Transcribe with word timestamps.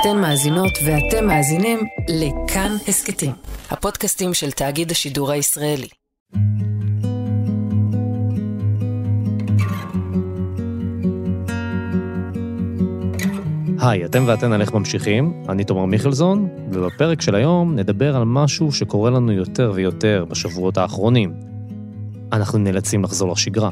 אתן 0.00 0.20
מאזינות 0.20 0.72
ואתם 0.86 1.26
מאזינים 1.26 1.78
לכאן 2.08 2.76
הסכתים, 2.88 3.32
הפודקאסטים 3.70 4.34
של 4.34 4.50
תאגיד 4.50 4.90
השידור 4.90 5.30
הישראלי. 5.30 5.88
היי, 13.78 14.04
אתם 14.04 14.24
ואתן 14.26 14.52
על 14.52 14.60
איך 14.60 14.72
ממשיכים, 14.72 15.42
אני 15.48 15.64
תומר 15.64 15.84
מיכלזון, 15.84 16.48
ובפרק 16.72 17.22
של 17.22 17.34
היום 17.34 17.74
נדבר 17.74 18.16
על 18.16 18.24
משהו 18.24 18.72
שקורה 18.72 19.10
לנו 19.10 19.32
יותר 19.32 19.72
ויותר 19.74 20.24
בשבועות 20.28 20.78
האחרונים. 20.78 21.34
אנחנו 22.32 22.58
נאלצים 22.58 23.04
לחזור 23.04 23.32
לשגרה, 23.32 23.70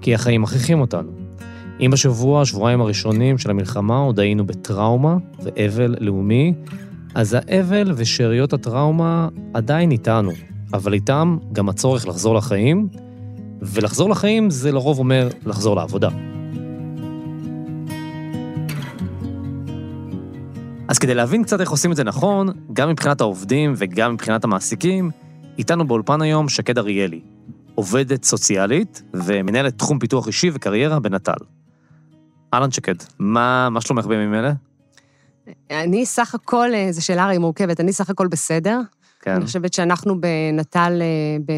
כי 0.00 0.14
החיים 0.14 0.42
מכריחים 0.42 0.80
אותנו. 0.80 1.25
אם 1.80 1.90
בשבוע, 1.90 2.40
השבועיים 2.40 2.80
הראשונים 2.80 3.38
של 3.38 3.50
המלחמה 3.50 3.98
עוד 3.98 4.20
היינו 4.20 4.46
בטראומה 4.46 5.16
ואבל 5.42 5.94
לאומי, 6.00 6.54
אז 7.14 7.36
האבל 7.40 7.92
ושאריות 7.96 8.52
הטראומה 8.52 9.28
עדיין 9.54 9.90
איתנו, 9.90 10.32
אבל 10.72 10.92
איתם 10.92 11.38
גם 11.52 11.68
הצורך 11.68 12.08
לחזור 12.08 12.34
לחיים, 12.34 12.88
ולחזור 13.62 14.10
לחיים 14.10 14.50
זה 14.50 14.72
לרוב 14.72 14.98
אומר 14.98 15.28
לחזור 15.46 15.76
לעבודה. 15.76 16.08
אז 20.88 20.98
כדי 20.98 21.14
להבין 21.14 21.42
קצת 21.42 21.60
איך 21.60 21.70
עושים 21.70 21.92
את 21.92 21.96
זה 21.96 22.04
נכון, 22.04 22.48
גם 22.72 22.88
מבחינת 22.88 23.20
העובדים 23.20 23.74
וגם 23.76 24.14
מבחינת 24.14 24.44
המעסיקים, 24.44 25.10
איתנו 25.58 25.86
באולפן 25.86 26.22
היום 26.22 26.48
שקד 26.48 26.78
אריאלי, 26.78 27.20
עובדת 27.74 28.24
סוציאלית 28.24 29.02
ומנהלת 29.14 29.78
תחום 29.78 29.98
פיתוח 29.98 30.26
אישי 30.26 30.50
וקריירה 30.52 31.00
בנט"ל. 31.00 31.55
אהלן 32.54 32.70
שקד, 32.70 32.94
מה, 33.18 33.68
מה 33.70 33.80
שלומך 33.80 34.06
בימים 34.06 34.34
אלה? 34.34 34.52
אני 35.70 36.06
סך 36.06 36.34
הכל, 36.34 36.74
אה, 36.74 36.92
זו 36.92 37.04
שאלה 37.04 37.24
הרי 37.24 37.38
מורכבת, 37.38 37.80
אני 37.80 37.92
סך 37.92 38.10
הכל 38.10 38.26
בסדר. 38.26 38.80
כן. 39.20 39.34
אני 39.34 39.44
חושבת 39.46 39.72
שאנחנו 39.72 40.20
בנט"ל 40.20 41.02
אה, 41.02 41.54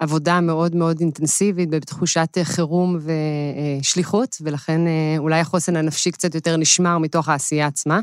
בעבודה 0.00 0.40
מאוד 0.40 0.76
מאוד 0.76 1.00
אינטנסיבית, 1.00 1.70
בתחושת 1.70 2.38
חירום 2.42 2.98
ושליחות, 3.80 4.36
ולכן 4.40 4.86
אה, 4.86 5.14
אולי 5.18 5.40
החוסן 5.40 5.76
הנפשי 5.76 6.10
קצת 6.10 6.34
יותר 6.34 6.56
נשמר 6.56 6.98
מתוך 6.98 7.28
העשייה 7.28 7.66
עצמה, 7.66 8.00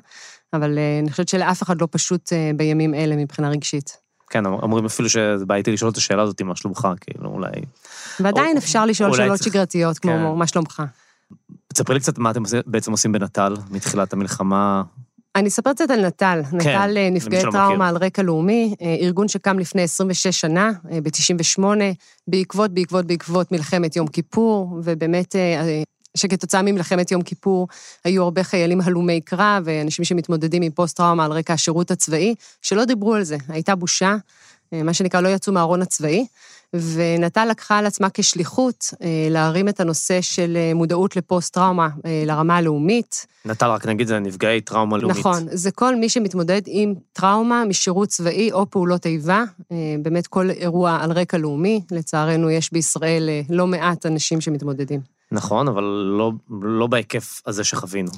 אבל 0.54 0.80
אני 1.02 1.12
חושבת 1.12 1.28
שלאף 1.28 1.64
אחד 1.64 1.82
לא 1.82 1.88
פשוט 1.92 2.34
בימים 2.56 2.94
אלה 2.94 3.16
מבחינה 3.16 3.50
רגשית. 3.50 3.98
כן, 4.30 4.46
אומרים 4.46 4.86
אפילו 4.86 5.10
שזה 5.10 5.46
בעייתי 5.46 5.72
לשאול 5.72 5.92
את 5.92 5.98
השאלה 5.98 6.22
הזאת, 6.22 6.42
מה 6.42 6.56
שלומך, 6.56 6.88
כאילו, 7.02 7.30
אולי... 7.30 7.52
ועדיין 8.20 8.58
או, 8.58 8.58
אפשר 8.58 8.86
לשאול 8.86 9.16
שאלות 9.16 9.38
צריך... 9.40 9.54
שגרתיות, 9.54 10.00
כמו 10.00 10.12
כן. 10.12 10.40
מה 10.40 10.48
שלומך. 10.48 10.84
תספרי 11.74 11.96
לי 11.96 12.00
קצת 12.00 12.18
מה 12.18 12.32
אתם 12.32 12.44
בעצם 12.66 12.92
עושים 12.92 13.12
בנט"ל 13.12 13.54
מתחילת 13.72 14.14
המלחמה. 14.14 14.84
אני 15.36 15.50
אספר 15.50 15.74
קצת 15.74 15.90
על 15.90 16.06
נט"ל. 16.08 16.42
כן, 16.52 16.58
נט"ל 16.58 16.88
למי 16.88 17.12
נפגעי 17.12 17.42
טראומה 17.42 17.76
מכיר. 17.76 17.84
על 17.88 17.98
רקע 17.98 18.22
לאומי, 18.22 18.76
אה, 18.82 18.96
ארגון 19.02 19.28
שקם 19.28 19.60
לפני 19.60 19.82
26 19.82 20.28
שנה, 20.28 20.72
אה, 20.92 21.02
ב-98, 21.02 21.64
בעקבות, 22.28 22.72
בעקבות, 22.72 23.06
בעקבות 23.06 23.52
מלחמת 23.52 23.96
יום 23.96 24.08
כיפור, 24.08 24.80
ובאמת, 24.84 25.36
אה, 25.36 25.84
שכתוצאה 26.18 26.62
ממלחמת 26.62 27.12
יום 27.12 27.22
כיפור 27.22 27.68
היו 28.06 28.24
הרבה 28.24 28.44
חיילים 28.44 28.82
הלומי 28.82 29.22
קרב, 29.22 29.64
ואנשים 29.66 30.06
שמתמודדים 30.06 30.62
עם 30.62 30.72
פוסט-טראומה 30.72 31.26
על 31.26 31.32
רקע 31.32 31.54
השירות 31.54 31.92
הצבאי, 31.92 32.36
שלא 32.62 32.86
דיברו 32.86 33.14
על 33.14 33.24
זה, 33.24 33.38
הייתה 33.50 33.76
בושה, 33.76 34.16
אה, 34.74 34.84
מה 34.84 34.94
שנקרא, 34.94 35.22
לא 35.22 35.30
יצאו 35.30 35.54
מהארון 35.54 35.82
הצבאי. 35.82 36.26
ונט"ל 36.74 37.46
לקחה 37.46 37.78
על 37.78 37.86
עצמה 37.86 38.08
כשליחות 38.14 38.94
אה, 39.02 39.08
להרים 39.30 39.70
את 39.70 39.80
הנושא 39.80 40.22
של 40.22 40.58
אה, 40.58 40.74
מודעות 40.76 41.16
לפוסט-טראומה 41.16 41.88
אה, 42.06 42.24
לרמה 42.26 42.58
הלאומית. 42.58 43.28
נט"ל, 43.46 43.66
רק 43.66 43.86
נגיד, 43.86 44.08
זה 44.08 44.20
נפגעי 44.20 44.62
טראומה 44.62 44.98
לאומית. 44.98 45.18
נכון, 45.18 45.44
זה 45.52 45.72
כל 45.72 45.96
מי 45.96 46.10
שמתמודד 46.10 46.62
עם 46.66 46.94
טראומה 47.14 47.66
משירות 47.66 48.10
צבאי 48.10 48.52
או 48.52 48.70
פעולות 48.70 49.06
איבה, 49.06 49.44
באמת 50.02 50.28
כל 50.28 50.50
אירוע 50.50 50.98
על 51.02 51.12
רקע 51.12 51.38
לאומי. 51.38 51.82
לצערנו, 51.92 52.50
יש 52.50 52.74
בישראל 52.74 53.30
לא 53.50 53.68
מעט 53.68 54.06
אנשים 54.06 54.42
שמתמודדים. 54.42 55.00
נכון, 55.32 55.68
אבל 55.68 55.84
לא, 56.18 56.32
לא 56.62 56.88
בהיקף 56.88 57.42
הזה 57.46 57.64
שחווינו. 57.64 58.12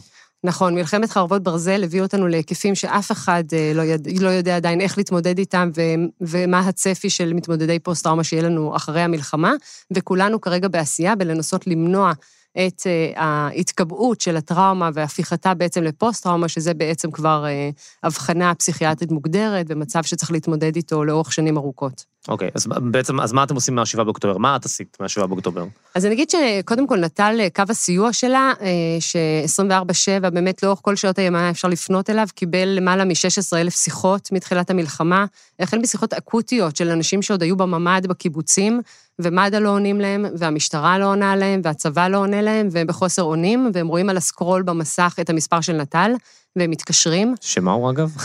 נכון, 0.46 0.76
מלחמת 0.76 1.10
חרבות 1.10 1.44
ברזל 1.44 1.84
הביאו 1.84 2.04
אותנו 2.04 2.28
להיקפים 2.28 2.76
שאף 2.76 3.12
אחד 3.12 3.44
אה, 3.54 3.72
לא, 3.76 3.82
יד... 3.82 4.22
לא 4.22 4.30
יודע 4.30 4.56
עדיין 4.56 4.82
איך 4.82 4.98
להתמודד 4.98 5.38
איתם 5.38 5.70
ו... 5.76 5.82
ומה 6.22 6.60
הצפי 6.60 7.10
של 7.10 7.34
מתמודדי 7.34 7.80
פוסט-טראומה 7.80 8.24
שיהיה 8.24 8.44
לנו 8.44 8.76
אחרי 8.76 9.02
המלחמה, 9.02 9.54
וכולנו 9.92 10.42
כרגע 10.42 10.68
בעשייה 10.68 11.16
בלנסות 11.16 11.68
למנוע 11.68 12.12
את 12.52 12.82
אה, 12.86 13.12
ההתקבעות 13.16 14.22
של 14.22 14.38
הטראומה 14.38 14.90
והפיכתה 14.94 15.54
בעצם 15.54 15.84
לפוסט-טראומה, 15.84 16.48
שזה 16.48 16.74
בעצם 16.74 17.12
כבר 17.12 17.46
אה, 17.46 17.70
הבחנה 18.04 18.56
פסיכיאטרית 18.56 19.12
מוגדרת 19.12 19.66
ומצב 19.70 20.04
שצריך 20.04 20.32
להתמודד 20.32 20.76
איתו 20.76 21.04
לאורך 21.04 21.34
שנים 21.34 21.58
ארוכות. 21.58 22.15
אוקיי, 22.28 22.50
אז 22.56 22.68
בעצם, 22.82 23.20
אז 23.20 23.34
מה 23.34 23.44
אתם 23.44 23.56
עושים 23.56 23.76
מה-7 23.76 24.04
באוקטובר? 24.04 24.38
מה 24.38 24.56
את 24.56 24.66
עשית 24.66 24.98
מה-7 25.00 25.26
באוקטובר? 25.26 25.66
אז 25.96 26.06
אני 26.06 26.14
אגיד 26.14 26.30
שקודם 26.30 26.88
כל 26.88 27.00
נט"ל, 27.00 27.40
קו 27.56 27.64
הסיוע 27.70 28.14
שלה, 28.14 28.54
אה, 28.62 28.68
ש-24/7, 29.00 30.30
באמת 30.30 30.64
לאורך 30.64 30.80
כל 30.82 30.96
שעות 30.96 31.20
היממה 31.20 31.50
אפשר 31.50 31.68
לפנות 31.68 32.10
אליו, 32.10 32.28
קיבל 32.36 32.68
למעלה 32.68 33.06
מ-16,000 33.06 33.70
שיחות 33.70 34.30
מתחילת 34.32 34.70
המלחמה, 34.70 35.26
החל 35.60 35.78
משיחות 35.78 36.14
אקוטיות 36.14 36.76
של 36.76 36.90
אנשים 36.90 37.22
שעוד 37.22 37.42
היו 37.42 37.56
בממ"ד 37.58 38.08
בקיבוצים, 38.08 38.82
ומד"א 39.20 39.60
לא 39.60 39.70
עונים 39.70 40.00
להם, 40.00 40.26
והמשטרה 40.38 41.00
לא 41.00 41.06
עונה 41.06 41.36
להם, 41.36 41.62
והצבא 41.64 42.08
לא 42.08 42.18
עונה 42.18 42.42
להם, 42.42 42.68
והם 42.72 42.88
בחוסר 42.88 43.24
אונים, 43.24 43.72
והם 43.74 43.88
רואים 43.88 44.10
על 44.10 44.18
הסקרול 44.18 44.64
במסך 44.64 45.16
את 45.22 45.30
המספר 45.30 45.62
של 45.62 45.74
נט"ל, 45.74 46.12
והם 46.56 46.72
מתקשרים, 46.72 47.36
שמה 47.42 47.72
הוא 47.72 47.90
אגב? 47.92 48.16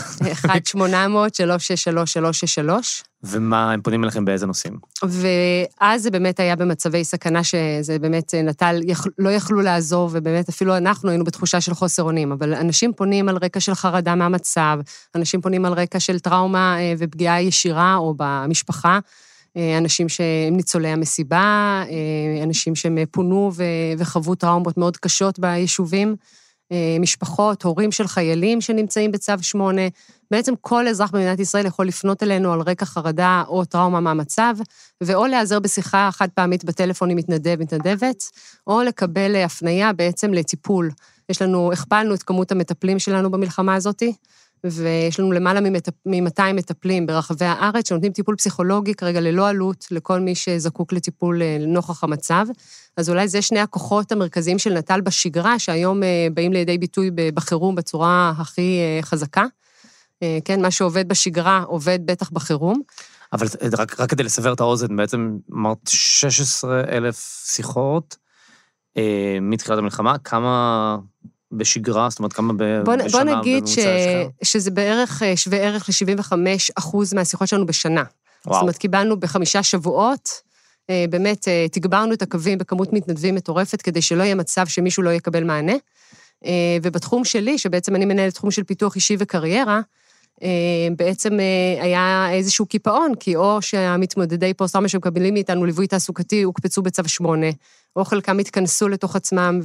1-800-363-363. 0.45 0.49
ומה, 3.23 3.71
הם 3.71 3.81
פונים 3.81 4.03
אליכם 4.03 4.25
באיזה 4.25 4.45
נושאים? 4.45 4.77
ואז 5.03 6.03
זה 6.03 6.11
באמת 6.11 6.39
היה 6.39 6.55
במצבי 6.55 7.03
סכנה 7.03 7.43
שזה 7.43 7.99
באמת 7.99 8.33
נטל, 8.43 8.79
יכ... 8.83 9.05
לא 9.17 9.29
יכלו 9.29 9.61
לעזור, 9.61 10.09
ובאמת 10.13 10.49
אפילו 10.49 10.77
אנחנו 10.77 11.09
היינו 11.09 11.23
בתחושה 11.23 11.61
של 11.61 11.73
חוסר 11.73 12.03
אונים, 12.03 12.31
אבל 12.31 12.53
אנשים 12.53 12.93
פונים 12.93 13.29
על 13.29 13.37
רקע 13.41 13.59
של 13.59 13.75
חרדה 13.75 14.15
מהמצב, 14.15 14.79
אנשים 15.15 15.41
פונים 15.41 15.65
על 15.65 15.73
רקע 15.73 15.99
של 15.99 16.19
טראומה 16.19 16.79
אה, 16.79 16.93
ופגיעה 16.97 17.41
ישירה 17.41 17.95
או 17.95 18.13
במשפחה, 18.17 18.93
אה, 18.93 18.99
אנשים 19.77 20.09
שהם 20.09 20.55
ניצולי 20.55 20.87
המסיבה, 20.87 21.83
אה, 21.89 22.43
אנשים 22.43 22.75
שהם 22.75 22.97
פונו 23.11 23.51
ו... 23.53 23.63
וחוו 23.97 24.35
טראומות 24.35 24.77
מאוד 24.77 24.97
קשות 24.97 25.39
ביישובים. 25.39 26.15
משפחות, 26.99 27.63
הורים 27.63 27.91
של 27.91 28.07
חיילים 28.07 28.61
שנמצאים 28.61 29.11
בצו 29.11 29.33
8. 29.41 29.81
בעצם 30.31 30.53
כל 30.61 30.87
אזרח 30.87 31.11
במדינת 31.11 31.39
ישראל 31.39 31.65
יכול 31.65 31.87
לפנות 31.87 32.23
אלינו 32.23 32.53
על 32.53 32.61
רקע 32.61 32.85
חרדה 32.85 33.43
או 33.47 33.65
טראומה 33.65 33.99
מהמצב, 33.99 34.55
ואו 35.01 35.25
להיעזר 35.25 35.59
בשיחה 35.59 36.09
חד 36.11 36.27
פעמית 36.29 36.63
בטלפון 36.63 37.09
עם 37.09 37.17
מתנדב, 37.17 37.55
מתנדבת, 37.59 38.23
או 38.67 38.81
לקבל 38.81 39.35
הפנייה 39.35 39.93
בעצם 39.93 40.33
לטיפול. 40.33 40.89
יש 41.29 41.41
לנו, 41.41 41.71
הכפלנו 41.71 42.13
את 42.13 42.23
כמות 42.23 42.51
המטפלים 42.51 42.99
שלנו 42.99 43.31
במלחמה 43.31 43.75
הזאתי, 43.75 44.13
ויש 44.63 45.19
לנו 45.19 45.31
למעלה 45.31 45.59
מ-200 45.61 46.53
מטפלים 46.53 47.05
ברחבי 47.05 47.45
הארץ 47.45 47.89
שנותנים 47.89 48.11
טיפול 48.11 48.35
פסיכולוגי 48.35 48.93
כרגע 48.93 49.21
ללא 49.21 49.49
עלות 49.49 49.85
לכל 49.91 50.19
מי 50.19 50.35
שזקוק 50.35 50.93
לטיפול 50.93 51.41
לנוכח 51.43 52.03
המצב. 52.03 52.45
אז 52.97 53.09
אולי 53.09 53.27
זה 53.27 53.41
שני 53.41 53.59
הכוחות 53.59 54.11
המרכזיים 54.11 54.59
של 54.59 54.73
נט"ל 54.73 55.01
בשגרה, 55.01 55.59
שהיום 55.59 56.01
באים 56.33 56.53
לידי 56.53 56.77
ביטוי 56.77 57.11
בחירום 57.33 57.75
בצורה 57.75 58.33
הכי 58.37 58.79
חזקה. 59.01 59.45
כן, 60.45 60.61
מה 60.61 60.71
שעובד 60.71 61.07
בשגרה 61.07 61.63
עובד 61.67 61.99
בטח 62.05 62.29
בחירום. 62.29 62.81
אבל 63.33 63.47
רק, 63.77 63.99
רק 63.99 64.09
כדי 64.09 64.23
לסבר 64.23 64.53
את 64.53 64.59
האוזן, 64.59 64.95
בעצם 64.95 65.37
אמרת 65.53 65.87
16 65.87 66.83
אלף 66.89 67.43
שיחות 67.45 68.17
אה, 68.97 69.37
מתחילת 69.41 69.77
המלחמה, 69.77 70.17
כמה 70.17 70.97
בשגרה, 71.51 72.09
זאת 72.09 72.19
אומרת, 72.19 72.33
כמה 72.33 72.53
ב, 72.57 72.63
בוא, 72.85 72.95
בשנה 72.95 73.23
בוא 73.23 73.39
נגיד 73.39 73.67
ש, 73.67 73.79
שזה 74.43 74.71
בערך 74.71 75.21
שווה 75.35 75.57
ערך 75.57 75.89
ל-75 75.89 76.33
אחוז 76.75 77.13
מהשיחות 77.13 77.47
שלנו 77.47 77.65
בשנה. 77.65 78.03
וואו. 78.45 78.55
זאת 78.55 78.61
אומרת, 78.61 78.77
קיבלנו 78.77 79.19
בחמישה 79.19 79.63
שבועות, 79.63 80.29
אה, 80.89 81.05
באמת 81.09 81.47
תגברנו 81.71 82.13
את 82.13 82.21
הקווים 82.21 82.57
בכמות 82.57 82.93
מתנדבים 82.93 83.35
מטורפת, 83.35 83.81
כדי 83.81 84.01
שלא 84.01 84.23
יהיה 84.23 84.35
מצב 84.35 84.67
שמישהו 84.67 85.03
לא 85.03 85.09
יקבל 85.09 85.43
מענה. 85.43 85.75
אה, 86.45 86.77
ובתחום 86.83 87.25
שלי, 87.25 87.57
שבעצם 87.57 87.95
אני 87.95 88.05
מנהלת 88.05 88.33
תחום 88.33 88.51
של 88.51 88.63
פיתוח 88.63 88.95
אישי 88.95 89.15
וקריירה, 89.19 89.81
בעצם 90.97 91.39
היה 91.81 92.27
איזשהו 92.31 92.65
קיפאון, 92.65 93.11
כי 93.19 93.35
או 93.35 93.61
שהמתמודדי 93.61 94.53
פוסט-טראומה 94.53 94.87
שמקבלים 94.87 95.33
מאיתנו 95.33 95.65
ליווי 95.65 95.87
תעסוקתי 95.87 96.41
הוקפצו 96.41 96.81
בצו 96.81 97.03
8, 97.07 97.47
או 97.95 98.05
חלקם 98.05 98.39
התכנסו 98.39 98.89
לתוך 98.89 99.15
עצמם 99.15 99.59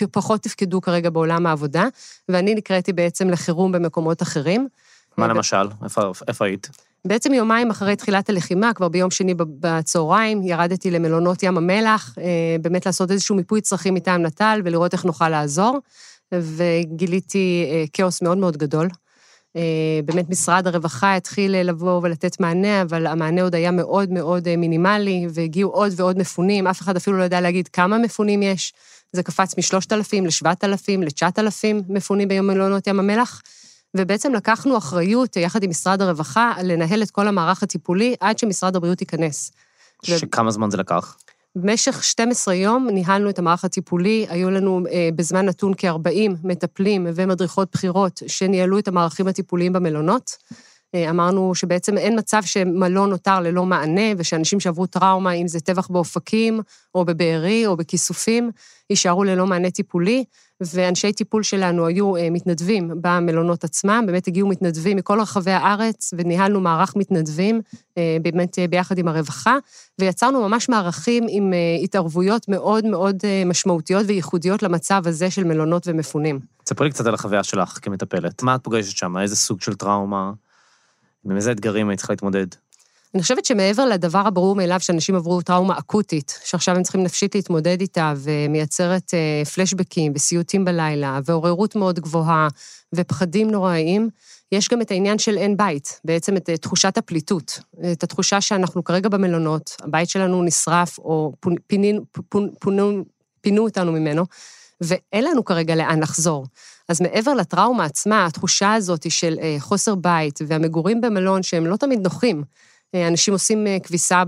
ופחות 0.00 0.42
תפקדו 0.42 0.80
כרגע 0.80 1.10
בעולם 1.10 1.46
העבודה, 1.46 1.86
ואני 2.28 2.54
נקראתי 2.54 2.92
בעצם 2.92 3.30
לחירום 3.30 3.72
במקומות 3.72 4.22
אחרים. 4.22 4.68
מה 5.16 5.26
למשל? 5.26 5.68
איפה, 5.84 6.12
איפה 6.28 6.44
היית? 6.44 6.70
בעצם 7.04 7.34
יומיים 7.34 7.70
אחרי 7.70 7.96
תחילת 7.96 8.28
הלחימה, 8.28 8.74
כבר 8.74 8.88
ביום 8.88 9.10
שני 9.10 9.34
בצהריים, 9.38 10.42
ירדתי 10.42 10.90
למלונות 10.90 11.42
ים 11.42 11.56
המלח, 11.56 12.14
באמת 12.60 12.86
לעשות 12.86 13.10
איזשהו 13.10 13.34
מיפוי 13.36 13.60
צרכים 13.60 13.94
מטעם 13.94 14.22
נט"ל 14.22 14.60
ולראות 14.64 14.92
איך 14.92 15.04
נוכל 15.04 15.28
לעזור. 15.28 15.78
וגיליתי 16.32 17.66
אה, 17.70 17.84
כאוס 17.92 18.22
מאוד 18.22 18.38
מאוד 18.38 18.56
גדול. 18.56 18.88
אה, 19.56 19.62
באמת 20.04 20.30
משרד 20.30 20.66
הרווחה 20.66 21.16
התחיל 21.16 21.62
לבוא 21.62 22.00
ולתת 22.02 22.40
מענה, 22.40 22.82
אבל 22.82 23.06
המענה 23.06 23.42
עוד 23.42 23.54
היה 23.54 23.70
מאוד 23.70 24.10
מאוד 24.10 24.56
מינימלי, 24.56 25.26
והגיעו 25.34 25.70
עוד 25.70 25.92
ועוד 25.96 26.18
מפונים, 26.18 26.66
אף 26.66 26.80
אחד 26.80 26.96
אפילו 26.96 27.18
לא 27.18 27.22
יודע 27.22 27.40
להגיד 27.40 27.68
כמה 27.68 27.98
מפונים 27.98 28.42
יש. 28.42 28.72
זה 29.12 29.22
קפץ 29.22 29.54
מ-3,000 29.58 30.22
ל-7,000 30.22 30.98
ל-9,000 30.98 31.82
מפונים 31.88 32.28
ביום 32.28 32.46
מלונות 32.46 32.86
ים 32.86 33.00
המלח. 33.00 33.42
ובעצם 33.96 34.34
לקחנו 34.34 34.78
אחריות, 34.78 35.36
יחד 35.36 35.62
עם 35.62 35.70
משרד 35.70 36.02
הרווחה, 36.02 36.52
לנהל 36.62 37.02
את 37.02 37.10
כל 37.10 37.28
המערך 37.28 37.62
הטיפולי 37.62 38.14
עד 38.20 38.38
שמשרד 38.38 38.76
הבריאות 38.76 39.00
ייכנס. 39.00 39.52
שכמה 40.02 40.50
זמן 40.50 40.70
זה 40.70 40.76
לקח? 40.76 41.16
במשך 41.56 42.04
12 42.04 42.54
יום 42.54 42.88
ניהלנו 42.90 43.30
את 43.30 43.38
המערך 43.38 43.64
הטיפולי, 43.64 44.26
היו 44.28 44.50
לנו 44.50 44.80
אה, 44.90 45.08
בזמן 45.16 45.46
נתון 45.46 45.72
כ-40 45.76 46.30
מטפלים 46.44 47.06
ומדריכות 47.14 47.68
בכירות 47.72 48.22
שניהלו 48.26 48.78
את 48.78 48.88
המערכים 48.88 49.28
הטיפוליים 49.28 49.72
במלונות. 49.72 50.36
אה, 50.94 51.10
אמרנו 51.10 51.54
שבעצם 51.54 51.98
אין 51.98 52.18
מצב 52.18 52.42
שמלון 52.42 53.10
נותר 53.10 53.40
ללא 53.40 53.64
מענה, 53.64 54.12
ושאנשים 54.18 54.60
שעברו 54.60 54.86
טראומה, 54.86 55.32
אם 55.32 55.48
זה 55.48 55.60
טבח 55.60 55.88
באופקים, 55.88 56.60
או 56.94 57.04
בבארי, 57.04 57.66
או 57.66 57.76
בכיסופים, 57.76 58.50
יישארו 58.90 59.24
ללא 59.24 59.46
מענה 59.46 59.70
טיפולי, 59.70 60.24
ואנשי 60.60 61.12
טיפול 61.12 61.42
שלנו 61.42 61.86
היו 61.86 62.16
אה, 62.16 62.28
מתנדבים 62.30 62.90
במלונות 63.00 63.64
עצמם, 63.64 64.04
באמת 64.06 64.28
הגיעו 64.28 64.48
מתנדבים 64.48 64.96
מכל 64.96 65.20
רחבי 65.20 65.50
הארץ, 65.50 66.14
וניהלנו 66.18 66.60
מערך 66.60 66.96
מתנדבים, 66.96 67.60
אה, 67.98 68.16
באמת 68.22 68.58
ביחד 68.70 68.98
עם 68.98 69.08
הרווחה, 69.08 69.58
ויצרנו 69.98 70.48
ממש 70.48 70.68
מערכים 70.68 71.26
עם 71.28 71.52
התערבויות 71.84 72.48
מאוד 72.48 72.86
מאוד 72.86 73.16
משמעותיות 73.46 74.06
וייחודיות 74.06 74.62
למצב 74.62 75.02
הזה 75.06 75.30
של 75.30 75.44
מלונות 75.44 75.82
ומפונים. 75.86 76.40
תספרי 76.64 76.86
לי 76.86 76.92
קצת 76.92 77.06
על 77.06 77.14
החוויה 77.14 77.42
שלך 77.42 77.78
כמטפלת. 77.82 78.42
מה 78.42 78.54
את 78.54 78.64
פוגשת 78.64 78.96
שם? 78.96 79.18
איזה 79.18 79.36
סוג 79.36 79.60
של 79.60 79.74
טראומה? 79.74 80.32
עם 81.30 81.36
איזה 81.36 81.52
אתגרים 81.52 81.88
היית 81.88 81.98
צריכה 81.98 82.12
להתמודד? 82.12 82.46
אני 83.14 83.22
חושבת 83.22 83.44
שמעבר 83.44 83.84
לדבר 83.86 84.18
הברור 84.18 84.56
מאליו 84.56 84.80
שאנשים 84.80 85.14
עברו 85.14 85.42
טראומה 85.42 85.78
אקוטית, 85.78 86.40
שעכשיו 86.44 86.76
הם 86.76 86.82
צריכים 86.82 87.02
נפשית 87.02 87.34
להתמודד 87.34 87.80
איתה, 87.80 88.12
ומייצרת 88.16 89.14
אה, 89.14 89.44
פלשבקים 89.44 90.12
וסיוטים 90.14 90.64
בלילה, 90.64 91.20
ועוררות 91.24 91.76
מאוד 91.76 92.00
גבוהה, 92.00 92.48
ופחדים 92.94 93.50
נוראיים, 93.50 94.08
יש 94.52 94.68
גם 94.68 94.80
את 94.80 94.90
העניין 94.90 95.18
של 95.18 95.38
אין 95.38 95.56
בית, 95.56 96.00
בעצם 96.04 96.36
את 96.36 96.50
תחושת 96.50 96.98
הפליטות, 96.98 97.60
את 97.92 98.02
התחושה 98.02 98.40
שאנחנו 98.40 98.84
כרגע 98.84 99.08
במלונות, 99.08 99.76
הבית 99.80 100.08
שלנו 100.08 100.42
נשרף, 100.42 100.98
או 100.98 101.32
פינין, 101.66 102.00
פונו, 102.28 102.48
פונו, 102.60 103.04
פינו 103.40 103.62
אותנו 103.64 103.92
ממנו, 103.92 104.24
ואין 104.80 105.24
לנו 105.24 105.44
כרגע 105.44 105.74
לאן 105.74 106.00
לחזור. 106.02 106.46
אז 106.88 107.00
מעבר 107.00 107.34
לטראומה 107.34 107.84
עצמה, 107.84 108.26
התחושה 108.26 108.74
הזאת 108.74 109.10
של 109.10 109.38
אה, 109.42 109.56
חוסר 109.58 109.94
בית 109.94 110.38
והמגורים 110.46 111.00
במלון 111.00 111.42
שהם 111.42 111.66
לא 111.66 111.76
תמיד 111.76 112.00
נוחים, 112.00 112.42
אה, 112.94 113.08
אנשים 113.08 113.34
עושים 113.34 113.66
אה, 113.66 113.76
כביסה 113.82 114.22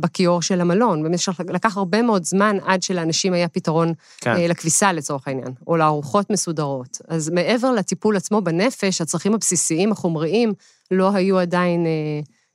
בכיור 0.00 0.42
של 0.42 0.60
המלון. 0.60 1.02
במשך, 1.02 1.40
לקח 1.48 1.76
הרבה 1.76 2.02
מאוד 2.02 2.24
זמן 2.24 2.56
עד 2.66 2.82
שלאנשים 2.82 3.32
היה 3.32 3.48
פתרון 3.48 3.92
כן. 4.20 4.36
לכביסה 4.48 4.92
לצורך 4.92 5.28
העניין, 5.28 5.52
או 5.66 5.76
לארוחות 5.76 6.30
מסודרות. 6.30 6.98
אז 7.08 7.30
מעבר 7.30 7.72
לטיפול 7.72 8.16
עצמו 8.16 8.40
בנפש, 8.40 9.00
הצרכים 9.00 9.34
הבסיסיים, 9.34 9.92
החומריים, 9.92 10.52
לא 10.90 11.14
היו 11.14 11.38
עדיין 11.38 11.86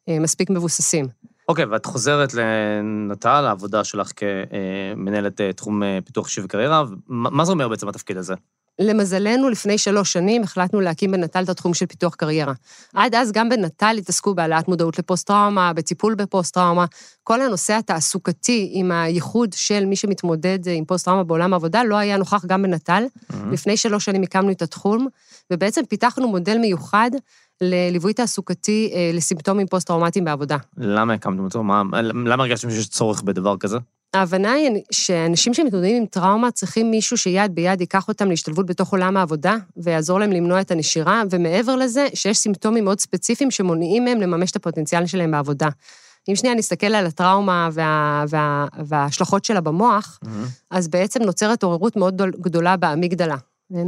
מספיק 0.10 0.50
מבוססים. 0.50 1.08
אוקיי, 1.50 1.66
ואת 1.66 1.86
חוזרת 1.86 2.34
לנט"ל, 2.34 3.46
העבודה 3.48 3.84
שלך 3.84 4.12
כמנהלת 4.16 5.42
תחום 5.42 5.82
פיתוח 6.06 6.28
אישי 6.28 6.42
וקריירה, 6.42 6.84
מה 7.08 7.46
זה 7.46 7.52
אומר 7.52 7.68
בעצם 7.68 7.90
התפקיד 7.90 8.18
הזה? 8.18 8.34
למזלנו, 8.80 9.50
לפני 9.50 9.78
שלוש 9.78 10.14
שנים 10.14 10.44
החלטנו 10.44 10.82
להקים 10.82 11.12
בנט"ל 11.12 11.44
את 11.44 11.50
התחום 11.50 11.74
של 11.74 11.86
פיתוח 11.86 12.16
קריירה. 12.16 12.54
עד 12.94 13.16
אז 13.16 13.32
גם 13.32 13.50
בנט"ל 13.50 13.96
התעסקו 13.98 14.36
בהעלאת 14.36 14.68
מודעות 14.68 15.00
לפוסט-טראומה, 15.00 15.74
בטיפול 15.74 16.16
בפוסט-טראומה. 16.16 16.86
כל 17.24 17.42
הנושא 17.42 17.74
התעסוקתי 17.74 18.70
עם 18.74 18.92
הייחוד 18.92 19.54
של 19.54 19.86
מי 19.86 19.96
שמתמודד 19.96 20.60
עם 20.68 20.86
פוסט-טראומה 20.86 21.24
בעולם 21.24 21.54
העבודה 21.54 21.84
לא 21.84 21.96
היה 21.96 22.18
נוכח 22.18 22.46
גם 22.46 22.64
בנט"ל. 22.64 23.04
Mm-hmm. 23.06 23.36
לפני 23.52 23.78
שלוש 23.78 24.06
שנים 24.06 24.24
הקמנו 24.24 24.52
את 24.52 24.62
התחום, 24.62 25.08
ובעצם 25.52 25.82
פיתחנו 25.90 26.28
מודל 26.28 26.58
מיוחד 26.58 27.12
לליווי 27.62 28.14
תעסוקתי 28.14 28.92
אה, 28.94 29.12
לסימפטומים 29.14 29.68
פוסט-טראומטיים 29.68 30.26
בעבודה. 30.26 30.58
למה 30.78 31.14
הקמתם 31.14 31.44
אותו? 31.44 31.64
למה 32.26 32.44
הרגשתם 32.44 32.70
שיש 32.70 32.88
צורך 32.88 33.22
בדבר 33.22 33.58
כזה? 33.58 33.78
ההבנה 34.14 34.52
היא 34.52 34.82
שאנשים 34.92 35.54
שמתמודדים 35.54 35.96
עם 35.96 36.06
טראומה 36.06 36.52
צריכים 36.52 36.92
מישהו 36.92 37.18
שיד 37.18 37.56
ביד 37.56 37.82
ייקח 37.82 38.08
אותם 38.08 38.30
להשתלבות 38.30 38.66
בתוך 38.66 38.92
עולם 38.92 39.18
העבודה 39.18 39.56
ויעזור 39.78 40.20
להם 40.20 40.32
למנוע 40.32 40.62
את 40.62 40.72
הנשירה, 40.72 41.24
ומעבר 41.30 41.76
לזה, 41.76 42.08
שיש 42.14 42.38
סימפטומים 42.38 42.84
מאוד 42.84 43.00
ספציפיים 43.00 43.52
שמונעים 43.52 44.06
מהם 44.06 44.22
לממש 44.22 44.52
את 44.52 44.56
הפוטנציאל 44.56 45.06
שלהם 45.06 45.32
בעבודה. 45.32 45.70
אם 46.30 46.36
שנייה 46.36 46.56
נסתכל 46.56 46.88
על 46.88 47.06
הטראומה 47.06 47.70
וה, 47.72 48.26
וה, 48.30 48.66
וההשלכות 48.86 49.46
שלה 49.46 49.62
במוח, 49.62 50.20
mm-hmm. 50.24 50.28
אז 50.72 50.88
בעצם 50.88 51.24
נוצרת 51.24 51.64
עוררות 51.64 51.96
מאוד 51.96 52.22
גדולה 52.22 52.78
באמיגדלה, 52.78 53.38
כן? 53.74 53.88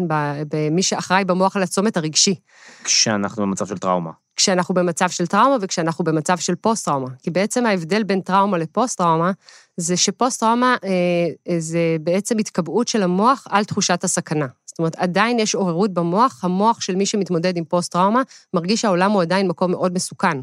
במי 0.49 0.83
שאחראי 0.83 1.25
במוח 1.25 1.55
על 1.55 1.63
הצומת 1.63 1.97
הרגשי. 1.97 2.35
כשאנחנו 2.83 3.43
במצב 3.43 3.65
של 3.65 3.77
טראומה. 3.77 4.11
כשאנחנו 4.35 4.75
במצב 4.75 5.09
של 5.09 5.27
טראומה 5.27 5.57
וכשאנחנו 5.61 6.05
במצב 6.05 6.37
של 6.37 6.55
פוסט-טראומה. 6.55 7.07
כי 7.23 7.31
בעצם 7.31 7.65
ההבדל 7.65 8.03
בין 8.03 8.21
טראומה 8.21 8.57
לפוסט-טראומה, 8.57 9.31
זה 9.77 9.97
שפוסט-טראומה 9.97 10.75
אה, 10.83 11.59
זה 11.59 11.97
בעצם 12.01 12.37
התקבעות 12.37 12.87
של 12.87 13.03
המוח 13.03 13.47
על 13.49 13.63
תחושת 13.63 14.03
הסכנה. 14.03 14.47
זאת 14.65 14.79
אומרת, 14.79 14.95
עדיין 14.95 15.39
יש 15.39 15.55
עוררות 15.55 15.93
במוח, 15.93 16.43
המוח 16.43 16.81
של 16.81 16.95
מי 16.95 17.05
שמתמודד 17.05 17.57
עם 17.57 17.63
פוסט-טראומה 17.63 18.21
מרגיש 18.53 18.81
שהעולם 18.81 19.11
הוא 19.11 19.21
עדיין 19.21 19.47
מקום 19.47 19.71
מאוד 19.71 19.93
מסוכן. 19.93 20.37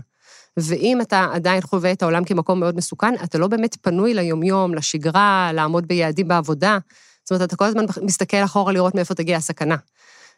ואם 0.57 1.01
אתה 1.01 1.27
עדיין 1.33 1.61
חווה 1.61 1.93
את 1.93 2.03
העולם 2.03 2.25
כמקום 2.25 2.61
מאוד 2.61 2.77
מסוכן, 2.77 3.15
אתה 3.25 3.39
לא 3.39 3.47
באמת 3.47 3.77
פנוי 3.81 4.15
ליומיום, 4.15 4.75
לשגרה, 4.75 5.51
לעמוד 5.55 5.89
ביעדים 5.89 6.29
בעבודה. 6.29 6.79
זאת 7.29 7.31
אומרת, 7.31 7.49
אתה 7.49 7.57
כל 7.57 7.65
הזמן 7.65 7.85
מסתכל 8.03 8.37
אחורה 8.37 8.73
לראות 8.73 8.95
מאיפה 8.95 9.15
תגיע 9.15 9.37
הסכנה. 9.37 9.77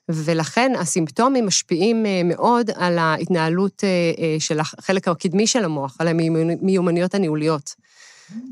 ולכן 0.09 0.73
הסימפטומים 0.79 1.47
משפיעים 1.47 2.07
אה, 2.07 2.21
מאוד 2.25 2.71
על 2.75 2.99
ההתנהלות 2.99 3.85
אה, 3.85 3.89
אה, 4.19 4.37
של 4.39 4.61
החלק 4.61 5.09
הקדמי 5.09 5.47
של 5.47 5.65
המוח, 5.65 5.97
על 5.99 6.09
המיומנויות 6.09 7.15
הניהוליות. 7.15 7.75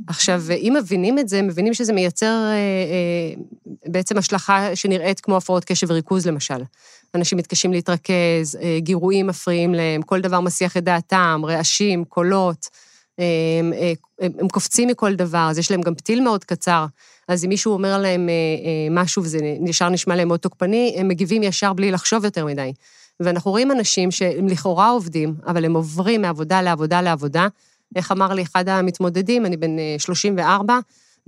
עכשיו, 0.06 0.42
אם 0.50 0.76
מבינים 0.78 1.18
את 1.18 1.28
זה, 1.28 1.42
מבינים 1.42 1.74
שזה 1.74 1.92
מייצר 1.92 2.36
בעצם 3.86 4.18
השלכה 4.18 4.76
שנראית 4.76 5.20
כמו 5.20 5.36
הפרעות 5.36 5.64
קשב 5.64 5.86
וריכוז, 5.90 6.26
למשל. 6.26 6.62
אנשים 7.14 7.38
מתקשים 7.38 7.72
להתרכז, 7.72 8.58
גירויים 8.78 9.26
מפריעים 9.26 9.74
להם, 9.74 10.02
כל 10.02 10.20
דבר 10.20 10.40
מסיח 10.40 10.76
את 10.76 10.84
דעתם, 10.84 11.42
רעשים, 11.44 12.04
קולות. 12.04 12.68
הם, 13.18 13.72
הם, 14.20 14.30
הם 14.40 14.48
קופצים 14.48 14.88
מכל 14.88 15.14
דבר, 15.14 15.46
אז 15.50 15.58
יש 15.58 15.70
להם 15.70 15.80
גם 15.80 15.94
פתיל 15.94 16.20
מאוד 16.20 16.44
קצר. 16.44 16.86
אז 17.28 17.44
אם 17.44 17.48
מישהו 17.48 17.72
אומר 17.72 17.98
להם 17.98 18.28
אה, 18.28 18.34
אה, 18.34 19.02
משהו 19.02 19.22
וזה 19.22 19.38
ישר 19.66 19.88
נשמע 19.88 20.16
להם 20.16 20.28
מאוד 20.28 20.40
תוקפני, 20.40 20.94
הם 20.98 21.08
מגיבים 21.08 21.42
ישר 21.42 21.72
בלי 21.72 21.90
לחשוב 21.90 22.24
יותר 22.24 22.46
מדי. 22.46 22.72
ואנחנו 23.20 23.50
רואים 23.50 23.72
אנשים 23.72 24.10
שהם 24.10 24.48
לכאורה 24.48 24.90
עובדים, 24.90 25.34
אבל 25.46 25.64
הם 25.64 25.74
עוברים 25.74 26.22
מעבודה 26.22 26.62
לעבודה 26.62 27.02
לעבודה. 27.02 27.48
איך 27.96 28.12
אמר 28.12 28.34
לי 28.34 28.42
אחד 28.42 28.68
המתמודדים, 28.68 29.46
אני 29.46 29.56
בן 29.56 29.76
34, 29.98 30.74
אה, 30.74 30.78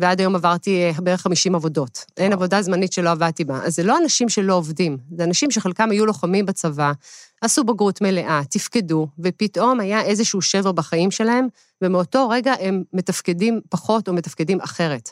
ועד 0.00 0.20
היום 0.20 0.34
עברתי 0.34 0.92
בערך 0.98 1.20
50 1.20 1.54
עבודות. 1.54 2.04
אין 2.16 2.32
עבודה 2.32 2.62
זמנית 2.62 2.92
שלא 2.92 3.10
עבדתי 3.10 3.44
בה. 3.44 3.60
אז 3.64 3.74
זה 3.74 3.82
לא 3.82 3.98
אנשים 3.98 4.28
שלא 4.28 4.54
עובדים, 4.54 4.98
זה 5.16 5.24
אנשים 5.24 5.50
שחלקם 5.50 5.90
היו 5.90 6.06
לוחמים 6.06 6.46
בצבא, 6.46 6.92
עשו 7.40 7.64
בגרות 7.64 8.00
מלאה, 8.00 8.40
תפקדו, 8.50 9.08
ופתאום 9.18 9.80
היה 9.80 10.02
איזשהו 10.02 10.42
שבר 10.42 10.72
בחיים 10.72 11.10
שלהם, 11.10 11.48
ומאותו 11.82 12.28
רגע 12.28 12.54
הם 12.60 12.82
מתפקדים 12.92 13.60
פחות 13.68 14.08
או 14.08 14.12
מתפקדים 14.12 14.60
אחרת. 14.60 15.10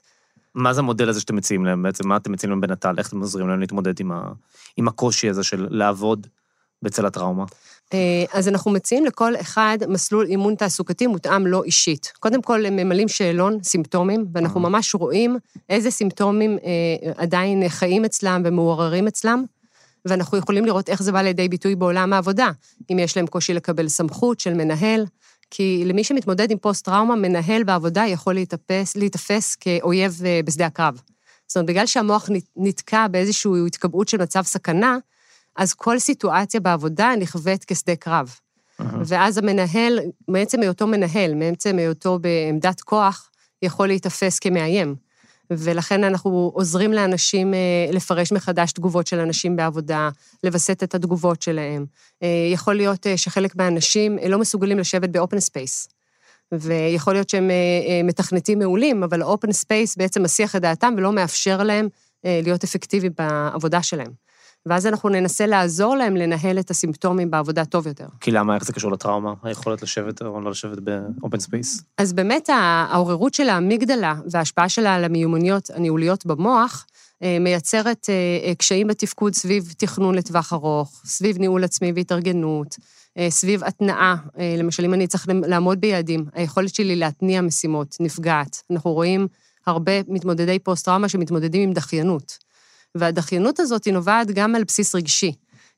מה 0.55 0.73
זה 0.73 0.81
המודל 0.81 1.09
הזה 1.09 1.21
שאתם 1.21 1.37
מציעים 1.37 1.65
להם 1.65 1.83
בעצם? 1.83 2.09
מה 2.09 2.17
אתם 2.17 2.33
מציעים 2.33 2.51
להם 2.51 2.61
בנט"ל? 2.61 2.95
איך 2.99 3.09
אתם 3.09 3.21
עוזרים 3.21 3.49
להם 3.49 3.61
להתמודד 3.61 4.01
עם, 4.01 4.13
ה... 4.13 4.23
עם 4.77 4.89
הקושי 4.89 5.29
הזה 5.29 5.43
של 5.43 5.67
לעבוד 5.71 6.27
בצל 6.83 7.07
הטראומה? 7.07 7.45
אה, 7.95 8.25
אז 8.33 8.49
אנחנו 8.49 8.71
מציעים 8.71 9.05
לכל 9.05 9.37
אחד 9.37 9.79
מסלול 9.89 10.27
אימון 10.27 10.55
תעסוקתי 10.55 11.07
מותאם 11.07 11.47
לו 11.47 11.65
אישית. 11.65 12.13
קודם 12.21 12.43
כל, 12.43 12.67
הם 12.67 12.77
ממלאים 12.77 13.09
שאלון, 13.09 13.63
סימפטומים, 13.63 14.27
ואנחנו 14.33 14.61
ממש 14.61 14.95
רואים 14.95 15.37
איזה 15.69 15.91
סימפטומים 15.91 16.59
אה, 16.65 17.13
עדיין 17.17 17.69
חיים 17.69 18.05
אצלם 18.05 18.43
ומעוררים 18.45 19.07
אצלם, 19.07 19.45
ואנחנו 20.05 20.39
יכולים 20.39 20.65
לראות 20.65 20.89
איך 20.89 21.03
זה 21.03 21.13
בא 21.13 21.23
לידי 21.23 21.49
ביטוי 21.49 21.75
בעולם 21.75 22.13
העבודה. 22.13 22.51
אם 22.93 22.99
יש 22.99 23.17
להם 23.17 23.27
קושי 23.27 23.55
לקבל 23.55 23.89
סמכות 23.89 24.41
של 24.41 24.55
מנהל, 24.55 25.05
כי 25.51 25.83
למי 25.87 26.05
שמתמודד 26.05 26.51
עם 26.51 26.59
פוסט-טראומה, 26.59 27.17
מנהל 27.17 27.65
בעבודה 27.65 28.05
יכול 28.07 28.35
להתאפס, 28.35 28.97
להתאפס 28.97 29.57
כאויב 29.57 30.21
אה, 30.25 30.41
בשדה 30.45 30.67
הקרב. 30.67 31.01
זאת 31.49 31.57
אומרת, 31.57 31.69
בגלל 31.69 31.87
שהמוח 31.87 32.31
נתקע 32.57 33.07
באיזושהי 33.09 33.53
התקבעות 33.67 34.09
של 34.09 34.23
מצב 34.23 34.43
סכנה, 34.43 34.99
אז 35.59 35.75
כל 35.75 35.99
סיטואציה 35.99 36.61
בעבודה 36.61 37.13
נכווית 37.21 37.65
כשדה 37.65 37.97
קרב. 37.97 38.35
Uh-huh. 38.81 38.85
ואז 39.07 39.39
המנהל, 39.39 39.99
מעצם 40.29 40.61
היותו 40.61 40.87
מנהל, 40.87 41.35
מעצם 41.35 41.79
היותו 41.79 42.19
בעמדת 42.19 42.81
כוח, 42.81 43.31
יכול 43.63 43.87
להיתפס 43.87 44.39
כמאיים. 44.39 44.95
ולכן 45.51 46.05
אנחנו 46.05 46.51
עוזרים 46.55 46.93
לאנשים 46.93 47.55
אה, 47.55 47.59
לפרש 47.93 48.33
מחדש 48.33 48.73
תגובות 48.73 49.07
של 49.07 49.21
אנשים 49.21 49.57
בעבודה, 49.57 50.09
לווסת 50.45 50.83
את 50.83 50.95
התגובות 50.95 51.43
שלהם. 51.43 51.87
אה, 52.23 52.29
יכול 52.53 52.75
להיות 52.75 53.07
אה, 53.07 53.17
שחלק 53.17 53.57
מהאנשים 53.57 54.19
לא 54.29 54.39
מסוגלים 54.39 54.79
לשבת 54.79 55.09
ב 55.09 55.15
open 55.15 55.41
space. 55.41 55.89
ויכול 56.53 57.13
להיות 57.13 57.29
שהם 57.29 57.51
מתכנתים 58.05 58.59
מעולים, 58.59 59.03
אבל 59.03 59.23
open 59.23 59.53
space 59.53 59.97
בעצם 59.97 60.23
מסיח 60.23 60.57
את 60.57 60.63
דעתם 60.63 60.95
ולא 60.97 61.13
מאפשר 61.13 61.63
להם 61.63 61.89
להיות 62.25 62.65
אפקטיביים 62.65 63.13
בעבודה 63.19 63.83
שלהם. 63.83 64.28
ואז 64.67 64.87
אנחנו 64.87 65.09
ננסה 65.09 65.47
לעזור 65.47 65.97
להם 65.97 66.17
לנהל 66.17 66.59
את 66.59 66.71
הסימפטומים 66.71 67.31
בעבודה 67.31 67.65
טוב 67.65 67.87
יותר. 67.87 68.07
כי 68.21 68.31
למה, 68.31 68.55
איך 68.55 68.65
זה 68.65 68.73
קשור 68.73 68.93
לטראומה? 68.93 69.35
היכולת 69.43 69.83
לשבת 69.83 70.23
או 70.23 70.41
לא 70.41 70.51
לשבת 70.51 70.79
ב 70.79 70.91
open 70.91 71.41
space? 71.41 71.83
אז 71.99 72.13
באמת 72.13 72.49
העוררות 72.53 73.35
של 73.35 73.49
האמיגדלה 73.49 74.15
וההשפעה 74.31 74.69
שלה 74.69 74.95
על 74.95 75.05
המיומנויות 75.05 75.71
הניהוליות 75.75 76.27
במוח, 76.27 76.87
אה, 77.23 77.39
מייצרת 77.41 78.07
אה, 78.11 78.55
קשיים 78.55 78.87
בתפקוד 78.87 79.35
סביב 79.35 79.73
תכנון 79.79 80.15
לטווח 80.15 80.53
ארוך, 80.53 81.03
סביב 81.05 81.39
ניהול 81.39 81.65
עצמי 81.65 81.93
והתארגנות, 81.97 82.77
אה, 83.19 83.31
סביב 83.31 83.65
התנאה, 83.65 84.15
למשל, 84.59 84.85
אם 84.85 84.95
אני 84.95 85.07
צריך 85.07 85.27
לעמוד 85.29 85.81
ביעדים, 85.81 86.25
היכולת 86.33 86.75
שלי 86.75 86.97
להתניע 86.97 87.41
משימות 87.41 87.97
נפגעת. 88.01 88.63
אנחנו 88.71 88.93
רואים 88.93 89.29
הרבה 89.67 89.93
מתמודדי 90.09 90.59
פוסט-טראומה 90.59 91.09
שמתמודדים 91.09 91.63
עם 91.63 91.73
דחיינות. 91.73 92.39
והדחיינות 92.95 93.61
הזאת 93.61 93.85
היא 93.85 93.95
נובעת 93.95 94.31
גם 94.31 94.55
על 94.55 94.65
בסיס 94.65 94.95
רגשי, 94.95 95.33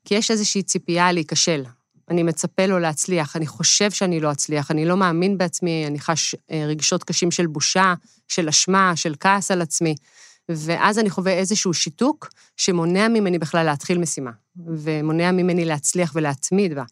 כי 0.04 0.14
יש 0.14 0.30
איזושהי 0.30 0.62
ציפייה 0.62 1.12
להיכשל. 1.12 1.64
אני 2.10 2.22
מצפה 2.22 2.66
לו 2.66 2.78
להצליח, 2.78 3.36
אני 3.36 3.46
חושב 3.46 3.90
שאני 3.90 4.20
לא 4.20 4.32
אצליח, 4.32 4.70
אני 4.70 4.84
לא 4.84 4.96
מאמין 4.96 5.38
בעצמי, 5.38 5.84
אני 5.86 6.00
חש 6.00 6.34
אה, 6.50 6.64
רגשות 6.66 7.04
קשים 7.04 7.30
של 7.30 7.46
בושה, 7.46 7.94
של 8.28 8.48
אשמה, 8.48 8.96
של 8.96 9.14
כעס 9.20 9.50
על 9.50 9.62
עצמי. 9.62 9.94
ואז 10.48 10.98
אני 10.98 11.10
חווה 11.10 11.32
איזשהו 11.32 11.74
שיתוק 11.74 12.28
שמונע 12.56 13.08
ממני 13.08 13.38
בכלל 13.38 13.66
להתחיל 13.66 13.98
משימה, 13.98 14.30
ומונע 14.66 15.32
ממני 15.32 15.64
להצליח 15.64 16.12
ולהתמיד 16.14 16.74
בה. 16.74 16.84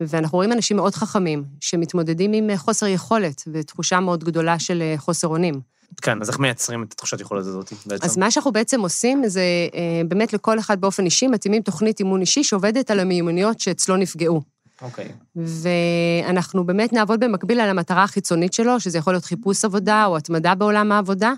ואנחנו 0.00 0.36
רואים 0.36 0.52
אנשים 0.52 0.76
מאוד 0.76 0.94
חכמים, 0.94 1.44
שמתמודדים 1.60 2.32
עם 2.32 2.56
חוסר 2.56 2.86
יכולת 2.86 3.42
ותחושה 3.52 4.00
מאוד 4.00 4.24
גדולה 4.24 4.58
של 4.58 4.82
אה, 4.82 4.94
חוסר 4.98 5.28
אונים. 5.28 5.60
כן, 6.02 6.22
אז 6.22 6.28
איך 6.28 6.38
מייצרים 6.38 6.82
את 6.82 6.92
התחושת 6.92 7.20
יכולת 7.20 7.46
הזאת 7.46 7.72
בעצם? 7.86 8.04
אז 8.04 8.18
מה 8.18 8.30
שאנחנו 8.30 8.52
בעצם 8.52 8.80
עושים 8.80 9.22
זה 9.26 9.42
אה, 9.74 10.02
באמת 10.08 10.32
לכל 10.32 10.58
אחד 10.58 10.80
באופן 10.80 11.04
אישי, 11.04 11.26
מתאימים 11.26 11.62
תוכנית 11.62 12.00
אימון 12.00 12.20
אישי 12.20 12.44
שעובדת 12.44 12.90
על 12.90 13.00
המיומנויות 13.00 13.60
שאצלו 13.60 13.96
נפגעו. 13.96 14.42
אוקיי. 14.82 15.12
ואנחנו 15.36 16.64
באמת 16.64 16.92
נעבוד 16.92 17.20
במקביל 17.20 17.60
על 17.60 17.68
המטרה 17.68 18.02
החיצונית 18.02 18.52
שלו, 18.52 18.80
שזה 18.80 18.98
יכול 18.98 19.12
להיות 19.12 19.24
חיפוש 19.24 19.64
עבודה 19.64 20.06
או 20.06 20.16
התמדה 20.16 20.54
בעולם 20.54 20.92
העבודה, 20.92 21.32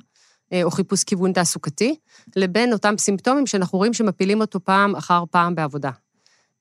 אה, 0.52 0.62
או 0.62 0.70
חיפוש 0.70 1.04
כיוון 1.04 1.32
תעסוקתי, 1.32 1.96
לבין 2.36 2.72
אותם 2.72 2.94
סימפטומים 2.98 3.46
שאנחנו 3.46 3.78
רואים 3.78 3.92
שמפילים 3.92 4.40
אותו 4.40 4.60
פעם 4.64 4.96
אחר 4.96 5.24
פעם 5.30 5.54
בעבודה. 5.54 5.90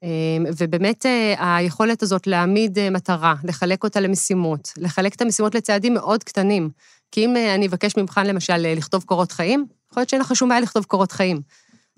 אה, 0.04 0.10
ובאמת 0.58 1.06
היכולת 1.38 2.04
הזאת 2.04 2.28
להעמיד 2.28 2.90
מטרה, 2.92 3.36
לחלק 3.44 3.84
אותה 3.84 4.00
למשימות, 4.00 4.74
לחלק 4.78 5.16
את 5.16 5.22
המשימות 5.22 5.56
לצעדים 5.56 5.94
מאוד 5.94 6.24
קטנים, 6.24 6.70
כי 7.12 7.26
אם 7.26 7.38
אה, 7.38 7.56
אני 7.56 7.68
אבקש 7.68 7.98
ממך, 7.98 8.22
למשל, 8.26 8.66
אה, 8.66 8.76
לכתוב 8.76 9.04
קורות 9.04 9.32
חיים, 9.32 9.66
יכול 9.92 10.02
להיות 10.02 10.10
שאין 10.10 10.22
לך 10.22 10.36
שום 10.36 10.50
בעיה 10.50 10.62
לכתוב 10.62 10.86
קורות 10.86 11.12
חיים. 11.12 11.42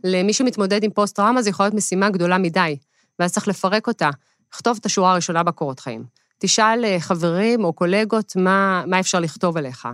למי 0.04 0.34
שמתמודד 0.34 0.84
עם 0.84 0.92
פוסט-טראומה 0.92 1.42
זה 1.42 1.50
יכול 1.50 1.66
להיות 1.66 1.74
משימה 1.74 2.10
גדולה 2.10 2.38
מדי, 2.38 2.78
ואז 3.20 3.34
צריך 3.34 3.48
לפרק 3.48 3.88
אותה. 3.88 4.10
כתוב 4.52 4.78
את 4.82 4.86
השורה 4.86 5.12
הראשונה 5.12 5.44
בקורות 5.44 5.80
חיים. 5.80 6.04
תשאל 6.40 6.86
אה, 6.86 7.00
חברים 7.00 7.64
או 7.64 7.74
קולגות 7.74 8.36
מה, 8.36 8.84
מה 8.88 9.00
אפשר 9.00 9.20
לכתוב 9.20 9.58
עליך. 9.58 9.88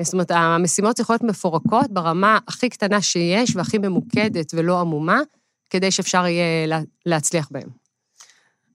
זאת 0.00 0.12
אומרת, 0.12 0.30
המשימות 0.30 0.96
צריכות 0.96 1.20
להיות 1.22 1.30
מפורקות 1.30 1.90
ברמה 1.90 2.38
הכי 2.48 2.68
קטנה 2.68 3.02
שיש 3.02 3.56
והכי 3.56 3.78
ממוקדת 3.78 4.54
ולא 4.54 4.80
עמומה, 4.80 5.20
כדי 5.70 5.90
שאפשר 5.90 6.26
יהיה 6.26 6.80
להצליח 7.06 7.48
בהן. 7.50 7.68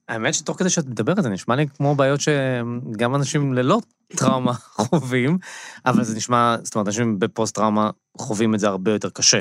האמת 0.08 0.34
שתוך 0.34 0.58
כדי 0.58 0.70
שאת 0.70 0.86
מדברת, 0.86 1.22
זה 1.22 1.28
נשמע 1.28 1.56
לי 1.56 1.66
כמו 1.76 1.94
בעיות 1.94 2.20
שגם 2.20 3.14
אנשים 3.14 3.54
ללא 3.54 3.80
טראומה 4.16 4.52
חווים, 4.76 5.38
אבל 5.86 6.04
זה 6.04 6.16
נשמע, 6.16 6.56
זאת 6.62 6.74
אומרת, 6.74 6.86
אנשים 6.86 7.18
בפוסט-טראומה 7.18 7.90
חווים 8.18 8.54
את 8.54 8.60
זה 8.60 8.68
הרבה 8.68 8.92
יותר 8.92 9.10
קשה. 9.10 9.38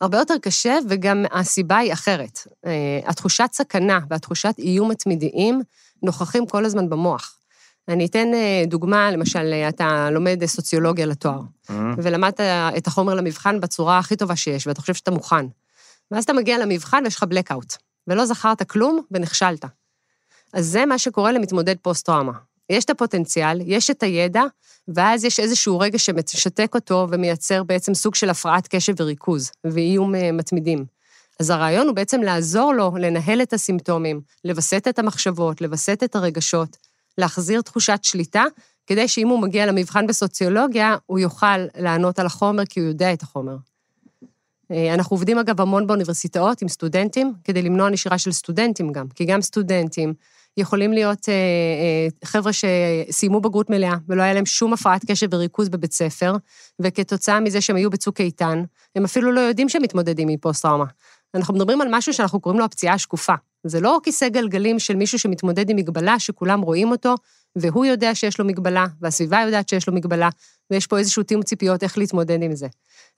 הרבה 0.00 0.18
יותר 0.18 0.34
קשה, 0.42 0.78
וגם 0.88 1.24
הסיבה 1.32 1.76
היא 1.76 1.92
אחרת. 1.92 2.38
אה, 2.66 3.00
התחושת 3.06 3.48
סכנה 3.52 3.98
והתחושת 4.10 4.54
איום 4.58 4.90
התמידיים 4.90 5.60
נוכחים 6.02 6.46
כל 6.46 6.64
הזמן 6.64 6.88
במוח. 6.88 7.36
אני 7.88 8.06
אתן 8.06 8.34
אה, 8.34 8.62
דוגמה, 8.66 9.10
למשל, 9.10 9.52
אתה 9.68 10.10
לומד 10.10 10.44
סוציולוגיה 10.44 11.06
לתואר, 11.06 11.40
mm-hmm. 11.40 11.72
ולמדת 11.96 12.40
את 12.76 12.86
החומר 12.86 13.14
למבחן 13.14 13.60
בצורה 13.60 13.98
הכי 13.98 14.16
טובה 14.16 14.36
שיש, 14.36 14.66
ואתה 14.66 14.80
חושב 14.80 14.94
שאתה 14.94 15.10
מוכן. 15.10 15.46
ואז 16.10 16.24
אתה 16.24 16.32
מגיע 16.32 16.58
למבחן 16.58 17.02
ויש 17.04 17.16
לך 17.16 17.22
blackout, 17.22 17.76
ולא 18.06 18.26
זכרת 18.26 18.62
כלום 18.62 19.00
ונכשלת. 19.10 19.64
אז 20.52 20.66
זה 20.66 20.86
מה 20.86 20.98
שקורה 20.98 21.32
למתמודד 21.32 21.76
פוסט-טראומה. 21.82 22.32
יש 22.70 22.84
את 22.84 22.90
הפוטנציאל, 22.90 23.60
יש 23.64 23.90
את 23.90 24.02
הידע, 24.02 24.42
ואז 24.88 25.24
יש 25.24 25.40
איזשהו 25.40 25.78
רגע 25.78 25.98
שמשתק 25.98 26.74
אותו 26.74 27.06
ומייצר 27.10 27.62
בעצם 27.62 27.94
סוג 27.94 28.14
של 28.14 28.30
הפרעת 28.30 28.68
קשב 28.68 28.94
וריכוז, 28.98 29.50
ואיום 29.64 30.14
אה, 30.14 30.32
מתמידים. 30.32 30.84
אז 31.40 31.50
הרעיון 31.50 31.86
הוא 31.86 31.96
בעצם 31.96 32.22
לעזור 32.22 32.72
לו 32.74 32.92
לנהל 33.00 33.42
את 33.42 33.52
הסימפטומים, 33.52 34.20
לווסת 34.44 34.88
את 34.88 34.98
המחשבות, 34.98 35.60
לווסת 35.60 36.00
את 36.04 36.16
הרגשות, 36.16 36.76
להחזיר 37.18 37.60
תחושת 37.60 37.98
שליטה, 38.02 38.44
כדי 38.86 39.08
שאם 39.08 39.28
הוא 39.28 39.40
מגיע 39.40 39.66
למבחן 39.66 40.06
בסוציולוגיה, 40.06 40.96
הוא 41.06 41.18
יוכל 41.18 41.58
לענות 41.76 42.18
על 42.18 42.26
החומר, 42.26 42.64
כי 42.64 42.80
הוא 42.80 42.88
יודע 42.88 43.12
את 43.12 43.22
החומר. 43.22 43.56
אה, 44.70 44.94
אנחנו 44.94 45.14
עובדים 45.14 45.38
אגב 45.38 45.60
המון 45.60 45.86
באוניברסיטאות 45.86 46.62
עם 46.62 46.68
סטודנטים, 46.68 47.32
כדי 47.44 47.62
למנוע 47.62 47.90
נשירה 47.90 48.18
של 48.18 48.32
סטודנטים 48.32 48.92
גם, 48.92 49.08
כי 49.08 49.24
גם 49.24 49.42
סטודנטים 49.42 50.14
יכולים 50.56 50.92
להיות 50.92 51.28
אה, 51.28 51.34
אה, 51.34 52.08
חבר'ה 52.24 52.52
שסיימו 52.52 53.40
בגרות 53.40 53.70
מלאה 53.70 53.94
ולא 54.08 54.22
היה 54.22 54.34
להם 54.34 54.46
שום 54.46 54.72
הפרעת 54.72 55.10
קשב 55.10 55.28
וריכוז 55.34 55.68
בבית 55.68 55.92
ספר, 55.92 56.32
וכתוצאה 56.82 57.40
מזה 57.40 57.60
שהם 57.60 57.76
היו 57.76 57.90
בצוק 57.90 58.20
איתן, 58.20 58.62
הם 58.96 59.04
אפילו 59.04 59.32
לא 59.32 59.40
יודעים 59.40 59.68
שהם 59.68 59.82
מתמודדים 59.82 60.28
עם 60.28 60.36
פוסט-טראומה. 60.36 60.84
אנחנו 61.34 61.54
מדברים 61.54 61.80
על 61.80 61.88
משהו 61.90 62.12
שאנחנו 62.12 62.40
קוראים 62.40 62.58
לו 62.58 62.64
הפציעה 62.64 62.94
השקופה. 62.94 63.34
זה 63.66 63.80
לא 63.80 64.00
כיסא 64.02 64.28
גלגלים 64.28 64.78
של 64.78 64.96
מישהו 64.96 65.18
שמתמודד 65.18 65.70
עם 65.70 65.76
מגבלה 65.76 66.18
שכולם 66.18 66.60
רואים 66.60 66.90
אותו, 66.90 67.14
והוא 67.56 67.84
יודע 67.84 68.14
שיש 68.14 68.38
לו 68.38 68.44
מגבלה, 68.44 68.86
והסביבה 69.00 69.40
יודעת 69.40 69.68
שיש 69.68 69.88
לו 69.88 69.94
מגבלה, 69.94 70.28
ויש 70.70 70.86
פה 70.86 70.98
איזשהו 70.98 71.22
תיאום 71.22 71.42
ציפיות 71.42 71.82
איך 71.82 71.98
להתמודד 71.98 72.42
עם 72.42 72.54
זה. 72.54 72.66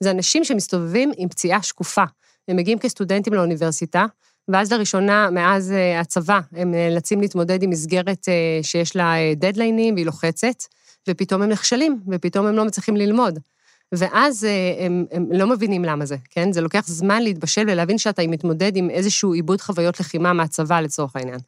זה 0.00 0.10
אנשים 0.10 0.44
שמסתובבים 0.44 1.12
עם 1.16 1.28
פציעה 1.28 1.62
שקופה. 1.62 2.04
הם 2.48 2.56
מגיעים 2.56 2.78
כסטודנטים 2.78 3.34
לאוניברסיטה, 3.34 4.06
ואז 4.48 4.72
לראשונה, 4.72 5.30
מאז 5.30 5.72
אה, 5.72 6.00
הצבא, 6.00 6.40
הם 6.52 6.70
נאלצים 6.70 7.20
להתמודד 7.20 7.62
עם 7.62 7.70
מסגרת 7.70 8.28
אה, 8.28 8.62
שיש 8.62 8.96
לה 8.96 9.14
דדליינים 9.36 9.88
אה, 9.88 9.94
והיא 9.94 10.06
לוחצת, 10.06 10.64
ופתאום 11.08 11.42
הם 11.42 11.48
נכשלים, 11.48 12.00
ופתאום 12.08 12.46
הם 12.46 12.54
לא 12.54 12.64
מצליחים 12.64 12.96
ללמוד. 12.96 13.38
ואז 13.92 14.46
הם, 14.78 15.04
הם 15.10 15.26
לא 15.32 15.46
מבינים 15.46 15.84
למה 15.84 16.06
זה, 16.06 16.16
כן? 16.30 16.52
זה 16.52 16.60
לוקח 16.60 16.84
זמן 16.86 17.22
להתבשל 17.22 17.64
ולהבין 17.68 17.98
שאתה 17.98 18.22
מתמודד 18.26 18.76
עם 18.76 18.90
איזשהו 18.90 19.32
עיבוד 19.32 19.60
חוויות 19.60 20.00
לחימה 20.00 20.32
מהצבא, 20.32 20.80
לצורך 20.80 21.16
העניין. 21.16 21.38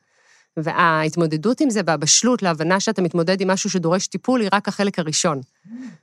וההתמודדות 0.57 1.61
עם 1.61 1.71
זה 1.71 1.81
והבשלות 1.87 2.43
להבנה 2.43 2.81
שאתה 2.81 3.03
מתמודד 3.03 3.41
עם 3.41 3.51
משהו 3.51 3.71
שדורש 3.71 4.07
טיפול 4.07 4.41
היא 4.41 4.49
רק 4.53 4.69
החלק 4.69 4.99
הראשון. 4.99 5.41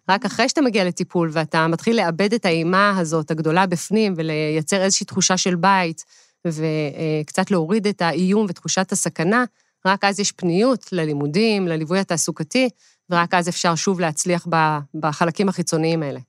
רק 0.10 0.26
אחרי 0.26 0.50
שאתה 0.50 0.62
מגיע 0.62 0.86
לטיפול 0.86 1.30
ואתה 1.32 1.68
מתחיל 1.68 1.98
לאבד 1.98 2.34
את 2.34 2.46
האימה 2.46 3.00
הזאת 3.00 3.32
הגדולה 3.32 3.66
בפנים 3.66 4.14
ולייצר 4.18 4.82
איזושהי 4.82 5.06
תחושה 5.06 5.38
של 5.38 5.56
בית, 5.56 6.06
וקצת 6.48 7.52
להוריד 7.52 7.88
את 7.88 8.02
האיום 8.02 8.46
ותחושת 8.50 8.92
הסכנה, 8.92 9.44
רק 9.86 10.04
אז 10.04 10.20
יש 10.20 10.32
פניות 10.32 10.90
ללימודים, 10.92 11.68
לליווי 11.68 12.00
התעסוקתי, 12.00 12.70
ורק 13.10 13.34
אז 13.34 13.50
אפשר 13.50 13.76
שוב 13.76 14.00
להצליח 14.00 14.48
בחלקים 14.94 15.50
החיצוניים 15.50 16.04
האלה. 16.04 16.20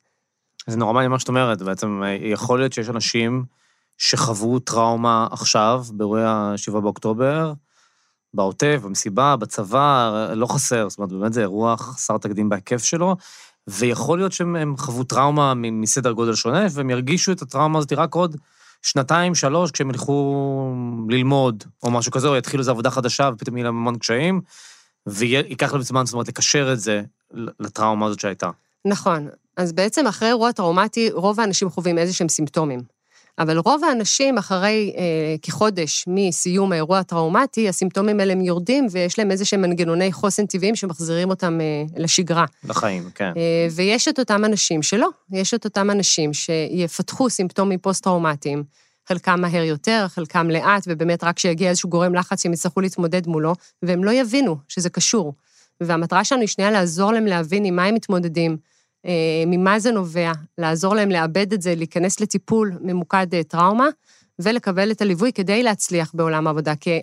זה 0.66 0.76
נורא 0.76 0.92
מעניין 0.92 1.10
מה 1.10 1.18
שאת 1.18 1.28
אומרת, 1.28 1.62
בעצם 1.62 2.02
יכול 2.20 2.58
להיות 2.58 2.72
שיש 2.72 2.88
אנשים 2.88 3.44
שחוו 3.98 4.58
טראומה 4.58 5.26
עכשיו, 5.30 5.84
באירועי 5.92 6.24
ה-7 6.24 6.80
באוקטובר, 6.80 7.52
בעוטף, 8.34 8.80
במסיבה, 8.84 9.36
בצבא, 9.36 10.28
לא 10.34 10.46
חסר, 10.46 10.88
זאת 10.88 10.98
אומרת, 10.98 11.12
באמת 11.12 11.32
זה 11.32 11.40
אירוע 11.40 11.76
חסר 11.76 12.18
תקדים 12.18 12.48
בהיקף 12.48 12.84
שלו, 12.84 13.16
ויכול 13.68 14.18
להיות 14.18 14.32
שהם 14.32 14.76
חוו 14.76 15.04
טראומה 15.04 15.54
מסדר 15.54 16.12
גודל 16.12 16.34
שונה, 16.34 16.66
והם 16.70 16.90
ירגישו 16.90 17.32
את 17.32 17.42
הטראומה 17.42 17.78
הזאת 17.78 17.92
רק 17.92 18.14
עוד 18.14 18.36
שנתיים, 18.82 19.34
שלוש, 19.34 19.70
כשהם 19.70 19.90
ילכו 19.90 20.74
ללמוד, 21.08 21.64
או 21.82 21.90
משהו 21.90 22.12
כזה, 22.12 22.28
או 22.28 22.36
יתחילו 22.36 22.60
איזו 22.60 22.70
עבודה 22.70 22.90
חדשה, 22.90 23.30
ופתאום 23.34 23.56
יהיה 23.56 23.64
להם 23.64 23.76
המון 23.76 23.98
קשיים, 23.98 24.40
וייקח 25.06 25.72
להם 25.72 25.82
זמן, 25.82 26.06
זאת 26.06 26.12
אומרת, 26.12 26.28
לקשר 26.28 26.72
את 26.72 26.80
זה 26.80 27.02
לטראומה 27.60 28.06
הזאת 28.06 28.20
שהייתה. 28.20 28.50
נכון. 28.84 29.28
אז 29.56 29.72
בעצם 29.72 30.06
אחרי 30.06 30.28
אירוע 30.28 30.52
טראומטי, 30.52 31.10
רוב 31.10 31.40
האנשים 31.40 31.70
חווים 31.70 31.98
איזה 31.98 32.12
שהם 32.12 32.28
סימפטומים. 32.28 32.80
אבל 33.38 33.58
רוב 33.58 33.84
האנשים, 33.84 34.38
אחרי 34.38 34.92
אה, 34.96 35.02
כחודש 35.42 36.04
מסיום 36.06 36.72
האירוע 36.72 36.98
הטראומטי, 36.98 37.68
הסימפטומים 37.68 38.20
האלה 38.20 38.32
הם 38.32 38.40
יורדים, 38.40 38.86
ויש 38.90 39.18
להם 39.18 39.30
איזה 39.30 39.44
שהם 39.44 39.62
מנגנוני 39.62 40.12
חוסן 40.12 40.46
טבעיים 40.46 40.76
שמחזירים 40.76 41.30
אותם 41.30 41.60
אה, 41.60 41.84
לשגרה. 41.96 42.44
לחיים, 42.64 43.10
כן. 43.14 43.32
אה, 43.36 43.66
ויש 43.70 44.08
את 44.08 44.18
אותם 44.18 44.44
אנשים 44.44 44.82
שלא, 44.82 45.08
יש 45.32 45.54
את 45.54 45.64
אותם 45.64 45.90
אנשים 45.90 46.32
שיפתחו 46.32 47.30
סימפטומים 47.30 47.78
פוסט-טראומטיים, 47.78 48.64
חלקם 49.08 49.40
מהר 49.40 49.62
יותר, 49.62 50.06
חלקם 50.08 50.50
לאט, 50.50 50.84
ובאמת 50.86 51.24
רק 51.24 51.36
כשיגיע 51.36 51.70
איזשהו 51.70 51.88
גורם 51.88 52.14
לחץ 52.14 52.46
הם 52.46 52.52
יצטרכו 52.52 52.80
להתמודד 52.80 53.26
מולו, 53.26 53.54
והם 53.82 54.04
לא 54.04 54.10
יבינו 54.10 54.56
שזה 54.68 54.90
קשור. 54.90 55.34
והמטרה 55.80 56.24
שלנו 56.24 56.40
היא 56.40 56.48
שנייה 56.48 56.70
לעזור 56.70 57.12
להם 57.12 57.26
להבין 57.26 57.64
עם 57.64 57.76
מה 57.76 57.84
הם 57.84 57.94
מתמודדים, 57.94 58.56
ממה 59.46 59.78
זה 59.78 59.92
נובע, 59.92 60.32
לעזור 60.58 60.94
להם 60.94 61.10
לאבד 61.10 61.52
את 61.52 61.62
זה, 61.62 61.74
להיכנס 61.74 62.20
לטיפול 62.20 62.72
ממוקד 62.80 63.34
אה, 63.34 63.42
טראומה, 63.42 63.88
ולקבל 64.38 64.90
את 64.90 65.02
הליווי 65.02 65.32
כדי 65.32 65.62
להצליח 65.62 66.10
בעולם 66.14 66.46
העבודה. 66.46 66.76
כי 66.76 67.00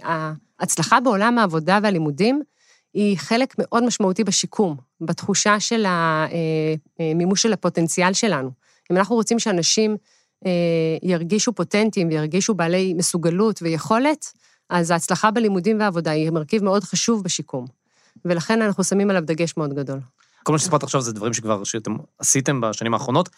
ההצלחה 0.60 1.00
בעולם 1.00 1.38
העבודה 1.38 1.79
והלימודים 1.84 2.41
היא 2.94 3.18
חלק 3.18 3.56
מאוד 3.58 3.84
משמעותי 3.84 4.24
בשיקום, 4.24 4.77
בתחושה 5.01 5.60
של 5.60 5.86
המימוש 7.00 7.41
של 7.41 7.53
הפוטנציאל 7.53 8.13
שלנו. 8.13 8.51
אם 8.91 8.98
אנחנו 8.98 9.15
רוצים 9.15 9.39
שאנשים 9.39 9.98
ירגישו 11.03 11.53
פוטנטים 11.53 12.08
וירגישו 12.08 12.53
בעלי 12.53 12.94
מסוגלות 12.94 13.62
ויכולת, 13.62 14.25
אז 14.70 14.91
ההצלחה 14.91 15.32
בלימודים 15.32 15.79
ועבודה 15.79 16.12
היא 16.12 16.32
מרכיב 16.32 16.63
מאוד 16.63 16.84
חשוב 16.84 17.24
בשיקום. 17.24 17.65
ולכן 18.25 18.62
אנחנו 18.62 18.84
שמים 18.84 19.10
עליו 19.10 19.24
דגש 19.25 19.58
מאוד 19.58 19.74
גדול. 19.74 20.00
כל 20.50 20.53
מה 20.53 20.60
שסיפרת 20.60 20.84
עכשיו 20.84 21.01
זה 21.01 21.13
דברים 21.13 21.34
שכבר, 21.34 21.63
שאתם 21.63 21.96
עשיתם 22.20 22.62
בשנים 22.62 22.94
האחרונות. 22.94 23.29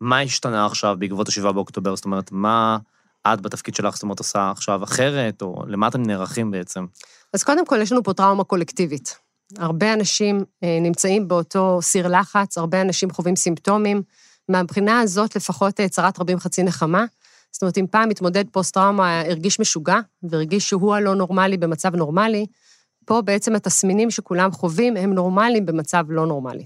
מה 0.00 0.20
השתנה 0.20 0.66
עכשיו 0.66 0.96
בעקבות 0.98 1.28
ה-7 1.28 1.52
באוקטובר? 1.52 1.96
זאת 1.96 2.04
אומרת, 2.04 2.32
מה 2.32 2.78
את 3.26 3.40
בתפקיד 3.40 3.74
שלך, 3.74 3.94
זאת 3.94 4.02
אומרת, 4.02 4.18
עושה 4.18 4.50
עכשיו 4.50 4.84
אחרת, 4.84 5.42
או 5.42 5.62
למה 5.68 5.88
אתם 5.88 6.02
נערכים 6.02 6.50
בעצם? 6.50 6.86
אז 7.34 7.44
קודם 7.44 7.66
כל, 7.66 7.78
יש 7.82 7.92
לנו 7.92 8.02
פה 8.02 8.12
טראומה 8.12 8.44
קולקטיבית. 8.44 9.18
הרבה 9.58 9.92
אנשים 9.92 10.44
אה, 10.64 10.78
נמצאים 10.80 11.28
באותו 11.28 11.78
סיר 11.82 12.08
לחץ, 12.08 12.58
הרבה 12.58 12.80
אנשים 12.80 13.10
חווים 13.10 13.36
סימפטומים. 13.36 14.02
מהבחינה 14.48 15.00
הזאת, 15.00 15.36
לפחות 15.36 15.80
אה, 15.80 15.88
צרת 15.88 16.20
רבים 16.20 16.38
חצי 16.38 16.62
נחמה. 16.62 17.04
זאת 17.52 17.62
אומרת, 17.62 17.78
אם 17.78 17.86
פעם 17.90 18.08
מתמודד 18.08 18.44
פוסט-טראומה 18.52 19.20
הרגיש 19.20 19.60
משוגע, 19.60 19.98
והרגיש 20.22 20.68
שהוא 20.68 20.94
הלא 20.94 21.14
נורמלי 21.14 21.56
במצב 21.56 21.96
נורמלי, 21.96 22.46
פה 23.10 23.22
בעצם 23.22 23.54
התסמינים 23.54 24.10
שכולם 24.10 24.52
חווים 24.52 24.96
הם 24.96 25.14
נורמליים 25.14 25.66
במצב 25.66 26.04
לא 26.08 26.26
נורמלי. 26.26 26.64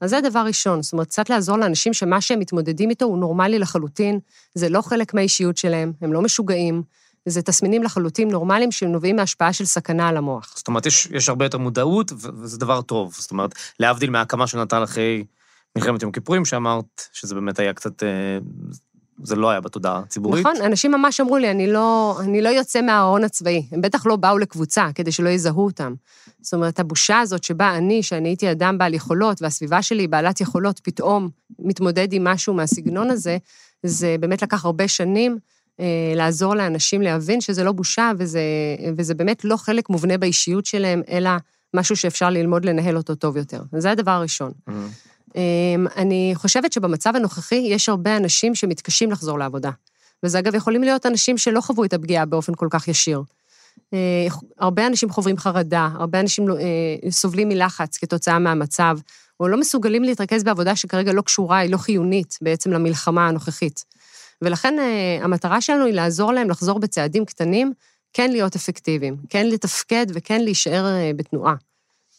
אז 0.00 0.10
זה 0.10 0.20
דבר 0.20 0.40
ראשון, 0.40 0.82
זאת 0.82 0.92
אומרת, 0.92 1.06
קצת 1.06 1.30
לעזור 1.30 1.56
לאנשים 1.56 1.92
שמה 1.92 2.20
שהם 2.20 2.38
מתמודדים 2.38 2.90
איתו 2.90 3.04
הוא 3.04 3.18
נורמלי 3.18 3.58
לחלוטין, 3.58 4.18
זה 4.54 4.68
לא 4.68 4.82
חלק 4.82 5.14
מהאישיות 5.14 5.56
שלהם, 5.56 5.92
הם 6.00 6.12
לא 6.12 6.22
משוגעים, 6.22 6.82
זה 7.26 7.42
תסמינים 7.42 7.82
לחלוטין 7.82 8.30
נורמליים 8.30 8.72
שנובעים 8.72 9.16
מהשפעה 9.16 9.52
של 9.52 9.64
סכנה 9.64 10.08
על 10.08 10.16
המוח. 10.16 10.52
זאת 10.56 10.68
אומרת, 10.68 10.86
יש, 10.86 11.08
יש 11.12 11.28
הרבה 11.28 11.44
יותר 11.44 11.58
מודעות, 11.58 12.12
וזה 12.12 12.58
דבר 12.58 12.82
טוב. 12.82 13.14
זאת 13.18 13.30
אומרת, 13.30 13.54
להבדיל 13.80 14.10
מההקמה 14.10 14.46
של 14.46 14.62
נטל 14.62 14.84
אחרי 14.84 15.24
מלחמת 15.76 16.02
יום 16.02 16.12
כיפורים, 16.12 16.44
שאמרת 16.44 17.02
שזה 17.12 17.34
באמת 17.34 17.58
היה 17.58 17.72
קצת 17.72 18.02
אה, 18.02 18.08
זה 19.22 19.36
לא 19.36 19.50
היה 19.50 19.60
בתודעה 19.60 19.98
הציבורית. 19.98 20.46
נכון, 20.46 20.62
אנשים 20.64 20.90
ממש 20.90 21.20
אמרו 21.20 21.36
לי, 21.36 21.50
אני 21.50 21.72
לא, 21.72 22.18
אני 22.20 22.42
לא 22.42 22.48
יוצא 22.48 22.82
מהארון 22.82 23.24
הצבאי. 23.24 23.66
הם 23.72 23.80
בטח 23.80 24.06
לא 24.06 24.16
באו 24.16 24.38
לקבוצה 24.38 24.88
כדי 24.94 25.12
שלא 25.12 25.28
יזהו 25.28 25.64
אותם. 25.64 25.94
זאת 26.40 26.54
אומרת, 26.54 26.80
הבושה 26.80 27.20
הזאת 27.20 27.44
שבה 27.44 27.76
אני, 27.76 28.02
שאני 28.02 28.28
הייתי 28.28 28.50
אדם 28.50 28.78
בעל 28.78 28.94
יכולות, 28.94 29.42
והסביבה 29.42 29.82
שלי 29.82 30.06
בעלת 30.06 30.40
יכולות, 30.40 30.80
פתאום 30.80 31.28
מתמודד 31.58 32.12
עם 32.12 32.24
משהו 32.24 32.54
מהסגנון 32.54 33.10
הזה, 33.10 33.36
זה 33.82 34.16
באמת 34.20 34.42
לקח 34.42 34.64
הרבה 34.64 34.88
שנים 34.88 35.38
אה, 35.80 36.12
לעזור 36.16 36.54
לאנשים 36.54 37.02
להבין 37.02 37.40
שזה 37.40 37.64
לא 37.64 37.72
בושה, 37.72 38.12
וזה, 38.18 38.40
וזה 38.96 39.14
באמת 39.14 39.44
לא 39.44 39.56
חלק 39.56 39.90
מובנה 39.90 40.18
באישיות 40.18 40.66
שלהם, 40.66 41.02
אלא 41.10 41.30
משהו 41.74 41.96
שאפשר 41.96 42.30
ללמוד 42.30 42.64
לנהל 42.64 42.96
אותו 42.96 43.14
טוב 43.14 43.36
יותר. 43.36 43.62
זה 43.78 43.90
הדבר 43.90 44.10
הראשון. 44.10 44.52
Mm-hmm. 44.68 44.72
אמ, 45.36 45.86
אני 45.96 46.32
חושבת 46.34 46.72
שבמצב 46.72 47.16
הנוכחי 47.16 47.54
יש 47.68 47.88
הרבה 47.88 48.16
אנשים 48.16 48.54
שמתקשים 48.54 49.10
לחזור 49.10 49.38
לעבודה. 49.38 49.70
וזה 50.22 50.38
אגב 50.38 50.54
יכולים 50.54 50.82
להיות 50.82 51.06
אנשים 51.06 51.38
שלא 51.38 51.60
חוו 51.60 51.84
את 51.84 51.92
הפגיעה 51.92 52.24
באופן 52.24 52.54
כל 52.54 52.68
כך 52.70 52.88
ישיר. 52.88 53.22
אה, 53.94 54.26
הרבה 54.58 54.86
אנשים 54.86 55.10
חווים 55.10 55.36
חרדה, 55.36 55.88
הרבה 55.94 56.20
אנשים 56.20 56.50
אה, 56.50 57.10
סובלים 57.10 57.48
מלחץ 57.48 57.96
כתוצאה 57.96 58.38
מהמצב, 58.38 58.98
או 59.40 59.48
לא 59.48 59.60
מסוגלים 59.60 60.02
להתרכז 60.04 60.44
בעבודה 60.44 60.76
שכרגע 60.76 61.12
לא 61.12 61.22
קשורה, 61.22 61.58
היא 61.58 61.70
לא 61.70 61.76
חיונית 61.76 62.38
בעצם 62.42 62.70
למלחמה 62.70 63.28
הנוכחית. 63.28 63.84
ולכן 64.42 64.78
אה, 64.78 65.24
המטרה 65.24 65.60
שלנו 65.60 65.84
היא 65.84 65.94
לעזור 65.94 66.32
להם 66.32 66.50
לחזור 66.50 66.78
בצעדים 66.78 67.24
קטנים, 67.24 67.72
כן 68.12 68.30
להיות 68.30 68.56
אפקטיביים, 68.56 69.16
כן 69.28 69.46
לתפקד 69.46 70.06
וכן 70.14 70.40
להישאר 70.40 70.84
בתנועה. 71.16 71.54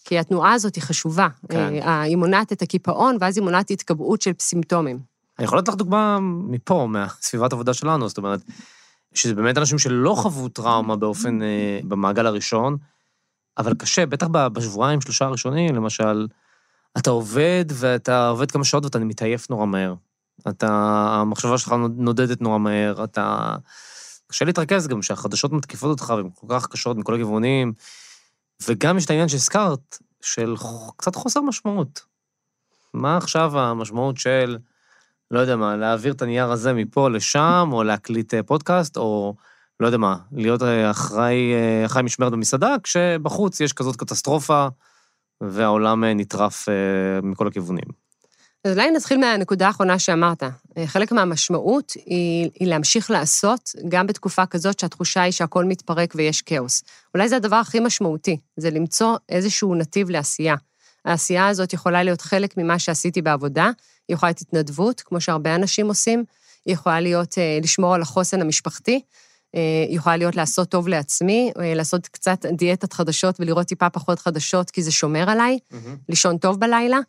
כי 0.08 0.20
התנועה 0.20 0.54
הזאת 0.54 0.76
היא 0.76 0.84
חשובה. 0.84 1.28
כן. 1.50 1.74
אה, 1.82 2.02
היא 2.02 2.18
מונעת 2.18 2.52
את 2.52 2.62
הקיפאון, 2.62 3.18
ואז 3.22 3.38
היא 3.38 3.44
מונעת 3.44 3.72
התקבעות 3.72 4.22
של 4.22 4.32
סימפטומים. 4.40 5.00
אני 5.40 5.46
יכול 5.46 5.58
לתת 5.58 5.68
לך 5.68 5.76
דוגמה 5.76 6.20
מפה, 6.22 6.88
מהסביבת 6.90 7.54
עבודה 7.54 7.74
שלנו, 7.74 8.10
זאת 8.10 8.18
אומרת, 8.18 8.40
שזה 9.14 9.34
באמת 9.34 9.58
אנשים 9.58 9.80
שלא 9.80 10.16
חוו 10.18 10.50
טראומה 10.50 10.96
באופן, 10.96 11.42
אה, 11.42 11.80
במעגל 11.84 12.26
הראשון, 12.26 12.78
אבל 13.58 13.74
קשה, 13.74 14.06
בטח 14.06 14.28
בשבועיים, 14.28 15.02
שלושה 15.02 15.26
הראשונים, 15.26 15.76
למשל, 15.76 16.28
אתה 16.98 17.10
עובד, 17.10 17.66
ואתה 17.74 18.28
עובד 18.28 18.52
כמה 18.52 18.64
שעות 18.64 18.84
ואתה 18.84 19.00
מתעייף 19.00 19.50
נורא 19.50 19.66
מהר. 19.66 19.94
אתה, 20.50 20.70
המחשבה 21.22 21.58
שלך 21.58 21.76
נודדת 21.98 22.42
נורא 22.42 22.58
מהר, 22.58 23.04
אתה... 23.04 23.56
קשה 24.28 24.46
להתרכז 24.46 24.88
גם, 24.88 25.02
שהחדשות 25.02 25.52
מתקיפות 25.52 25.90
אותך, 25.90 26.14
והן 26.18 26.30
כל 26.36 26.48
כך 26.50 26.68
קשות 26.68 26.98
מכל 26.98 27.14
הכיוונים. 27.14 27.74
וגם 28.68 28.98
יש 28.98 29.06
את 29.06 29.10
העניין 29.10 29.28
שהזכרת, 29.28 29.98
של 30.22 30.56
קצת 30.98 31.16
חוסר 31.16 31.42
משמעות. 31.42 32.02
מה 32.94 33.18
עכשיו 33.18 33.60
המשמעות 33.60 34.18
של, 34.18 34.58
לא 35.32 35.40
יודע 35.40 35.56
מה, 35.56 35.76
להעביר 35.76 36.14
את 36.14 36.22
הנייר 36.22 36.52
הזה 36.52 36.74
מפה 36.74 37.10
לשם, 37.10 37.70
או 37.72 37.84
להקליט 37.84 38.34
אה, 38.34 38.44
פודקאסט, 38.44 38.98
או 38.98 39.36
לא 39.80 39.86
יודע 39.86 39.98
מה, 39.98 40.18
להיות 40.32 40.64
אה, 40.64 40.92
אחראי, 40.92 41.54
אה, 41.54 41.86
אחראי 41.86 42.04
משמרת 42.04 42.32
במסעדה, 42.32 42.76
כשבחוץ 42.84 43.60
יש 43.60 43.74
כזאת 43.74 43.96
קטסטרופה, 43.96 44.68
והעולם 45.42 46.04
נטרף 46.04 46.68
מכל 47.24 47.48
הכיוונים. 47.48 48.07
אז 48.68 48.74
אולי 48.74 48.92
נתחיל 48.92 49.18
מהנקודה 49.18 49.68
האחרונה 49.68 50.00
שאמרת. 50.00 50.44
אה, 50.78 50.88
חלק 50.88 51.12
מהמשמעות 51.12 51.92
היא, 52.06 52.50
היא 52.60 52.68
להמשיך 52.68 53.12
לעשות, 53.12 53.70
גם 53.90 54.08
בתקופה 54.08 54.46
כזאת 54.46 54.80
שהתחושה 54.80 55.22
היא 55.22 55.32
שהכל 55.32 55.66
מתפרק 55.66 56.14
ויש 56.16 56.42
כאוס. 56.42 56.84
אולי 57.14 57.30
זה 57.30 57.36
הדבר 57.36 57.56
הכי 57.56 57.80
משמעותי, 57.80 58.38
זה 58.58 58.70
למצוא 58.70 59.18
איזשהו 59.30 59.76
נתיב 59.76 60.10
לעשייה. 60.10 60.56
העשייה 61.06 61.48
הזאת 61.48 61.74
יכולה 61.74 62.04
להיות 62.04 62.22
חלק 62.22 62.58
ממה 62.58 62.80
שעשיתי 62.80 63.22
בעבודה, 63.22 63.72
היא 64.08 64.16
יכולה 64.16 64.30
להיות 64.30 64.42
התנדבות, 64.42 65.02
כמו 65.02 65.22
שהרבה 65.22 65.56
אנשים 65.56 65.88
עושים, 65.88 66.24
היא 66.66 66.74
יכולה 66.74 67.00
להיות 67.00 67.38
אה, 67.38 67.60
לשמור 67.64 67.96
על 67.96 68.02
החוסן 68.02 68.42
המשפחתי, 68.42 69.02
אה, 69.56 69.86
היא 69.88 69.98
יכולה 69.98 70.18
להיות 70.18 70.36
לעשות 70.36 70.70
טוב 70.70 70.88
לעצמי, 70.88 71.52
לעשות 71.56 72.08
קצת 72.08 72.46
דיאטת 72.46 72.94
חדשות 72.94 73.40
ולראות 73.40 73.68
טיפה 73.68 73.90
פחות 73.90 74.20
חדשות, 74.20 74.72
כי 74.72 74.84
זה 74.84 74.92
שומר 74.92 75.30
עליי, 75.30 75.60
mm-hmm. 75.72 75.76
לישון 76.10 76.38
טוב 76.38 76.60
בלילה. 76.60 77.00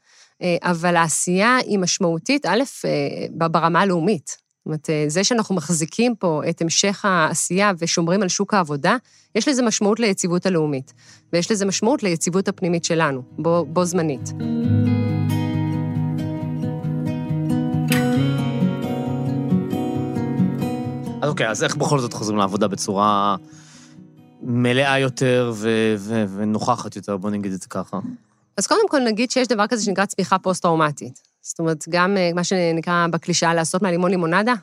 אה, 0.43 0.57
אבל 0.63 0.97
העשייה 0.97 1.57
היא 1.57 1.79
משמעותית, 1.79 2.47
א', 2.47 2.63
אה, 2.85 3.49
ברמה 3.49 3.81
הלאומית. 3.81 4.27
זאת 4.29 4.67
אומרת, 4.67 4.91
אה, 4.91 5.05
זה 5.09 5.25
שאנחנו 5.25 5.55
מחזיקים 5.55 6.15
פה 6.15 6.43
את 6.51 6.63
המשך 6.63 7.05
העשייה 7.05 7.73
ושומרים 7.79 8.23
על 8.23 8.29
שוק 8.29 8.55
העבודה, 8.55 8.97
יש 9.35 9.49
לזה 9.49 9.63
משמעות 9.63 10.01
ליציבות 10.01 10.47
הלאומית, 10.47 10.93
ויש 11.33 11.51
לזה 11.51 11.67
משמעות 11.67 12.03
ליציבות 12.03 12.49
הפנימית 12.49 12.85
שלנו, 12.85 13.23
בו, 13.39 13.67
בו 13.69 13.85
זמנית. 13.85 14.33
אז 21.23 21.31
אוקיי, 21.31 21.49
אז 21.49 21.65
איך 21.65 21.77
בכל 21.77 21.99
זאת 21.99 22.13
חוזרים 22.13 22.39
לעבודה 22.39 22.69
בצורה 22.69 23.37
מלאה 24.43 24.99
יותר 24.99 25.53
ו- 25.55 25.95
ו- 25.99 26.25
ונוכחת 26.37 26.97
יותר, 26.97 27.17
בוא 27.17 27.31
נגיד 27.31 27.53
את 27.53 27.63
זה 27.63 27.69
ככה? 27.69 27.99
אז 28.59 28.67
קודם 28.67 28.89
כל 28.89 29.01
נגיד 29.01 29.31
שיש 29.31 29.49
דבר 29.49 29.67
כזה 29.67 29.85
שנקרא 29.85 30.05
צמיחה 30.05 30.39
פוסט-טראומטית. 30.39 31.21
זאת 31.43 31.59
אומרת, 31.59 31.85
גם 31.89 32.17
אה, 32.17 32.31
מה 32.35 32.45
שנקרא 32.45 33.07
בקלישאה 33.11 33.55
לעשות 33.55 33.83
מהלימון 33.83 34.11
לימונדה, 34.11 34.55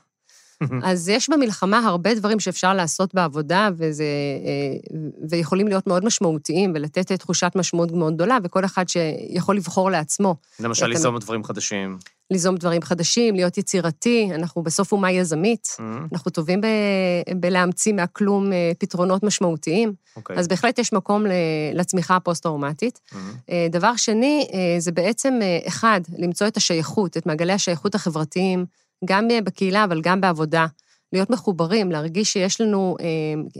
אז 0.83 1.09
יש 1.09 1.29
במלחמה 1.29 1.79
הרבה 1.79 2.15
דברים 2.15 2.39
שאפשר 2.39 2.73
לעשות 2.73 3.13
בעבודה, 3.13 3.69
וזה, 3.77 4.03
אה, 4.03 4.97
ויכולים 5.29 5.67
להיות 5.67 5.87
מאוד 5.87 6.05
משמעותיים, 6.05 6.71
ולתת 6.75 7.11
תחושת 7.11 7.51
משמעות 7.55 7.91
מאוד 7.91 8.15
גדולה, 8.15 8.37
וכל 8.43 8.65
אחד 8.65 8.89
שיכול 8.89 9.55
לבחור 9.55 9.91
לעצמו. 9.91 10.35
למשל, 10.59 10.85
ליזום 10.85 11.17
דברים 11.17 11.43
חדשים. 11.43 11.97
ליזום 12.31 12.55
דברים 12.55 12.81
חדשים, 12.81 13.35
להיות 13.35 13.57
יצירתי, 13.57 14.29
אנחנו 14.35 14.63
בסוף 14.63 14.91
אומה 14.91 15.11
יזמית, 15.11 15.65
mm-hmm. 15.65 16.13
אנחנו 16.13 16.31
טובים 16.31 16.61
ב, 16.61 16.67
בלהמציא 17.35 17.93
מהכלום 17.93 18.53
אה, 18.53 18.71
פתרונות 18.79 19.23
משמעותיים, 19.23 19.89
okay. 19.89 20.15
אוקיי. 20.15 20.37
אז 20.37 20.47
בהחלט 20.47 20.79
יש 20.79 20.93
מקום 20.93 21.25
לצמיחה 21.73 22.15
הפוסט-טראומטית. 22.15 22.99
Mm-hmm. 23.09 23.15
דבר 23.69 23.95
שני, 23.95 24.47
זה 24.79 24.91
בעצם, 24.91 25.39
אחד, 25.67 26.01
למצוא 26.17 26.47
את 26.47 26.57
השייכות, 26.57 27.17
את 27.17 27.25
מעגלי 27.25 27.53
השייכות 27.53 27.95
החברתיים, 27.95 28.65
גם 29.05 29.27
בקהילה, 29.43 29.83
אבל 29.83 30.01
גם 30.01 30.21
בעבודה. 30.21 30.65
להיות 31.13 31.29
מחוברים, 31.29 31.91
להרגיש 31.91 32.33
שיש 32.33 32.61
לנו 32.61 32.95
אה, 32.99 33.05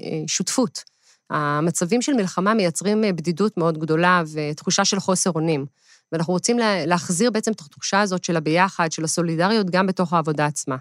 אה, 0.04 0.24
שותפות. 0.28 0.84
המצבים 1.30 2.02
של 2.02 2.14
מלחמה 2.14 2.54
מייצרים 2.54 3.04
אה, 3.04 3.14
בדידות 3.14 3.58
מאוד 3.58 3.78
גדולה 3.78 4.24
ותחושה 4.34 4.86
של 4.86 5.00
חוסר 5.00 5.32
אונים. 5.36 5.66
ואנחנו 6.12 6.34
רוצים 6.34 6.58
להחזיר 6.86 7.32
בעצם 7.32 7.52
את 7.52 7.60
התחושה 7.60 8.02
הזאת 8.02 8.24
של 8.24 8.38
הביחד, 8.38 8.92
של 8.92 9.04
הסולידריות, 9.04 9.70
גם 9.70 9.88
בתוך 9.88 10.14
העבודה 10.14 10.46
עצמה. 10.46 10.76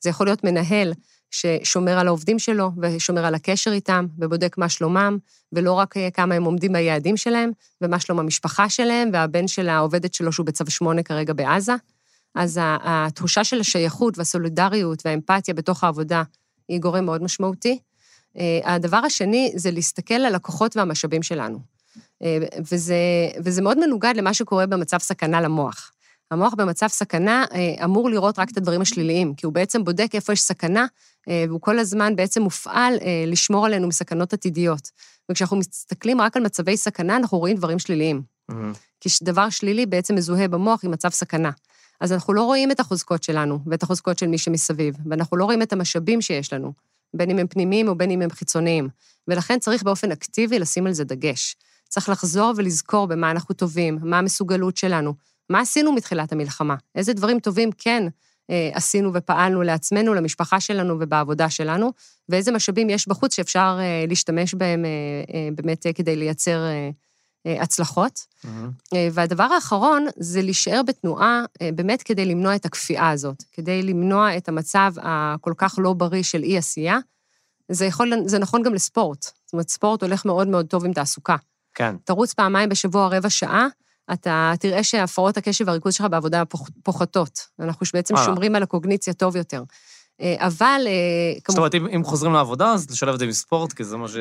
זה 0.00 0.10
יכול 0.10 0.26
להיות 0.26 0.44
מנהל 0.44 0.92
ששומר 1.30 1.98
על 1.98 2.06
העובדים 2.06 2.38
שלו 2.38 2.70
ושומר 2.82 3.24
על 3.24 3.34
הקשר 3.34 3.72
איתם 3.72 4.06
ובודק 4.18 4.58
מה 4.58 4.68
שלומם, 4.68 5.18
ולא 5.52 5.72
רק 5.72 5.94
כמה 6.14 6.34
הם 6.34 6.44
עומדים 6.44 6.72
ביעדים 6.72 7.16
שלהם, 7.16 7.50
ומה 7.80 8.00
שלום 8.00 8.18
המשפחה 8.18 8.68
שלהם, 8.68 9.10
והבן 9.12 9.48
של 9.48 9.68
העובדת 9.68 10.14
שלו 10.14 10.32
שהוא 10.32 10.46
בצו 10.46 10.64
8 10.68 11.02
כרגע 11.02 11.32
בעזה. 11.32 11.74
אז 12.34 12.60
התחושה 12.62 13.44
של 13.44 13.60
השייכות 13.60 14.18
והסולידריות 14.18 15.02
והאמפתיה 15.04 15.54
בתוך 15.54 15.84
העבודה 15.84 16.22
היא 16.68 16.80
גורם 16.80 17.04
מאוד 17.04 17.22
משמעותי. 17.22 17.78
אה, 18.38 18.74
הדבר 18.74 18.96
השני 18.96 19.52
זה 19.56 19.70
להסתכל 19.70 20.14
על 20.14 20.34
הכוחות 20.34 20.76
והמשאבים 20.76 21.22
שלנו. 21.22 21.58
אה, 22.22 22.38
וזה, 22.70 22.96
וזה 23.44 23.62
מאוד 23.62 23.78
מנוגד 23.78 24.12
למה 24.16 24.34
שקורה 24.34 24.66
במצב 24.66 24.98
סכנה 24.98 25.40
למוח. 25.40 25.90
המוח 26.30 26.54
במצב 26.54 26.86
סכנה 26.86 27.44
אה, 27.52 27.84
אמור 27.84 28.10
לראות 28.10 28.38
רק 28.38 28.50
את 28.50 28.56
הדברים 28.56 28.80
השליליים, 28.80 29.34
כי 29.34 29.46
הוא 29.46 29.54
בעצם 29.54 29.84
בודק 29.84 30.08
איפה 30.14 30.32
יש 30.32 30.42
סכנה, 30.42 30.86
והוא 31.48 31.60
כל 31.60 31.78
הזמן 31.78 32.16
בעצם 32.16 32.42
מופעל 32.42 32.94
לשמור 33.26 33.66
עלינו 33.66 33.88
מסכנות 33.88 34.32
עתידיות. 34.32 34.90
וכשאנחנו 35.30 35.56
מסתכלים 35.56 36.20
רק 36.20 36.36
על 36.36 36.42
מצבי 36.42 36.76
סכנה, 36.76 37.16
אנחנו 37.16 37.38
רואים 37.38 37.56
דברים 37.56 37.78
שליליים. 37.78 38.22
Mm-hmm. 38.50 38.54
כי 39.00 39.08
דבר 39.22 39.50
שלילי 39.50 39.86
בעצם 39.86 40.14
מזוהה 40.14 40.48
במוח 40.48 40.84
עם 40.84 40.90
מצב 40.90 41.08
סכנה. 41.08 41.50
אז 42.00 42.12
אנחנו 42.12 42.34
לא 42.34 42.42
רואים 42.42 42.70
את 42.70 42.80
החוזקות 42.80 43.22
שלנו 43.22 43.58
ואת 43.66 43.82
החוזקות 43.82 44.18
של 44.18 44.26
מי 44.26 44.38
שמסביב, 44.38 44.94
ואנחנו 45.06 45.36
לא 45.36 45.44
רואים 45.44 45.62
את 45.62 45.72
המשאבים 45.72 46.20
שיש 46.22 46.52
לנו, 46.52 46.72
בין 47.14 47.30
אם 47.30 47.38
הם 47.38 47.46
פנימיים 47.46 47.88
או 47.88 47.94
בין 47.94 48.10
אם 48.10 48.22
הם 48.22 48.30
חיצוניים. 48.30 48.88
ולכן 49.28 49.58
צריך 49.58 49.82
באופן 49.82 50.12
אקטיבי 50.12 50.58
לשים 50.58 50.86
על 50.86 50.92
זה 50.92 51.04
דגש. 51.04 51.56
צריך 51.88 52.08
לחזור 52.08 52.52
ולזכור 52.56 53.06
במה 53.06 53.30
אנחנו 53.30 53.54
טובים, 53.54 53.98
מה 54.02 54.18
המסוגלות 54.18 54.76
שלנו, 54.76 55.14
מה 55.50 55.60
עשינו 55.60 55.92
מתחילת 55.92 56.32
המלחמה, 56.32 56.74
איזה 56.94 57.12
דברים 57.12 57.40
טובים 57.40 57.70
כן 57.78 58.06
אה, 58.50 58.70
עשינו 58.72 59.14
ופעלנו 59.14 59.62
לעצמנו, 59.62 60.14
למשפחה 60.14 60.60
שלנו 60.60 60.96
ובעבודה 61.00 61.50
שלנו, 61.50 61.92
ואיזה 62.28 62.52
משאבים 62.52 62.90
יש 62.90 63.08
בחוץ 63.08 63.34
שאפשר 63.34 63.78
אה, 63.80 64.04
להשתמש 64.08 64.54
בהם 64.54 64.84
אה, 64.84 64.90
אה, 65.34 65.48
באמת 65.54 65.86
אה, 65.86 65.92
כדי 65.92 66.16
לייצר 66.16 66.64
אה, 66.64 66.90
הצלחות. 67.46 68.12
Mm-hmm. 68.12 68.96
והדבר 69.12 69.44
האחרון 69.44 70.06
זה 70.16 70.42
להישאר 70.42 70.80
בתנועה 70.86 71.44
באמת 71.74 72.02
כדי 72.02 72.24
למנוע 72.24 72.56
את 72.56 72.64
הכפייה 72.64 73.10
הזאת, 73.10 73.42
כדי 73.52 73.82
למנוע 73.82 74.36
את 74.36 74.48
המצב 74.48 74.92
הכל 75.02 75.52
כך 75.56 75.74
לא 75.78 75.92
בריא 75.92 76.22
של 76.22 76.42
אי-עשייה. 76.42 76.98
זה, 77.68 77.86
יכול, 77.86 78.12
זה 78.26 78.38
נכון 78.38 78.62
גם 78.62 78.74
לספורט. 78.74 79.22
זאת 79.22 79.52
אומרת, 79.52 79.68
ספורט 79.68 80.02
הולך 80.02 80.24
מאוד 80.24 80.48
מאוד 80.48 80.66
טוב 80.66 80.84
עם 80.84 80.92
תעסוקה. 80.92 81.36
כן. 81.74 81.96
תרוץ 82.04 82.34
פעמיים 82.34 82.68
בשבוע 82.68 83.08
רבע 83.08 83.30
שעה, 83.30 83.66
אתה 84.12 84.52
תראה 84.60 84.84
שהפרעות 84.84 85.36
הקשב 85.36 85.64
והריכוז 85.66 85.94
שלך 85.94 86.06
בעבודה 86.10 86.42
פוחתות. 86.82 87.40
אנחנו 87.60 87.86
בעצם 87.94 88.14
שומרים 88.24 88.54
על 88.54 88.62
הקוגניציה 88.62 89.14
טוב 89.14 89.36
יותר. 89.36 89.62
אבל... 90.20 90.86
זאת 91.48 91.58
אומרת, 91.58 91.74
אם, 91.74 91.86
אם 91.86 92.04
חוזרים 92.04 92.32
לעבודה, 92.32 92.72
אז 92.72 92.90
לשלב 92.90 93.14
את 93.14 93.18
זה 93.18 93.24
עם 93.24 93.32
ספורט, 93.32 93.72
כי 93.72 93.84
זה 93.84 93.96
מה 93.96 94.08
ש... 94.08 94.16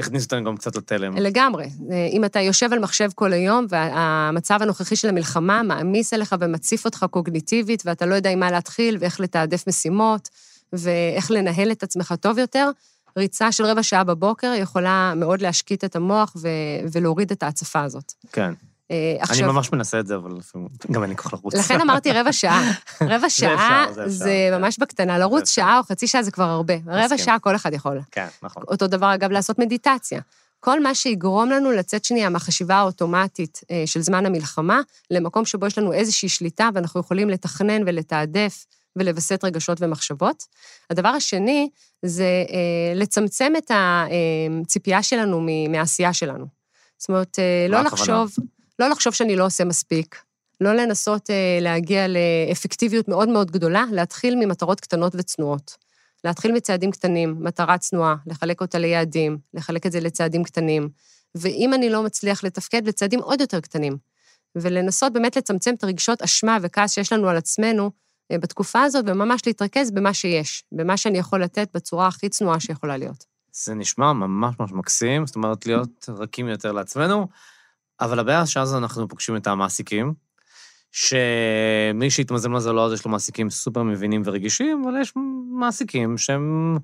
יכניס 0.00 0.24
אותנו 0.24 0.44
גם 0.44 0.56
קצת 0.56 0.76
לתלם. 0.76 1.16
לגמרי. 1.16 1.70
אם 2.12 2.24
אתה 2.24 2.40
יושב 2.40 2.72
על 2.72 2.78
מחשב 2.78 3.08
כל 3.14 3.32
היום, 3.32 3.66
והמצב 3.68 4.58
הנוכחי 4.62 4.96
של 4.96 5.08
המלחמה 5.08 5.62
מעמיס 5.62 6.12
עליך 6.12 6.34
ומציף 6.40 6.84
אותך 6.84 7.06
קוגניטיבית, 7.10 7.82
ואתה 7.86 8.06
לא 8.06 8.14
יודע 8.14 8.30
עם 8.30 8.40
מה 8.40 8.50
להתחיל 8.50 8.96
ואיך 9.00 9.20
לתעדף 9.20 9.68
משימות, 9.68 10.28
ואיך 10.72 11.30
לנהל 11.30 11.72
את 11.72 11.82
עצמך 11.82 12.14
טוב 12.20 12.38
יותר, 12.38 12.70
ריצה 13.16 13.52
של 13.52 13.64
רבע 13.64 13.82
שעה 13.82 14.04
בבוקר 14.04 14.52
יכולה 14.56 15.12
מאוד 15.16 15.42
להשקיט 15.42 15.84
את 15.84 15.96
המוח 15.96 16.36
ו- 16.36 16.48
ולהוריד 16.92 17.30
את 17.30 17.42
ההצפה 17.42 17.82
הזאת. 17.82 18.12
כן. 18.32 18.52
אה, 18.90 19.16
עכשיו... 19.20 19.44
אני 19.46 19.52
ממש 19.52 19.72
מנסה 19.72 20.00
את 20.00 20.06
זה, 20.06 20.16
אבל 20.16 20.30
גם 20.90 21.02
אין 21.02 21.10
לי 21.10 21.16
כוח 21.16 21.32
לרוץ. 21.32 21.54
לכן 21.54 21.80
אמרתי 21.80 22.12
רבע 22.12 22.32
שעה. 22.32 22.72
רבע 23.12 23.30
שעה 23.30 23.86
זה 24.06 24.58
ממש 24.58 24.78
בקטנה. 24.78 25.18
לרוץ 25.18 25.50
שעה 25.50 25.78
או 25.78 25.82
חצי 25.82 26.06
שעה 26.06 26.22
זה 26.22 26.30
כבר 26.30 26.44
הרבה. 26.44 26.74
רבע 26.86 27.18
שעה 27.18 27.38
כל 27.38 27.56
אחד 27.56 27.72
יכול. 27.72 28.00
כן, 28.10 28.26
נכון. 28.42 28.62
אותו 28.68 28.86
דבר, 28.86 29.14
אגב, 29.14 29.30
לעשות 29.30 29.58
מדיטציה. 29.58 30.20
כל 30.60 30.82
מה 30.82 30.94
שיגרום 30.94 31.50
לנו 31.50 31.70
לצאת 31.70 32.04
שנייה 32.04 32.28
מהחשיבה 32.28 32.74
האוטומטית 32.74 33.60
אה, 33.70 33.82
של 33.86 34.00
זמן 34.00 34.26
המלחמה, 34.26 34.80
למקום 35.10 35.44
שבו 35.44 35.66
יש 35.66 35.78
לנו 35.78 35.92
איזושהי 35.92 36.28
שליטה 36.28 36.68
ואנחנו 36.74 37.00
יכולים 37.00 37.30
לתכנן 37.30 37.82
ולתעדף 37.86 38.66
ולווסת 38.96 39.44
רגשות 39.44 39.78
ומחשבות. 39.80 40.44
הדבר 40.90 41.08
השני 41.08 41.68
זה 42.04 42.44
אה, 42.50 42.94
לצמצם 42.94 43.52
את 43.58 43.70
הציפייה 43.74 45.02
שלנו 45.02 45.46
מהעשייה 45.68 46.12
שלנו. 46.12 46.46
זאת 46.98 47.08
אומרת, 47.08 47.38
לא 47.68 47.80
לחשוב... 47.80 48.30
לא 48.80 48.88
לחשוב 48.88 49.14
שאני 49.14 49.36
לא 49.36 49.46
עושה 49.46 49.64
מספיק, 49.64 50.22
לא 50.60 50.72
לנסות 50.72 51.30
אה, 51.30 51.58
להגיע 51.60 52.06
לאפקטיביות 52.08 53.08
מאוד 53.08 53.28
מאוד 53.28 53.50
גדולה, 53.50 53.84
להתחיל 53.92 54.34
ממטרות 54.34 54.80
קטנות 54.80 55.12
וצנועות. 55.16 55.76
להתחיל 56.24 56.52
מצעדים 56.52 56.90
קטנים, 56.90 57.36
מטרה 57.40 57.78
צנועה, 57.78 58.16
לחלק 58.26 58.60
אותה 58.60 58.78
ליעדים, 58.78 59.38
לחלק 59.54 59.86
את 59.86 59.92
זה 59.92 60.00
לצעדים 60.00 60.44
קטנים. 60.44 60.88
ואם 61.34 61.74
אני 61.74 61.90
לא 61.90 62.02
מצליח 62.02 62.44
לתפקד, 62.44 62.88
לצעדים 62.88 63.20
עוד 63.20 63.40
יותר 63.40 63.60
קטנים. 63.60 63.96
ולנסות 64.56 65.12
באמת 65.12 65.36
לצמצם 65.36 65.74
את 65.74 65.84
הרגשות 65.84 66.22
אשמה 66.22 66.58
וכעס 66.62 66.92
שיש 66.92 67.12
לנו 67.12 67.28
על 67.28 67.36
עצמנו 67.36 67.90
אה, 68.32 68.38
בתקופה 68.38 68.82
הזאת, 68.82 69.04
וממש 69.08 69.46
להתרכז 69.46 69.90
במה 69.90 70.14
שיש, 70.14 70.64
במה 70.72 70.96
שאני 70.96 71.18
יכול 71.18 71.42
לתת 71.42 71.68
בצורה 71.74 72.06
הכי 72.06 72.28
צנועה 72.28 72.60
שיכולה 72.60 72.96
להיות. 72.96 73.24
זה 73.52 73.74
נשמע 73.74 74.12
ממש 74.12 74.54
ממש 74.60 74.72
מקסים, 74.72 75.26
זאת 75.26 75.36
אומרת, 75.36 75.66
להיות 75.66 76.08
רכים 76.08 76.48
יותר 76.48 76.72
לעצמנו. 76.72 77.26
אבל 78.00 78.18
הבעיה 78.18 78.46
שאז 78.46 78.74
אנחנו 78.74 79.08
פוגשים 79.08 79.36
את 79.36 79.46
המעסיקים, 79.46 80.14
שמי 80.92 82.10
שהתמזל 82.10 82.48
מזלו 82.48 82.86
אז 82.86 82.92
יש 82.92 83.04
לו 83.04 83.10
מעסיקים 83.10 83.50
סופר 83.50 83.82
מבינים 83.82 84.22
ורגישים, 84.24 84.84
אבל 84.84 85.00
יש 85.00 85.12
מעסיקים 85.50 86.18
שהם 86.18 86.78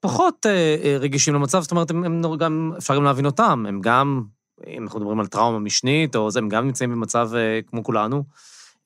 פחות 0.00 0.46
אה, 0.46 0.76
אה, 0.84 0.96
רגישים 0.98 1.34
למצב, 1.34 1.60
זאת 1.60 1.70
אומרת, 1.70 1.90
הם, 1.90 2.04
הם 2.04 2.36
גם, 2.38 2.72
אפשר 2.78 2.96
גם 2.96 3.04
להבין 3.04 3.26
אותם, 3.26 3.64
הם 3.68 3.80
גם, 3.80 4.22
אם 4.66 4.82
אנחנו 4.82 5.00
מדברים 5.00 5.20
על 5.20 5.26
טראומה 5.26 5.58
משנית, 5.58 6.16
או 6.16 6.30
זה, 6.30 6.38
הם 6.38 6.48
גם 6.48 6.66
נמצאים 6.66 6.90
במצב 6.90 7.30
אה, 7.34 7.60
כמו 7.66 7.84
כולנו, 7.84 8.24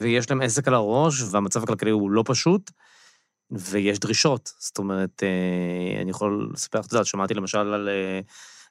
ויש 0.00 0.30
להם 0.30 0.40
עסק 0.40 0.68
על 0.68 0.74
הראש, 0.74 1.22
והמצב 1.30 1.62
הכלכלי 1.62 1.90
הוא 1.90 2.10
לא 2.10 2.22
פשוט, 2.26 2.70
ויש 3.50 3.98
דרישות. 3.98 4.52
זאת 4.58 4.78
אומרת, 4.78 5.22
אה, 5.22 6.02
אני 6.02 6.10
יכול 6.10 6.50
לספר, 6.54 6.80
את 6.80 6.92
יודעת, 6.92 7.06
שמעתי 7.06 7.34
למשל 7.34 7.58
על... 7.58 7.88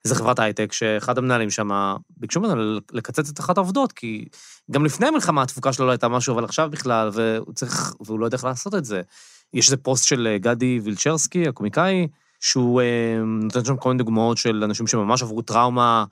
אה, 0.05 0.09
איזה 0.09 0.15
חברת 0.15 0.39
הייטק, 0.39 0.73
שאחד 0.73 1.17
המנהלים 1.17 1.49
שם 1.49 1.69
ביקשו 2.17 2.39
ממנו 2.39 2.79
לקצץ 2.91 3.29
את 3.29 3.39
אחת 3.39 3.57
העובדות, 3.57 3.91
כי 3.91 4.25
גם 4.71 4.85
לפני 4.85 5.07
המלחמה 5.07 5.41
התפוקה 5.43 5.73
שלו 5.73 5.85
לא 5.85 5.91
הייתה 5.91 6.07
משהו, 6.07 6.33
אבל 6.33 6.43
עכשיו 6.43 6.69
בכלל, 6.71 7.09
והוא 7.13 7.53
צריך, 7.53 7.93
והוא 7.99 8.19
לא 8.19 8.25
יודע 8.25 8.35
איך 8.35 8.43
לעשות 8.43 8.75
את 8.75 8.85
זה. 8.85 9.01
יש 9.53 9.65
איזה 9.65 9.77
פוסט 9.77 10.05
של 10.07 10.27
אה, 10.31 10.37
גדי 10.37 10.79
וילצ'רסקי, 10.83 11.47
הקומיקאי, 11.47 12.07
שהוא 12.39 12.81
אה, 12.81 12.85
נותן 13.25 13.65
שם 13.65 13.77
כל 13.77 13.89
מיני 13.89 13.97
דוגמאות 13.97 14.37
של 14.37 14.63
אנשים 14.63 14.87
שממש 14.87 15.21
עברו 15.23 15.41
טראומה, 15.41 16.05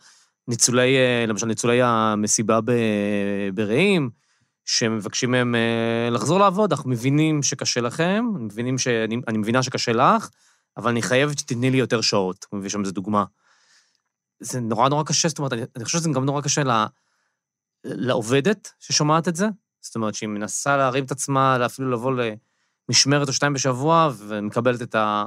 ניצולי, 0.48 0.96
אה, 0.98 1.26
למשל 1.28 1.46
ניצולי 1.46 1.82
המסיבה 1.82 2.60
ברעים, 3.54 4.10
שמבקשים 4.66 5.32
מהם 5.32 5.56
לחזור 6.12 6.40
לעבוד, 6.40 6.74
אנחנו 6.74 6.90
מבינים 6.90 7.44
שקשה 7.44 7.82
לכם, 7.82 8.26
מבינים 8.40 8.78
ש... 8.78 8.88
אני, 8.88 9.18
אני 9.28 9.38
מבינה 9.38 9.64
שקשה 9.64 9.94
לך, 9.94 10.30
אבל 10.78 10.90
אני 10.92 11.02
חייבת 11.02 11.40
שתתני 11.40 11.72
לי 11.72 11.78
יותר 11.78 12.02
שעות. 12.02 12.46
הוא 12.50 12.60
מביא 12.60 12.70
שם 12.70 12.82
איזו 12.82 12.92
דוגמה. 12.92 13.24
זה 14.44 14.60
נורא 14.60 14.90
נורא 14.90 15.04
קשה, 15.04 15.28
זאת 15.28 15.38
אומרת, 15.38 15.54
אני, 15.54 15.62
אני 15.76 15.86
חושב 15.86 15.98
שזה 15.98 16.10
גם 16.14 16.26
נורא 16.26 16.42
קשה 16.42 16.64
לה, 16.64 16.88
לעובדת 17.84 18.72
ששומעת 18.80 19.28
את 19.28 19.36
זה. 19.36 19.48
זאת 19.82 19.96
אומרת, 19.96 20.16
שהיא 20.16 20.30
מנסה 20.30 20.78
להרים 20.78 21.06
את 21.06 21.12
עצמה, 21.12 21.66
אפילו 21.66 21.92
לבוא 21.92 22.12
למשמרת 22.90 23.28
או 23.28 23.34
שתיים 23.34 23.54
בשבוע, 23.54 24.10
ומקבלת 24.18 24.82
את, 24.82 24.96
ה, 24.96 25.26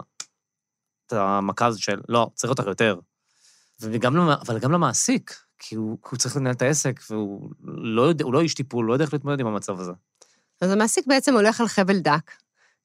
את 1.07 1.13
המכה 1.13 1.67
הזאת 1.67 1.81
של, 1.81 2.01
לא, 2.09 2.31
צריך 2.35 2.51
אותך 2.51 2.65
יותר. 2.67 2.99
וגם, 3.81 4.29
אבל 4.29 4.59
גם 4.59 4.73
למעסיק, 4.73 5.37
כי 5.59 5.75
הוא, 5.75 5.99
כי 6.03 6.09
הוא 6.11 6.19
צריך 6.19 6.37
לנהל 6.37 6.55
את 6.55 6.63
העסק, 6.63 7.01
והוא 7.11 7.51
לא, 7.65 8.03
יודע, 8.03 8.25
לא 8.33 8.41
איש 8.41 8.55
טיפול, 8.55 8.87
לא 8.87 8.93
יודע 8.93 9.05
איך 9.05 9.13
להתמודד 9.13 9.41
עם 9.41 9.47
המצב 9.47 9.81
הזה. 9.81 9.93
אז 10.61 10.71
המעסיק 10.71 11.07
בעצם 11.07 11.35
הולך 11.35 11.61
על 11.61 11.69
חבל 11.69 11.99
דק, 11.99 12.33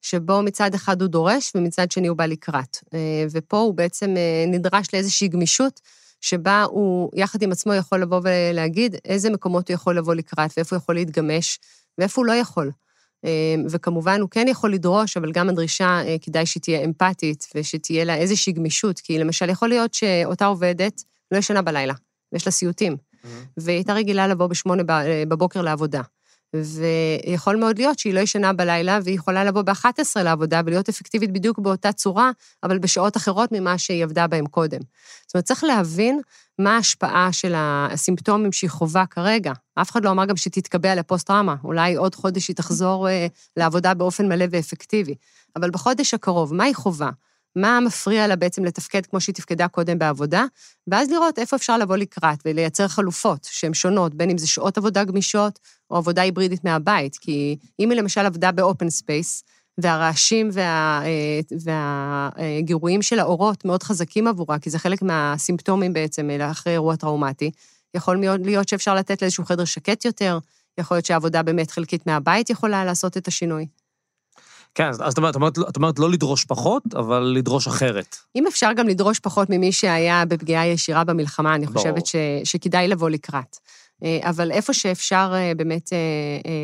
שבו 0.02 0.42
מצד 0.42 0.74
אחד 0.74 1.02
הוא 1.02 1.08
דורש 1.08 1.52
ומצד 1.54 1.90
שני 1.90 2.08
הוא 2.08 2.16
בא 2.16 2.26
לקראת. 2.26 2.76
אה, 2.94 3.26
ופה 3.30 3.58
הוא 3.58 3.74
בעצם 3.74 4.14
אה, 4.16 4.44
נדרש 4.48 4.86
לאיזושהי 4.92 5.28
גמישות 5.28 5.80
שבה 6.22 6.62
הוא 6.62 7.10
יחד 7.14 7.42
עם 7.42 7.52
עצמו 7.52 7.74
יכול 7.74 8.02
לבוא 8.02 8.20
ולהגיד 8.24 8.96
איזה 9.04 9.30
מקומות 9.30 9.68
הוא 9.68 9.74
יכול 9.74 9.98
לבוא 9.98 10.14
לקראת 10.14 10.50
ואיפה 10.56 10.76
הוא 10.76 10.82
יכול 10.82 10.94
להתגמש 10.94 11.58
ואיפה 11.98 12.20
הוא 12.20 12.26
לא 12.26 12.32
יכול. 12.32 12.70
אה, 13.24 13.54
וכמובן, 13.70 14.20
הוא 14.20 14.30
כן 14.30 14.48
יכול 14.48 14.72
לדרוש, 14.72 15.16
אבל 15.16 15.32
גם 15.32 15.48
הדרישה, 15.48 16.02
אה, 16.06 16.16
כדאי 16.22 16.46
שהיא 16.46 16.62
תהיה 16.62 16.84
אמפתית 16.84 17.46
ושתהיה 17.54 18.04
לה 18.04 18.16
איזושהי 18.16 18.52
גמישות, 18.52 19.00
כי 19.00 19.18
למשל, 19.18 19.48
יכול 19.48 19.68
להיות 19.68 19.94
שאותה 19.94 20.46
עובדת 20.46 21.02
לא 21.32 21.38
ישנה 21.38 21.62
בלילה, 21.62 21.94
ויש 22.32 22.46
לה 22.46 22.52
סיוטים, 22.52 22.96
mm-hmm. 22.96 23.26
והיא 23.56 23.76
הייתה 23.76 23.92
רגילה 23.92 24.28
לבוא 24.28 24.46
בשמונה 24.46 24.82
אה, 24.90 25.24
בבוקר 25.28 25.62
לעבודה. 25.62 26.00
ויכול 26.54 27.56
מאוד 27.56 27.78
להיות 27.78 27.98
שהיא 27.98 28.14
לא 28.14 28.20
ישנה 28.20 28.52
בלילה, 28.52 28.98
והיא 29.04 29.14
יכולה 29.14 29.44
לבוא 29.44 29.62
ב-11 29.62 30.22
לעבודה 30.24 30.60
ולהיות 30.66 30.88
אפקטיבית 30.88 31.32
בדיוק 31.32 31.58
באותה 31.58 31.92
צורה, 31.92 32.30
אבל 32.62 32.78
בשעות 32.78 33.16
אחרות 33.16 33.52
ממה 33.52 33.78
שהיא 33.78 34.04
עבדה 34.04 34.26
בהן 34.26 34.46
קודם. 34.46 34.80
זאת 35.26 35.34
אומרת, 35.34 35.44
צריך 35.44 35.64
להבין 35.64 36.20
מה 36.58 36.76
ההשפעה 36.76 37.32
של 37.32 37.52
הסימפטומים 37.56 38.52
שהיא 38.52 38.70
חווה 38.70 39.06
כרגע. 39.06 39.52
אף 39.74 39.90
אחד 39.90 40.04
לא 40.04 40.10
אמר 40.10 40.24
גם 40.24 40.36
שתתקבע 40.36 40.94
לפוסט-טראומה, 40.94 41.56
אולי 41.64 41.94
עוד 41.94 42.14
חודש 42.14 42.48
היא 42.48 42.56
תחזור 42.56 43.08
אה, 43.08 43.26
לעבודה 43.56 43.94
באופן 43.94 44.28
מלא 44.28 44.44
ואפקטיבי. 44.50 45.14
אבל 45.56 45.70
בחודש 45.70 46.14
הקרוב, 46.14 46.54
מה 46.54 46.64
היא 46.64 46.74
חווה? 46.74 47.10
מה 47.56 47.80
מפריע 47.80 48.26
לה 48.26 48.36
בעצם 48.36 48.64
לתפקד 48.64 49.06
כמו 49.06 49.20
שהיא 49.20 49.34
תפקדה 49.34 49.68
קודם 49.68 49.98
בעבודה, 49.98 50.44
ואז 50.86 51.10
לראות 51.10 51.38
איפה 51.38 51.56
אפשר 51.56 51.78
לבוא 51.78 51.96
לקראת 51.96 52.38
ולייצר 52.44 52.88
חלופות 52.88 53.48
שהן 53.50 53.74
שונות, 53.74 54.14
בין 54.14 54.30
אם 54.30 54.38
זה 54.38 54.46
שעות 54.46 54.78
עבודה 54.78 55.04
גמישות 55.04 55.58
או 55.90 55.96
עבודה 55.96 56.22
היברידית 56.22 56.64
מהבית. 56.64 57.16
כי 57.16 57.56
אם 57.80 57.90
היא 57.90 57.98
למשל 57.98 58.26
עבדה 58.26 58.52
ב 58.52 58.60
open 58.60 58.90
space, 58.90 59.44
והרעשים 59.78 60.48
וה, 60.52 61.02
אה, 61.04 61.40
והגירויים 62.36 63.02
של 63.02 63.18
האורות 63.18 63.64
מאוד 63.64 63.82
חזקים 63.82 64.26
עבורה, 64.26 64.58
כי 64.58 64.70
זה 64.70 64.78
חלק 64.78 65.02
מהסימפטומים 65.02 65.92
בעצם 65.92 66.30
אחרי 66.30 66.72
אירוע 66.72 66.96
טראומטי. 66.96 67.50
יכול 67.94 68.24
להיות 68.44 68.68
שאפשר 68.68 68.94
לתת 68.94 69.22
לה 69.22 69.27
איזשהו 69.27 69.44
חדר 69.44 69.64
שקט 69.64 70.04
יותר, 70.04 70.38
יכול 70.78 70.96
להיות 70.96 71.06
שהעבודה 71.06 71.42
באמת 71.42 71.70
חלקית 71.70 72.06
מהבית 72.06 72.50
יכולה 72.50 72.84
לעשות 72.84 73.16
את 73.16 73.28
השינוי. 73.28 73.66
כן, 74.74 74.88
אז 74.88 75.12
את 75.12 75.18
אומרת, 75.18 75.36
את, 75.68 75.76
אומרת, 75.76 75.98
לא 75.98 76.10
לדרוש 76.10 76.44
פחות, 76.44 76.82
אבל 76.94 77.22
לדרוש 77.22 77.66
אחרת. 77.66 78.16
אם 78.36 78.46
אפשר 78.46 78.72
גם 78.76 78.88
לדרוש 78.88 79.18
פחות 79.18 79.50
ממי 79.50 79.72
שהיה 79.72 80.24
בפגיעה 80.24 80.66
ישירה 80.66 81.04
במלחמה, 81.04 81.54
אני 81.54 81.66
חושבת 81.66 82.06
ש, 82.06 82.16
שכדאי 82.44 82.88
לבוא 82.88 83.10
לקראת. 83.10 83.56
אה, 84.04 84.18
אבל 84.22 84.50
איפה 84.50 84.72
שאפשר 84.72 85.32
אה, 85.34 85.52
באמת 85.56 85.92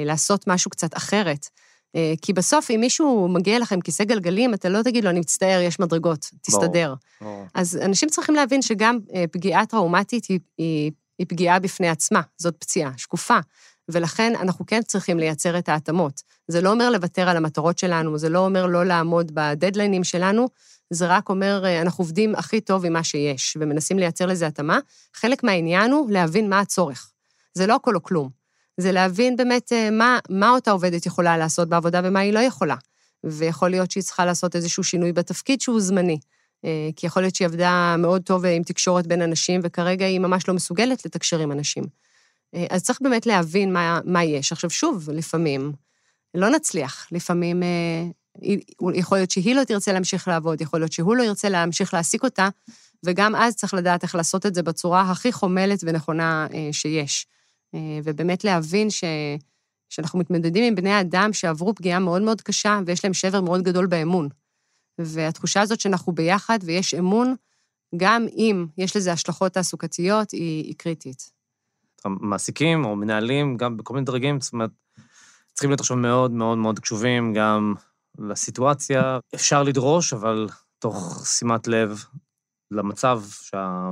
לעשות 0.04 0.46
משהו 0.46 0.70
קצת 0.70 0.96
אחרת, 0.96 1.48
אה, 1.96 2.14
כי 2.22 2.32
בסוף, 2.32 2.70
אם 2.70 2.80
מישהו 2.80 3.28
מגיע 3.28 3.56
אליך 3.56 3.72
עם 3.72 3.80
כיסא 3.80 4.04
גלגלים, 4.04 4.54
אתה 4.54 4.68
לא 4.68 4.82
תגיד 4.82 5.04
לו, 5.04 5.10
אני 5.10 5.20
מצטער, 5.20 5.60
יש 5.60 5.80
מדרגות, 5.80 6.30
תסתדר. 6.42 6.94
ברור. 7.20 7.46
אז 7.54 7.76
אנשים 7.76 8.08
צריכים 8.08 8.34
להבין 8.34 8.62
שגם 8.62 8.98
אה, 9.14 9.24
פגיעה 9.32 9.66
טראומטית 9.66 10.24
היא, 10.24 10.38
היא, 10.58 10.90
היא 11.18 11.26
פגיעה 11.28 11.58
בפני 11.58 11.88
עצמה, 11.88 12.20
זאת 12.36 12.54
פציעה 12.58 12.90
שקופה. 12.96 13.38
ולכן 13.88 14.32
אנחנו 14.40 14.66
כן 14.66 14.82
צריכים 14.82 15.18
לייצר 15.18 15.58
את 15.58 15.68
ההתאמות. 15.68 16.22
זה 16.48 16.60
לא 16.60 16.70
אומר 16.70 16.90
לוותר 16.90 17.28
על 17.28 17.36
המטרות 17.36 17.78
שלנו, 17.78 18.18
זה 18.18 18.28
לא 18.28 18.38
אומר 18.38 18.66
לא 18.66 18.84
לעמוד 18.84 19.32
בדדליינים 19.34 20.04
שלנו, 20.04 20.48
זה 20.90 21.06
רק 21.06 21.28
אומר, 21.28 21.64
אה, 21.64 21.82
אנחנו 21.82 22.02
עובדים 22.02 22.34
הכי 22.34 22.60
טוב 22.60 22.84
עם 22.84 22.92
מה 22.92 23.04
שיש, 23.04 23.56
ומנסים 23.60 23.98
לייצר 23.98 24.26
לזה 24.26 24.46
התאמה. 24.46 24.78
חלק 25.14 25.44
מהעניין 25.44 25.92
הוא 25.92 26.10
להבין 26.10 26.48
מה 26.48 26.60
הצורך. 26.60 27.10
זה 27.54 27.66
לא 27.66 27.74
הכל 27.74 27.94
או 27.94 28.02
כלום. 28.02 28.28
זה 28.76 28.92
להבין 28.92 29.36
באמת 29.36 29.72
אה, 29.72 29.90
מה, 29.90 30.18
מה 30.30 30.50
אותה 30.50 30.70
עובדת 30.70 31.06
יכולה 31.06 31.36
לעשות 31.36 31.68
בעבודה 31.68 32.00
ומה 32.04 32.20
היא 32.20 32.32
לא 32.32 32.38
יכולה. 32.38 32.76
ויכול 33.24 33.70
להיות 33.70 33.90
שהיא 33.90 34.02
צריכה 34.02 34.24
לעשות 34.24 34.56
איזשהו 34.56 34.84
שינוי 34.84 35.12
בתפקיד 35.12 35.60
שהוא 35.60 35.80
זמני. 35.80 36.18
אה, 36.64 36.88
כי 36.96 37.06
יכול 37.06 37.22
להיות 37.22 37.34
שהיא 37.34 37.46
עבדה 37.46 37.96
מאוד 37.98 38.22
טוב 38.22 38.44
עם 38.44 38.62
תקשורת 38.62 39.06
בין 39.06 39.22
אנשים, 39.22 39.60
וכרגע 39.64 40.06
היא 40.06 40.20
ממש 40.20 40.48
לא 40.48 40.54
מסוגלת 40.54 41.04
לתקשר 41.04 41.38
עם 41.38 41.52
אנשים. 41.52 41.84
אז 42.70 42.82
צריך 42.82 42.98
באמת 43.02 43.26
להבין 43.26 43.72
מה, 43.72 44.00
מה 44.04 44.24
יש. 44.24 44.52
עכשיו, 44.52 44.70
שוב, 44.70 45.10
לפעמים 45.10 45.72
לא 46.34 46.50
נצליח. 46.50 47.08
לפעמים 47.12 47.62
יכול 48.94 49.18
להיות 49.18 49.30
שהיא 49.30 49.54
לא 49.54 49.64
תרצה 49.64 49.92
להמשיך 49.92 50.28
לעבוד, 50.28 50.60
יכול 50.60 50.80
להיות 50.80 50.92
שהוא 50.92 51.16
לא 51.16 51.22
ירצה 51.22 51.48
להמשיך 51.48 51.94
להעסיק 51.94 52.24
אותה, 52.24 52.48
וגם 53.04 53.36
אז 53.36 53.56
צריך 53.56 53.74
לדעת 53.74 54.02
איך 54.02 54.14
לעשות 54.14 54.46
את 54.46 54.54
זה 54.54 54.62
בצורה 54.62 55.10
הכי 55.10 55.32
חומלת 55.32 55.78
ונכונה 55.82 56.46
שיש. 56.72 57.26
אה, 57.74 57.98
ובאמת 58.04 58.44
להבין 58.44 58.90
ש... 58.90 59.04
שאנחנו 59.88 60.18
מתמודדים 60.18 60.64
עם 60.64 60.74
בני 60.74 61.00
אדם 61.00 61.32
שעברו 61.32 61.74
פגיעה 61.74 61.98
מאוד 61.98 62.22
מאוד 62.22 62.40
קשה 62.40 62.80
ויש 62.86 63.04
להם 63.04 63.14
שבר 63.14 63.40
מאוד 63.40 63.62
גדול 63.62 63.86
באמון. 63.86 64.28
והתחושה 64.98 65.60
הזאת 65.60 65.80
שאנחנו 65.80 66.12
ביחד 66.12 66.58
ויש 66.62 66.94
אמון, 66.94 67.34
גם 67.96 68.26
אם 68.36 68.66
יש 68.78 68.96
לזה 68.96 69.12
השלכות 69.12 69.52
תעסוקתיות, 69.52 70.30
היא, 70.30 70.64
היא 70.64 70.74
קריטית. 70.78 71.37
מעסיקים 72.06 72.84
או 72.84 72.96
מנהלים, 72.96 73.56
גם 73.56 73.76
בכל 73.76 73.94
מיני 73.94 74.06
דרגים, 74.06 74.40
זאת 74.40 74.52
אומרת, 74.52 74.70
צריכים 75.52 75.70
להיות 75.70 75.80
עכשיו 75.80 75.96
מאוד 75.96 76.30
מאוד 76.30 76.58
מאוד 76.58 76.78
קשובים 76.78 77.32
גם 77.32 77.74
לסיטואציה. 78.18 79.18
אפשר 79.34 79.62
לדרוש, 79.62 80.12
אבל 80.12 80.48
תוך 80.78 81.26
שימת 81.26 81.68
לב 81.68 82.04
למצב 82.70 83.22
שה... 83.30 83.90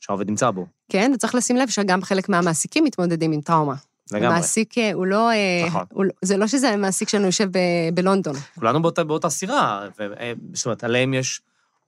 שהעובד 0.00 0.28
נמצא 0.28 0.50
בו. 0.50 0.66
כן, 0.88 1.12
וצריך 1.14 1.34
לשים 1.34 1.56
לב 1.56 1.68
שגם 1.68 2.02
חלק 2.02 2.28
מהמעסיקים 2.28 2.84
מתמודדים 2.84 3.32
עם 3.32 3.40
טראומה. 3.40 3.74
לגמרי. 4.12 4.26
המעסיק 4.26 4.78
אה, 4.78 4.92
הוא 4.92 5.06
לא... 5.06 5.30
אה, 5.30 5.64
נכון. 5.66 5.84
הוא, 5.92 6.04
לא, 6.04 6.10
זה 6.22 6.36
לא 6.36 6.46
שזה 6.46 6.76
מעסיק 6.76 7.08
שלנו 7.08 7.26
יושב 7.26 7.48
ב, 7.50 7.58
בלונדון. 7.94 8.34
כולנו 8.54 8.82
באותה, 8.82 9.04
באותה 9.04 9.30
סירה, 9.30 9.88
ו, 9.98 10.12
אה, 10.20 10.32
זאת 10.52 10.66
אומרת, 10.66 10.84
עליהם 10.84 11.14
יש 11.14 11.40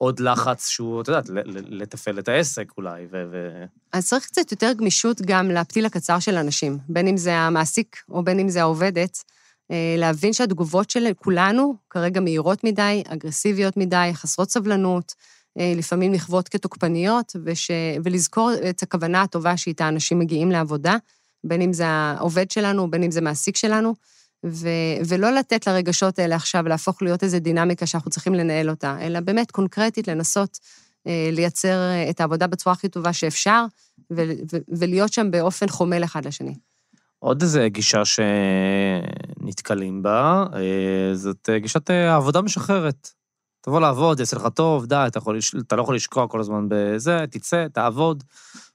עוד 0.02 0.20
לחץ 0.20 0.68
שהוא, 0.68 1.02
את 1.02 1.08
יודעת, 1.08 1.30
לתפעל 1.68 2.18
את 2.18 2.28
העסק 2.28 2.72
אולי, 2.76 3.06
ו... 3.10 3.26
אז 3.92 4.08
צריך 4.08 4.26
קצת 4.26 4.52
יותר 4.52 4.72
גמישות 4.72 5.20
גם 5.22 5.50
לפתיל 5.50 5.86
הקצר 5.86 6.18
של 6.18 6.36
אנשים, 6.36 6.78
בין 6.88 7.08
אם 7.08 7.16
זה 7.16 7.34
המעסיק 7.34 7.96
או 8.08 8.24
בין 8.24 8.38
אם 8.38 8.48
זה 8.48 8.60
העובדת, 8.60 9.24
להבין 9.98 10.32
שהתגובות 10.32 10.90
של 10.90 11.06
כולנו 11.18 11.74
כרגע 11.90 12.20
מהירות 12.20 12.64
מדי, 12.64 13.02
אגרסיביות 13.08 13.76
מדי, 13.76 14.10
חסרות 14.12 14.50
סבלנות. 14.50 15.14
אה, 15.58 15.72
לפעמים 15.76 16.12
נכוות 16.12 16.48
כתוקפניות, 16.48 17.36
וש... 17.44 17.70
ולזכור 18.04 18.50
את 18.70 18.82
הכוונה 18.82 19.22
הטובה 19.22 19.56
שאיתה 19.56 19.88
אנשים 19.88 20.18
מגיעים 20.18 20.50
לעבודה, 20.50 20.96
בין 21.44 21.62
אם 21.62 21.72
זה 21.72 21.86
העובד 21.86 22.50
שלנו, 22.50 22.90
בין 22.90 23.02
אם 23.02 23.10
זה 23.10 23.20
מעסיק 23.20 23.56
שלנו, 23.56 23.94
ו... 24.46 24.68
ולא 25.09 25.31
לתת 25.31 25.66
לרגשות 25.66 26.18
האלה 26.18 26.37
עכשיו 26.37 26.68
להפוך 26.68 27.03
להיות 27.03 27.22
איזו 27.22 27.38
דינמיקה 27.38 27.87
שאנחנו 27.87 28.11
צריכים 28.11 28.35
לנהל 28.35 28.70
אותה, 28.70 28.96
אלא 29.00 29.20
באמת 29.20 29.50
קונקרטית 29.50 30.09
לנסות 30.09 30.59
אה, 31.07 31.29
לייצר 31.33 31.68
אה, 31.68 32.11
את 32.11 32.20
העבודה 32.20 32.46
בצורה 32.46 32.72
הכי 32.72 32.88
טובה 32.88 33.12
שאפשר, 33.12 33.64
ו... 34.12 34.22
ו... 34.53 34.57
ולהיות 34.68 35.12
שם 35.12 35.31
באופן 35.31 35.68
חומל 35.68 36.05
אחד 36.05 36.26
לשני. 36.26 36.55
עוד 37.18 37.42
איזו 37.42 37.61
גישה 37.66 38.03
שנתקלים 38.05 40.03
בה, 40.03 40.44
זאת 41.14 41.48
גישת 41.61 41.90
העבודה 41.90 42.42
משחררת. 42.42 43.19
תבוא 43.60 43.80
לעבוד, 43.80 44.20
יעשה 44.20 44.36
לך 44.36 44.46
טוב, 44.54 44.86
די, 44.86 45.04
אתה, 45.06 45.18
יכול, 45.18 45.38
אתה 45.66 45.76
לא 45.76 45.82
יכול 45.82 45.94
לשקוע 45.94 46.28
כל 46.28 46.40
הזמן 46.40 46.66
בזה, 46.68 47.24
תצא, 47.30 47.66
תעבוד. 47.68 48.24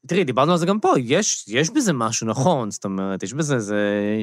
תראי, 0.07 0.23
דיברנו 0.23 0.51
על 0.51 0.57
זה 0.57 0.65
גם 0.65 0.79
פה, 0.79 0.93
יש, 0.97 1.45
יש 1.47 1.69
בזה 1.69 1.93
משהו 1.93 2.27
נכון, 2.27 2.71
זאת 2.71 2.85
אומרת, 2.85 3.23
יש 3.23 3.33
בזה 3.33 3.55
איזה 3.55 3.79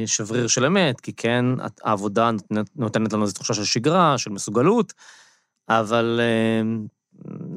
שבריר 0.06 0.46
של 0.46 0.64
אמת, 0.64 1.00
כי 1.00 1.12
כן, 1.12 1.44
העבודה 1.84 2.30
נותנת, 2.30 2.66
נותנת 2.76 3.12
לנו 3.12 3.22
איזו 3.22 3.34
תחושה 3.34 3.54
של 3.54 3.64
שגרה, 3.64 4.18
של 4.18 4.30
מסוגלות, 4.30 4.92
אבל 5.68 6.20
אה, 6.22 6.62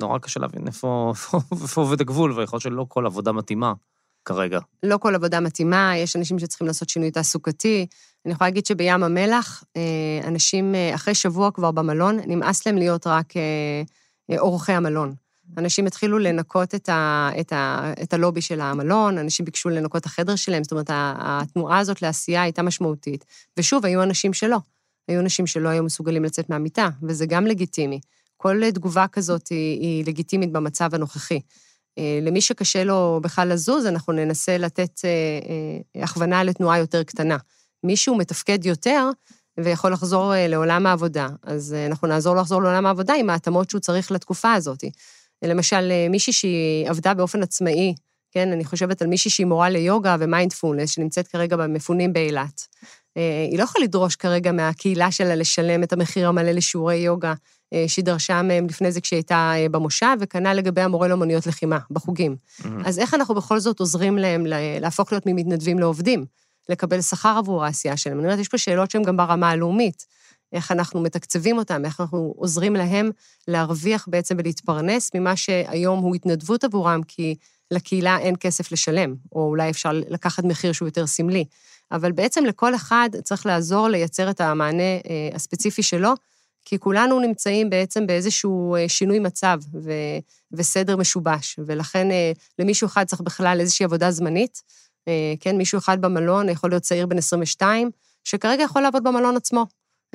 נורא 0.01 0.19
קשה 0.19 0.39
להבין 0.39 0.67
איפה, 0.67 1.13
איפה 1.63 1.81
עובד 1.81 2.01
הגבול, 2.01 2.31
ויכול 2.31 2.57
להיות 2.57 2.63
שלא 2.63 2.85
כל 2.89 3.05
עבודה 3.05 3.31
מתאימה 3.31 3.73
כרגע. 4.25 4.59
לא 4.83 4.97
כל 4.97 5.15
עבודה 5.15 5.39
מתאימה, 5.39 5.97
יש 5.97 6.15
אנשים 6.15 6.39
שצריכים 6.39 6.67
לעשות 6.67 6.89
שינוי 6.89 7.11
תעסוקתי, 7.11 7.87
אני 8.25 8.33
יכולה 8.33 8.49
להגיד 8.49 8.65
שבים 8.65 9.03
המלח, 9.03 9.63
אה, 9.77 9.81
אנשים 10.27 10.75
אה, 10.75 10.95
אחרי 10.95 11.15
שבוע 11.15 11.51
כבר 11.51 11.71
במלון, 11.71 12.19
נמאס 12.27 12.65
להם 12.65 12.77
להיות 12.77 13.07
רק 13.07 13.33
אה, 13.37 14.37
אורחי 14.37 14.73
המלון. 14.73 15.13
אנשים 15.57 15.87
התחילו 15.87 16.19
לנקות 16.19 16.75
את, 16.75 16.89
ה, 16.89 17.29
את, 17.39 17.53
ה, 17.53 17.93
את 18.03 18.13
הלובי 18.13 18.41
של 18.41 18.61
המלון, 18.61 19.17
אנשים 19.17 19.45
ביקשו 19.45 19.69
לנקות 19.69 20.01
את 20.01 20.05
החדר 20.05 20.35
שלהם, 20.35 20.63
זאת 20.63 20.71
אומרת, 20.71 20.89
התנועה 20.93 21.79
הזאת 21.79 22.01
לעשייה 22.01 22.41
הייתה 22.41 22.61
משמעותית. 22.61 23.25
ושוב, 23.57 23.85
היו 23.85 24.03
אנשים 24.03 24.33
שלא. 24.33 24.57
היו 25.07 25.19
אנשים 25.19 25.47
שלא 25.47 25.69
היו 25.69 25.83
מסוגלים 25.83 26.23
לצאת 26.23 26.49
מהמיטה, 26.49 26.89
וזה 27.03 27.25
גם 27.25 27.47
לגיטימי. 27.47 27.99
כל 28.37 28.71
תגובה 28.71 29.05
כזאת 29.07 29.47
היא, 29.47 29.81
היא 29.81 30.05
לגיטימית 30.05 30.51
במצב 30.51 30.95
הנוכחי. 30.95 31.39
למי 32.21 32.41
שקשה 32.41 32.83
לו 32.83 33.19
בכלל 33.23 33.53
לזוז, 33.53 33.85
אנחנו 33.85 34.13
ננסה 34.13 34.57
לתת 34.57 34.99
הכוונה 35.95 36.43
לתנועה 36.43 36.79
יותר 36.79 37.03
קטנה. 37.03 37.37
מישהו 37.85 38.15
מתפקד 38.15 38.65
יותר 38.65 39.09
ויכול 39.57 39.93
לחזור 39.93 40.35
אה, 40.35 40.47
לעולם 40.47 40.87
העבודה, 40.87 41.27
אז 41.43 41.73
אה, 41.73 41.85
אנחנו 41.85 42.07
נעזור 42.07 42.35
לו 42.35 42.41
לחזור 42.41 42.61
לעולם 42.61 42.85
העבודה 42.85 43.13
עם 43.13 43.29
ההתאמות 43.29 43.69
שהוא 43.69 43.81
צריך 43.81 44.11
לתקופה 44.11 44.53
הזאת. 44.53 44.83
למשל, 45.41 45.91
אה, 45.91 46.07
מישהי 46.09 46.33
שהיא 46.33 46.89
עבדה 46.89 47.13
באופן 47.13 47.43
עצמאי, 47.43 47.93
כן, 48.31 48.51
אני 48.51 48.65
חושבת 48.65 49.01
על 49.01 49.07
מישהי 49.07 49.31
שהיא 49.31 49.45
מורה 49.45 49.69
ליוגה 49.69 50.15
ומיינדפולנס, 50.19 50.89
שנמצאת 50.89 51.27
כרגע 51.27 51.57
במפונים 51.57 52.13
באילת. 52.13 52.67
היא 53.51 53.57
לא 53.57 53.63
יכולה 53.63 53.83
לדרוש 53.83 54.15
כרגע 54.15 54.51
מהקהילה 54.51 55.11
שלה 55.11 55.35
לשלם 55.35 55.83
את 55.83 55.93
המחיר 55.93 56.27
המלא 56.27 56.51
לשיעורי 56.51 56.95
יוגה 56.95 57.33
שהיא 57.87 58.05
דרשה 58.05 58.41
מהם 58.41 58.67
לפני 58.67 58.91
זה 58.91 59.01
כשהיא 59.01 59.17
הייתה 59.17 59.53
במושב, 59.71 60.17
וכנ"ל 60.19 60.53
לגבי 60.53 60.81
המורה 60.81 61.07
לאמנויות 61.07 61.47
לחימה, 61.47 61.79
בחוגים. 61.91 62.35
Mm-hmm. 62.35 62.67
אז 62.85 62.99
איך 62.99 63.13
אנחנו 63.13 63.35
בכל 63.35 63.59
זאת 63.59 63.79
עוזרים 63.79 64.17
להם 64.17 64.45
להפוך 64.81 65.11
להיות 65.11 65.25
ממתנדבים 65.25 65.79
לעובדים? 65.79 66.25
לקבל 66.69 67.01
שכר 67.01 67.37
עבור 67.37 67.65
העשייה 67.65 67.97
שלהם. 67.97 68.19
אני 68.19 68.25
אומרת, 68.27 68.39
יש 68.39 68.47
פה 68.47 68.57
שאלות 68.57 68.91
שהן 68.91 69.03
גם 69.03 69.17
ברמה 69.17 69.49
הלאומית. 69.49 70.05
איך 70.53 70.71
אנחנו 70.71 71.01
מתקצבים 71.01 71.57
אותם, 71.57 71.85
איך 71.85 72.01
אנחנו 72.01 72.33
עוזרים 72.37 72.75
להם 72.75 73.11
להרוויח 73.47 74.07
בעצם 74.09 74.35
ולהתפרנס 74.39 75.11
ממה 75.15 75.35
שהיום 75.35 75.99
הוא 75.99 76.15
התנדבות 76.15 76.63
עבורם, 76.63 77.01
כי 77.07 77.35
לקהילה 77.71 78.17
אין 78.17 78.35
כסף 78.39 78.71
לשלם, 78.71 79.15
או 79.31 79.47
אולי 79.49 79.69
אפשר 79.69 79.91
לקחת 79.93 80.43
מחיר 80.43 80.71
שהוא 80.71 80.87
יותר 80.87 81.07
סמלי. 81.07 81.45
אבל 81.91 82.11
בעצם 82.11 82.45
לכל 82.45 82.75
אחד 82.75 83.09
צריך 83.23 83.45
לעזור 83.45 83.87
לייצר 83.87 84.29
את 84.29 84.41
המענה 84.41 84.83
אה, 84.83 85.29
הספציפי 85.33 85.83
שלו, 85.83 86.13
כי 86.65 86.79
כולנו 86.79 87.19
נמצאים 87.19 87.69
בעצם 87.69 88.07
באיזשהו 88.07 88.75
אה, 88.75 88.89
שינוי 88.89 89.19
מצב 89.19 89.59
ו, 89.83 89.91
וסדר 90.51 90.97
משובש, 90.97 91.59
ולכן 91.65 92.11
אה, 92.11 92.31
למישהו 92.59 92.87
אחד 92.87 93.03
צריך 93.03 93.21
בכלל 93.21 93.57
איזושהי 93.59 93.83
עבודה 93.83 94.11
זמנית. 94.11 94.61
כן, 95.39 95.57
מישהו 95.57 95.77
אחד 95.77 96.01
במלון 96.01 96.49
יכול 96.49 96.69
להיות 96.69 96.83
צעיר 96.83 97.07
בן 97.07 97.17
22, 97.17 97.89
שכרגע 98.23 98.63
יכול 98.63 98.81
לעבוד 98.81 99.03
במלון 99.03 99.35
עצמו. 99.35 99.65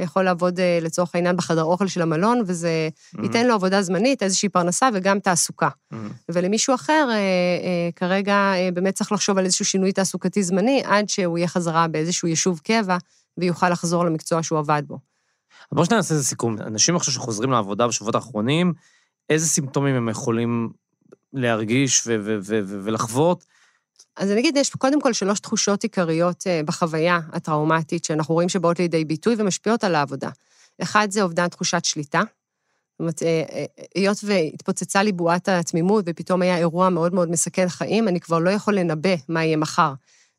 יכול 0.01 0.23
לעבוד 0.23 0.61
לצורך 0.83 1.15
העניין 1.15 1.37
בחדר 1.37 1.65
אוכל 1.65 1.87
של 1.87 2.03
המלון, 2.03 2.43
וזה 2.47 2.89
mm-hmm. 2.93 3.23
ייתן 3.23 3.47
לו 3.47 3.55
עבודה 3.55 3.83
זמנית, 3.83 4.23
איזושהי 4.23 4.49
פרנסה 4.49 4.89
וגם 4.95 5.21
תעסוקה. 5.21 5.69
Mm-hmm. 5.69 5.97
ולמישהו 6.29 6.75
אחר, 6.75 7.09
כרגע 7.97 8.53
באמת 8.75 8.95
צריך 8.95 9.13
לחשוב 9.13 9.39
על 9.39 9.45
איזשהו 9.45 9.65
שינוי 9.65 9.93
תעסוקתי 9.93 10.43
זמני, 10.43 10.83
עד 10.85 11.09
שהוא 11.09 11.39
יהיה 11.39 11.49
חזרה 11.49 11.89
באיזשהו 11.89 12.29
יישוב 12.29 12.61
קבע, 12.65 12.97
ויוכל 13.39 13.69
לחזור 13.69 14.05
למקצוע 14.05 14.43
שהוא 14.43 14.59
עבד 14.59 14.83
בו. 14.87 14.99
בואו 15.73 15.85
שניה 15.85 15.97
נעשה 15.97 16.15
איזה 16.15 16.25
סיכום. 16.25 16.57
אנשים 16.67 16.97
עכשיו 16.97 17.15
שחוזרים 17.15 17.51
לעבודה 17.51 17.89
בשבועות 17.89 18.15
האחרונים, 18.15 18.73
איזה 19.31 19.47
סימפטומים 19.47 19.95
הם 19.95 20.09
יכולים 20.09 20.71
להרגיש 21.33 22.09
ולחוות? 22.85 23.45
אז 24.17 24.31
אני 24.31 24.41
אגיד, 24.41 24.57
יש 24.57 24.71
קודם 24.71 25.01
כל 25.01 25.13
שלוש 25.13 25.41
תחושות 25.41 25.83
עיקריות 25.83 26.47
אה, 26.47 26.61
בחוויה 26.65 27.21
הטראומטית 27.33 28.05
שאנחנו 28.05 28.35
רואים 28.35 28.49
שבאות 28.49 28.79
לידי 28.79 29.05
ביטוי 29.05 29.35
ומשפיעות 29.39 29.85
על 29.85 29.95
העבודה. 29.95 30.31
אחד 30.83 31.09
זה 31.11 31.23
אובדן 31.23 31.49
תחושת 31.49 31.85
שליטה. 31.85 32.21
זאת 32.21 33.01
אומרת, 33.01 33.23
אה, 33.23 33.43
אה, 33.53 33.65
היות 33.95 34.19
והתפוצצה 34.25 35.03
לי 35.03 35.13
בועת 35.13 35.49
התמימות 35.49 36.05
ופתאום 36.09 36.43
היה 36.43 36.59
אירוע 36.59 36.89
מאוד 36.89 37.15
מאוד 37.15 37.31
מסכן 37.31 37.69
חיים, 37.69 38.09
אני 38.09 38.21
כבר 38.21 38.39
לא 38.39 38.51
יכול 38.51 38.75
לנבא 38.75 39.15
מה 39.29 39.45
יהיה 39.45 39.57
מחר. 39.57 39.93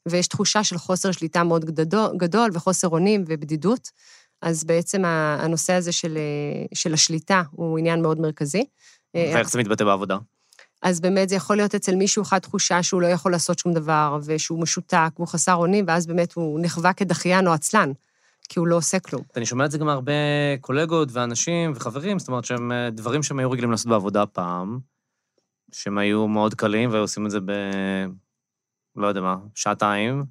ויש 0.08 0.28
תחושה 0.28 0.64
של 0.64 0.78
חוסר 0.78 1.12
שליטה 1.12 1.44
מאוד 1.44 1.66
גדול, 1.66 2.18
גדול 2.18 2.50
וחוסר 2.54 2.88
אונים 2.88 3.24
ובדידות. 3.28 3.90
אז 4.42 4.64
בעצם 4.64 5.06
הנושא 5.06 5.74
הזה 5.74 5.92
של, 5.92 6.18
של 6.74 6.94
השליטה 6.94 7.44
הוא 7.52 7.78
עניין 7.78 8.02
מאוד 8.02 8.20
מרכזי. 8.20 8.66
ואיך 9.14 9.50
זה 9.50 9.60
מתבטא 9.60 9.84
בעבודה? 9.84 10.18
אז 10.82 11.02
באמת 11.02 11.30
זה 11.30 11.36
יכול 11.36 11.56
להיות 11.56 11.76
אצל 11.76 11.96
מישהו 11.96 12.24
אחד 12.24 12.40
תחושה 12.40 12.84
שהוא 12.84 13.02
לא 13.02 13.08
יכול 13.08 13.32
לעשות 13.32 13.60
שום 13.60 13.74
דבר, 13.74 14.20
ושהוא 14.26 14.62
משותק, 14.62 15.10
והוא 15.16 15.28
חסר 15.28 15.56
אונים, 15.56 15.86
ואז 15.88 16.08
באמת 16.08 16.34
הוא 16.34 16.60
נחווה 16.62 16.94
כדחיין 16.94 17.48
או 17.48 17.54
עצלן, 17.54 17.92
כי 18.50 18.60
הוא 18.60 18.68
לא 18.68 18.76
עושה 18.76 19.00
כלום. 19.00 19.22
אני 19.36 19.46
שומע 19.46 19.66
את 19.66 19.72
זה 19.72 19.78
גם 19.78 19.86
מהרבה 19.86 20.12
קולגות 20.62 21.10
ואנשים 21.12 21.72
וחברים, 21.76 22.20
זאת 22.20 22.28
אומרת 22.28 22.46
שהם 22.46 22.72
אה, 22.72 22.90
דברים 22.90 23.24
שהם 23.24 23.40
היו 23.40 23.52
רגילים 23.52 23.72
לעשות 23.72 23.88
בעבודה 23.88 24.26
פעם, 24.26 24.80
שהם 25.72 25.98
היו 25.98 26.28
מאוד 26.28 26.54
קלים 26.54 26.90
והיו 26.90 27.02
עושים 27.02 27.26
את 27.26 27.32
זה 27.32 27.40
ב... 27.40 27.52
לא 28.96 29.08
יודע 29.08 29.22
מה, 29.22 29.38
שעתיים, 29.56 30.26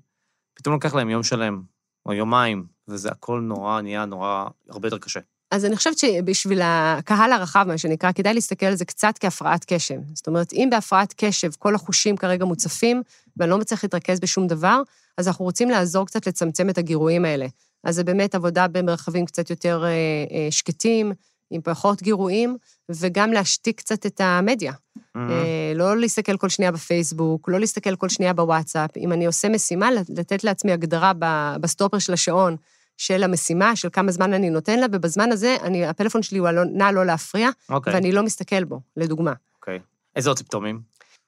פתאום 0.55 0.75
לוקח 0.75 0.95
להם 0.95 1.11
יום 1.11 1.23
שלם, 1.23 1.63
או 2.07 2.13
יומיים, 2.13 2.67
וזה 2.89 3.11
הכל 3.11 3.41
נורא, 3.41 3.81
נהיה 3.81 4.05
נורא, 4.05 4.49
הרבה 4.69 4.89
יותר 4.89 4.99
קשה. 4.99 5.21
אז 5.51 5.65
אני 5.65 5.77
חושבת 5.77 5.99
שבשביל 5.99 6.61
הקהל 6.65 7.33
הרחב, 7.33 7.65
מה 7.69 7.79
שנקרא, 7.79 8.13
כדאי 8.13 8.35
להסתכל 8.35 8.67
על 8.67 8.75
זה 8.75 8.85
קצת 8.85 9.15
כהפרעת 9.21 9.65
קשב. 9.65 9.99
זאת 10.15 10.27
אומרת, 10.27 10.53
אם 10.53 10.69
בהפרעת 10.71 11.15
קשב 11.17 11.51
כל 11.59 11.75
החושים 11.75 12.17
כרגע 12.17 12.45
מוצפים, 12.45 13.03
ואני 13.37 13.51
לא 13.51 13.59
מצליח 13.59 13.85
להתרכז 13.85 14.21
בשום 14.21 14.47
דבר, 14.47 14.83
אז 15.19 15.29
אנחנו 15.29 15.45
רוצים 15.45 15.71
לעזור 15.71 16.07
קצת 16.07 16.27
לצמצם 16.27 16.71
את 16.71 16.79
הגירויים 16.79 17.25
האלה. 17.25 17.47
אז 17.85 17.95
זה 17.95 18.05
באמת 18.05 18.35
עבודה 18.35 18.69
במרחבים 18.69 19.27
קצת 19.27 19.51
יותר 19.51 19.85
אה, 19.85 19.91
אה, 19.91 20.51
שקטים, 20.51 21.13
עם 21.51 21.61
פחות 21.61 22.03
גירויים, 22.03 22.57
וגם 22.91 23.33
להשתיק 23.33 23.79
קצת 23.79 24.07
את 24.07 24.21
המדיה. 24.21 24.73
Mm-hmm. 24.73 25.19
אה, 25.19 25.73
לא 25.75 25.97
להסתכל 25.97 26.37
כל 26.37 26.49
שנייה 26.49 26.73
בפייסבוק, 26.73 27.49
לא 27.49 27.61
להסתכל 27.61 27.97
כל 27.97 28.09
שנייה 28.09 28.33
בוואטסאפ. 28.33 28.97
אם 28.97 29.13
אני 29.13 29.27
עושה 29.27 29.49
משימה, 29.49 29.89
לתת 30.17 30.45
לעצמי 30.45 30.73
הגדרה 30.73 31.13
בסטופר 31.61 31.99
של 31.99 32.13
השעון, 32.13 32.57
של 33.01 33.23
המשימה, 33.23 33.77
של 33.77 33.89
כמה 33.93 34.13
זמן 34.13 34.33
אני 34.33 34.51
נותן 34.51 34.79
לה, 34.79 34.87
ובזמן 34.93 35.33
הזה 35.33 35.57
אני, 35.63 35.87
הפלאפון 35.87 36.23
שלי 36.23 36.39
הוא 36.39 36.49
נע 36.73 36.93
לא 36.93 37.07
להפריע, 37.07 37.49
okay. 37.49 37.73
אוקיי. 37.73 37.95
ואני 37.95 38.13
לא 38.13 38.23
מסתכל 38.23 38.65
בו, 38.65 38.81
לדוגמה. 38.97 39.33
אוקיי. 39.55 39.77
Okay. 39.77 39.81
איזה 40.17 40.31
עוד 40.31 40.39
סימפטומים? 40.39 40.81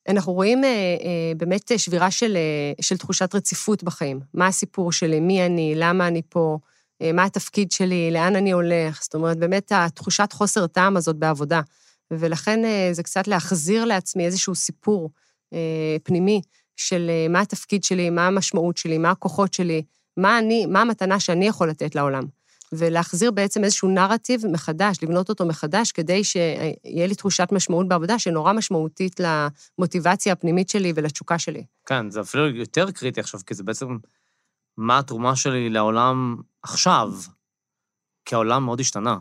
אנחנו 0.09 0.33
רואים 0.33 0.65
אה, 0.65 0.69
אה, 0.69 1.33
באמת 1.37 1.73
שבירה 1.77 2.11
של, 2.11 2.37
אה, 2.37 2.83
של 2.83 2.97
תחושת 2.97 3.35
רציפות 3.35 3.83
בחיים. 3.83 4.21
מה 4.35 4.47
הסיפור 4.47 4.93
שלי, 4.93 5.21
מי 5.21 5.47
אני, 5.47 5.73
למה 5.77 6.09
אני 6.09 6.23
פה, 6.29 6.59
אה, 7.03 7.13
מה 7.13 7.25
התפקיד 7.25 7.73
שלי, 7.73 8.11
לאן 8.11 8.37
אני 8.37 8.53
הולך. 8.53 9.03
זאת 9.03 9.15
אומרת, 9.15 9.39
באמת 9.39 9.73
התחושת 9.75 10.33
חוסר 10.33 10.67
טעם 10.67 10.97
הזאת 10.97 11.17
בעבודה. 11.17 11.61
ולכן 12.11 12.65
אה, 12.65 12.89
זה 12.93 13.03
קצת 13.03 13.29
להחזיר 13.29 13.85
לעצמי 13.85 14.25
איזשהו 14.27 14.55
סיפור 14.55 15.11
אה, 15.53 15.97
פנימי 16.03 16.41
של 16.77 17.11
אה, 17.11 17.27
מה 17.29 17.41
התפקיד 17.41 17.85
שלי, 17.85 18.11
מה 18.11 18.27
המשמעות 18.27 18.77
שלי, 18.77 18.99
מה 18.99 19.11
הכוחות 19.11 19.55
שלי, 19.55 19.83
מה 20.17 20.39
אני, 20.39 20.67
מה 20.67 20.81
המתנה 20.81 21.21
שאני 21.21 21.47
יכול 21.47 21.69
לתת 21.69 21.95
לעולם. 21.95 22.25
ולהחזיר 22.73 23.31
בעצם 23.31 23.65
איזשהו 23.65 23.89
נרטיב 23.89 24.47
מחדש, 24.47 24.99
לבנות 25.03 25.29
אותו 25.29 25.47
מחדש, 25.47 25.93
כדי 25.93 26.25
שיהיה 26.25 27.07
לי 27.07 27.15
תחושת 27.15 27.49
משמעות 27.53 27.89
בעבודה 27.89 28.19
שנורא 28.19 28.53
משמעותית 28.53 29.21
למוטיבציה 29.21 30.33
הפנימית 30.33 30.69
שלי 30.69 30.93
ולתשוקה 30.97 31.39
שלי. 31.39 31.65
כן, 31.87 32.11
זה 32.11 32.21
אפילו 32.21 32.49
יותר 32.49 32.91
קריטי 32.91 33.21
עכשיו, 33.21 33.41
כי 33.47 33.55
זה 33.55 33.63
בעצם 33.63 33.87
מה 34.77 34.99
התרומה 34.99 35.37
שלי 35.37 35.71
לעולם 35.71 36.37
עכשיו, 36.63 37.13
כי 38.25 38.35
העולם 38.35 38.65
מאוד 38.65 38.81
השתנה. 38.81 39.17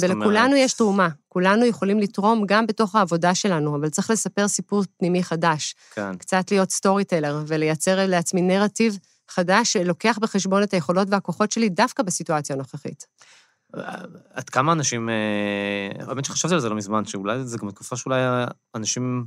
ולכולנו 0.00 0.46
אומרת... 0.46 0.64
יש 0.64 0.72
תרומה, 0.72 1.08
כולנו 1.28 1.64
יכולים 1.64 1.98
לתרום 1.98 2.44
גם 2.46 2.66
בתוך 2.66 2.94
העבודה 2.94 3.34
שלנו, 3.34 3.76
אבל 3.76 3.88
צריך 3.88 4.10
לספר 4.10 4.48
סיפור 4.48 4.84
פנימי 4.98 5.22
חדש. 5.22 5.74
כן. 5.94 6.16
קצת 6.16 6.50
להיות 6.50 6.70
סטורי 6.70 7.04
טלר 7.04 7.42
ולייצר 7.46 8.06
לעצמי 8.06 8.42
נרטיב 8.42 8.98
חדש 9.30 9.72
שלוקח 9.72 10.18
בחשבון 10.20 10.62
את 10.62 10.74
היכולות 10.74 11.08
והכוחות 11.10 11.52
שלי 11.52 11.68
דווקא 11.68 12.02
בסיטואציה 12.02 12.56
הנוכחית. 12.56 13.06
עד 14.32 14.50
כמה 14.50 14.72
אנשים, 14.72 15.08
אה, 15.08 16.06
האמת 16.06 16.24
שחשבתי 16.24 16.54
על 16.54 16.60
זה 16.60 16.68
לא 16.68 16.76
מזמן, 16.76 17.04
שאולי 17.04 17.44
זה 17.44 17.58
גם 17.58 17.70
תקופה 17.70 17.96
שאולי 17.96 18.20
אנשים 18.74 19.26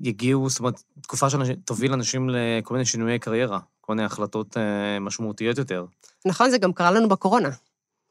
יגיעו, 0.00 0.48
זאת 0.48 0.58
אומרת, 0.58 0.82
תקופה 1.00 1.26
שתוביל 1.30 1.92
אנשים 1.92 2.30
לכל 2.30 2.74
מיני 2.74 2.84
שינויי 2.84 3.18
קריירה, 3.18 3.58
כל 3.80 3.94
מיני 3.94 4.04
החלטות 4.04 4.56
אה, 4.56 4.98
משמעותיות 5.00 5.58
יותר. 5.58 5.84
נכון, 6.26 6.50
זה 6.50 6.58
גם 6.58 6.72
קרה 6.72 6.90
לנו 6.90 7.08
בקורונה. 7.08 7.50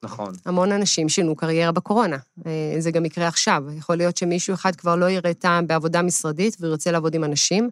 נכון. 0.03 0.33
המון 0.45 0.71
אנשים 0.71 1.09
שינו 1.09 1.35
קריירה 1.35 1.71
בקורונה. 1.71 2.17
אה, 2.45 2.75
זה 2.79 2.91
גם 2.91 3.05
יקרה 3.05 3.27
עכשיו. 3.27 3.63
יכול 3.77 3.95
להיות 3.95 4.17
שמישהו 4.17 4.53
אחד 4.53 4.75
כבר 4.75 4.95
לא 4.95 5.09
יראה 5.09 5.33
טעם 5.33 5.67
בעבודה 5.67 6.01
משרדית 6.01 6.57
וירצה 6.59 6.91
לעבוד 6.91 7.15
עם 7.15 7.23
אנשים, 7.23 7.69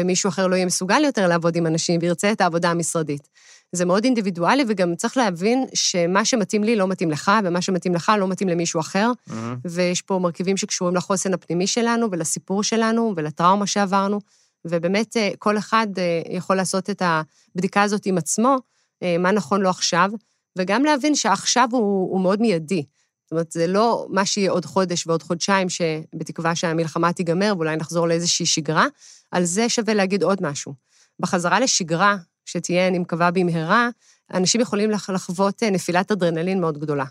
ומישהו 0.00 0.28
אחר 0.28 0.46
לא 0.46 0.56
יהיה 0.56 0.66
מסוגל 0.66 1.04
יותר 1.04 1.28
לעבוד 1.28 1.56
עם 1.56 1.66
אנשים 1.66 2.00
וירצה 2.02 2.32
את 2.32 2.40
העבודה 2.40 2.70
המשרדית. 2.70 3.28
זה 3.72 3.84
מאוד 3.84 4.04
אינדיבידואלי, 4.04 4.64
וגם 4.68 4.96
צריך 4.96 5.16
להבין 5.16 5.64
שמה 5.74 6.24
שמתאים 6.24 6.64
לי 6.64 6.76
לא 6.76 6.88
מתאים 6.88 7.10
לך, 7.10 7.32
ומה 7.44 7.62
שמתאים 7.62 7.94
לך 7.94 8.12
לא 8.18 8.28
מתאים 8.28 8.48
למישהו 8.48 8.80
אחר, 8.80 9.10
mm-hmm. 9.10 9.32
ויש 9.64 10.02
פה 10.02 10.18
מרכיבים 10.18 10.56
שקשורים 10.56 10.96
לחוסן 10.96 11.34
הפנימי 11.34 11.66
שלנו, 11.66 12.08
ולסיפור 12.12 12.62
שלנו, 12.62 13.12
ולטראומה 13.16 13.66
שעברנו, 13.66 14.20
ובאמת 14.64 15.16
אה, 15.16 15.30
כל 15.38 15.58
אחד 15.58 15.86
אה, 15.98 16.22
יכול 16.30 16.56
לעשות 16.56 16.90
את 16.90 17.02
הבדיקה 17.04 17.82
הזאת 17.82 18.06
עם 18.06 18.18
עצמו, 18.18 18.56
אה, 19.02 19.16
מה 19.18 19.32
נכון 19.32 19.60
לו 19.60 19.70
עכשיו, 19.70 20.10
וגם 20.58 20.84
להבין 20.84 21.14
שעכשיו 21.14 21.68
הוא, 21.72 22.12
הוא 22.12 22.20
מאוד 22.20 22.40
מיידי. 22.40 22.84
זאת 23.28 23.32
אומרת, 23.32 23.52
זה 23.52 23.66
לא 23.66 24.06
מה 24.10 24.26
שיהיה 24.26 24.50
עוד 24.50 24.64
חודש 24.64 25.06
ועוד 25.06 25.22
חודשיים, 25.22 25.68
שבתקווה 25.68 26.54
שהמלחמה 26.54 27.12
תיגמר 27.12 27.52
ואולי 27.56 27.76
נחזור 27.76 28.08
לאיזושהי 28.08 28.46
שגרה, 28.46 28.86
על 29.30 29.44
זה 29.44 29.68
שווה 29.68 29.94
להגיד 29.94 30.22
עוד 30.22 30.38
משהו. 30.42 30.74
בחזרה 31.20 31.60
לשגרה, 31.60 32.16
שתהיה, 32.44 32.88
אני 32.88 32.98
מקווה, 32.98 33.30
במהרה, 33.30 33.88
אנשים 34.34 34.60
יכולים 34.60 34.90
לחוות 34.90 35.62
אה, 35.62 35.70
נפילת 35.70 36.12
אדרנלין 36.12 36.60
מאוד 36.60 36.78
גדולה. 36.78 37.04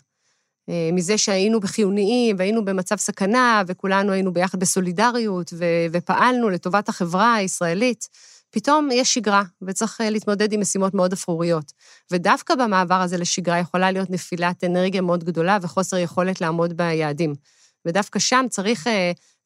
אה, 0.69 0.89
מזה 0.93 1.17
שהיינו 1.17 1.60
בחיוניים 1.60 2.36
והיינו 2.39 2.65
במצב 2.65 2.95
סכנה, 2.95 3.63
וכולנו 3.67 4.12
היינו 4.12 4.34
ביחד 4.34 4.60
בסולידריות, 4.60 5.53
ו- 5.53 5.86
ופעלנו 5.91 6.49
לטובת 6.49 6.89
החברה 6.89 7.34
הישראלית, 7.34 8.08
פתאום 8.49 8.89
יש 8.91 9.13
שגרה, 9.13 9.43
וצריך 9.62 10.01
אה, 10.01 10.10
להתמודד 10.10 10.53
עם 10.53 10.62
משימות 10.62 10.93
מאוד 10.93 11.13
אפרוריות. 11.13 11.71
ודווקא 12.12 12.55
במעבר 12.55 13.01
הזה 13.01 13.17
לשגרה 13.17 13.60
יכולה 13.60 13.91
להיות 13.91 14.10
נפילת 14.10 14.63
אנרגיה 14.63 15.01
מאוד 15.01 15.23
גדולה 15.23 15.57
וחוסר 15.62 15.97
יכולת 15.97 16.41
לעמוד 16.41 16.77
ביעדים. 16.77 17.36
ודווקא 17.86 18.19
שם 18.19 18.45
צריך 18.49 18.88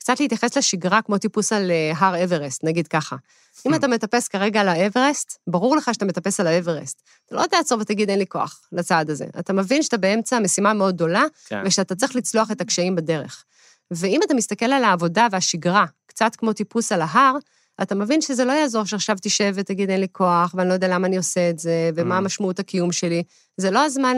קצת 0.02 0.20
להתייחס 0.20 0.58
לשגרה 0.58 1.02
כמו 1.02 1.18
טיפוס 1.18 1.54
על 1.54 1.72
אה, 1.72 1.92
הר 1.96 2.24
אברסט, 2.24 2.64
נגיד 2.64 2.88
ככה. 2.88 3.16
אם 3.66 3.76
אתה 3.76 3.88
מטפס 3.88 4.28
כרגע 4.28 4.62
על 4.62 4.68
האברסט, 4.68 5.38
ברור 5.48 5.76
לך 5.76 5.90
שאתה 5.94 6.06
מטפס 6.06 6.40
על 6.40 6.48
האברסט. 6.48 7.02
אתה 7.26 7.36
לא 7.36 7.46
תעצור 7.46 7.80
ותגיד, 7.82 8.10
אין 8.10 8.20
לי 8.20 8.28
כוח 8.28 8.62
לצעד 8.72 9.10
הזה. 9.10 9.26
אתה 9.39 9.54
מבין 9.54 9.84
שאתה 9.84 9.97
באמצע 9.97 10.39
משימה 10.39 10.74
מאוד 10.74 10.95
גדולה, 10.95 11.24
כן. 11.47 11.62
ושאתה 11.66 11.95
צריך 11.95 12.16
לצלוח 12.16 12.52
את 12.52 12.62
הקשיים 12.62 12.95
בדרך. 12.95 13.43
ואם 13.91 14.20
אתה 14.26 14.34
מסתכל 14.34 14.66
על 14.66 14.84
העבודה 14.84 15.28
והשגרה, 15.32 15.86
קצת 16.06 16.36
כמו 16.36 16.54
טיפוס 16.54 16.91
על 16.91 17.02
ההר, 17.02 17.36
אתה 17.82 17.95
מבין 17.95 18.22
שזה 18.22 18.45
לא 18.45 18.51
יעזור 18.51 18.86
שעכשיו 18.86 19.15
תשב 19.22 19.53
ותגיד, 19.55 19.89
אין 19.89 19.99
לי 19.99 20.07
כוח, 20.11 20.53
ואני 20.57 20.69
לא 20.69 20.74
יודע 20.74 20.88
למה 20.88 21.07
אני 21.07 21.17
עושה 21.17 21.49
את 21.49 21.59
זה, 21.59 21.89
ומה 21.95 22.17
mm. 22.17 22.22
משמעות 22.22 22.59
הקיום 22.59 22.91
שלי. 22.91 23.24
זה 23.57 23.72
לא 23.72 23.86
הזמן 23.86 24.17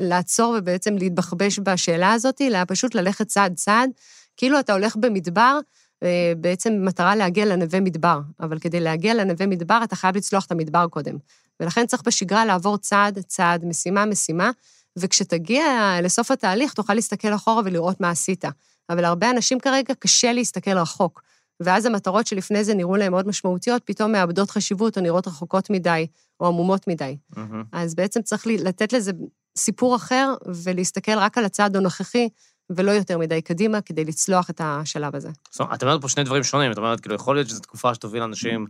לעצור 0.00 0.54
ובעצם 0.58 0.96
להתבחבש 0.96 1.58
בשאלה 1.58 2.12
הזאת, 2.12 2.40
אלא 2.40 2.58
פשוט 2.68 2.94
ללכת 2.94 3.26
צעד-צעד, 3.26 3.90
כאילו 4.36 4.60
אתה 4.60 4.72
הולך 4.72 4.96
במדבר, 4.96 5.58
אה, 6.02 6.32
בעצם 6.36 6.72
במטרה 6.72 7.16
להגיע 7.16 7.44
לנווה 7.44 7.80
מדבר, 7.80 8.20
אבל 8.40 8.58
כדי 8.58 8.80
להגיע 8.80 9.14
לנווה 9.14 9.46
מדבר, 9.46 9.80
אתה 9.84 9.96
חייב 9.96 10.16
לצלוח 10.16 10.44
את 10.44 10.52
המדבר 10.52 10.86
קודם. 10.90 11.16
ולכן 11.60 11.86
צריך 11.86 12.02
בשגרה 12.06 12.44
לעבור 12.44 12.78
צעד, 12.78 13.18
צעד, 13.18 13.64
משימה, 13.64 14.04
משימה, 14.04 14.50
וכשתגיע 14.96 15.64
לסוף 16.02 16.30
התהליך, 16.30 16.72
תוכל 16.72 16.94
להסתכל 16.94 17.34
אחורה 17.34 17.62
ולראות 17.64 18.00
מה 18.00 18.10
עשית. 18.10 18.44
אבל 18.90 19.02
להרבה 19.02 19.30
אנשים 19.30 19.60
כרגע 19.60 19.94
קשה 19.94 20.32
להסתכל 20.32 20.78
רחוק. 20.78 21.22
ואז 21.60 21.86
המטרות 21.86 22.26
שלפני 22.26 22.64
זה 22.64 22.74
נראו 22.74 22.96
להם 22.96 23.12
מאוד 23.12 23.28
משמעותיות, 23.28 23.82
פתאום 23.84 24.12
מאבדות 24.12 24.50
חשיבות 24.50 24.98
או 24.98 25.02
נראות 25.02 25.28
רחוקות 25.28 25.70
מדי, 25.70 26.06
או 26.40 26.46
עמומות 26.46 26.88
מדי. 26.88 27.16
Mm-hmm. 27.34 27.38
אז 27.72 27.94
בעצם 27.94 28.22
צריך 28.22 28.46
לתת 28.46 28.92
לזה 28.92 29.12
סיפור 29.58 29.96
אחר, 29.96 30.34
ולהסתכל 30.64 31.18
רק 31.18 31.38
על 31.38 31.44
הצעד 31.44 31.76
הנוכחי, 31.76 32.28
ולא 32.70 32.90
יותר 32.90 33.18
מדי 33.18 33.42
קדימה, 33.42 33.80
כדי 33.80 34.04
לצלוח 34.04 34.50
את 34.50 34.60
השלב 34.64 35.16
הזה. 35.16 35.30
זאת 35.50 35.60
אומרת, 35.60 35.74
את 35.74 35.82
אומרת 35.82 36.00
פה 36.02 36.08
שני 36.08 36.24
דברים 36.24 36.42
שונים. 36.42 36.72
את 36.72 36.78
אומרת, 36.78 37.00
כאילו, 37.00 37.14
יכול 37.14 37.36
להיות 37.36 37.48
שזו 37.48 37.60
תקופה 37.60 37.94
שתוביל 37.94 38.22
אנשים 38.22 38.66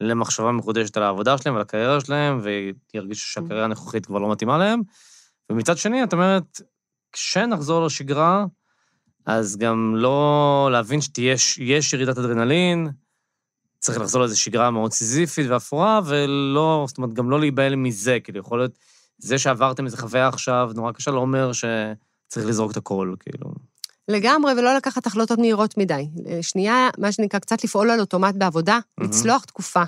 למחשבה 0.00 0.52
מחודשת 0.52 0.96
על 0.96 1.02
העבודה 1.02 1.38
שלהם 1.38 1.54
ועל 1.54 1.62
הקריירה 1.62 2.00
שלהם, 2.00 2.40
וירגישו 2.94 3.28
שהקריירה 3.28 3.64
הנוכחית 3.64 4.06
כבר 4.06 4.18
לא 4.18 4.32
מתאימה 4.32 4.58
להם. 4.58 4.82
ומצד 5.52 5.76
שני, 5.76 6.04
את 6.04 6.12
אומרת, 6.12 6.60
כשנחזור 7.12 7.86
לשגרה, 7.86 8.44
אז 9.26 9.56
גם 9.56 9.94
לא 9.96 10.68
להבין 10.72 11.00
שיש 11.00 11.92
ירידת 11.92 12.18
אדרנלין, 12.18 12.88
צריך 13.78 14.00
לחזור 14.00 14.20
לאיזו 14.20 14.40
שגרה 14.40 14.70
מאוד 14.70 14.92
סיזיפית 14.92 15.46
ואפורה, 15.48 16.00
ולא, 16.06 16.84
זאת 16.88 16.98
אומרת, 16.98 17.12
גם 17.12 17.30
לא 17.30 17.40
להיבהל 17.40 17.76
מזה, 17.76 18.18
כאילו, 18.24 18.38
יכול 18.38 18.58
להיות, 18.58 18.70
זה 19.18 19.38
שעברתם 19.38 19.86
איזו 19.86 19.96
חוויה 19.96 20.28
עכשיו 20.28 20.70
נורא 20.74 20.92
קשה, 20.92 21.10
לא 21.10 21.18
אומר 21.18 21.50
שצריך 21.52 22.46
לזרוק 22.46 22.72
את 22.72 22.76
הכל, 22.76 23.14
כאילו. 23.20 23.50
לגמרי, 24.08 24.52
ולא 24.52 24.76
לקחת 24.76 25.06
החלטות 25.06 25.38
מהירות 25.38 25.78
מדי. 25.78 26.08
שנייה, 26.42 26.88
מה 26.98 27.12
שנקרא, 27.12 27.40
קצת 27.40 27.64
לפעול 27.64 27.90
על 27.90 28.00
אוטומט 28.00 28.34
בעבודה, 28.34 28.78
mm-hmm. 28.78 29.04
לצלוח 29.04 29.44
תקופה. 29.44 29.82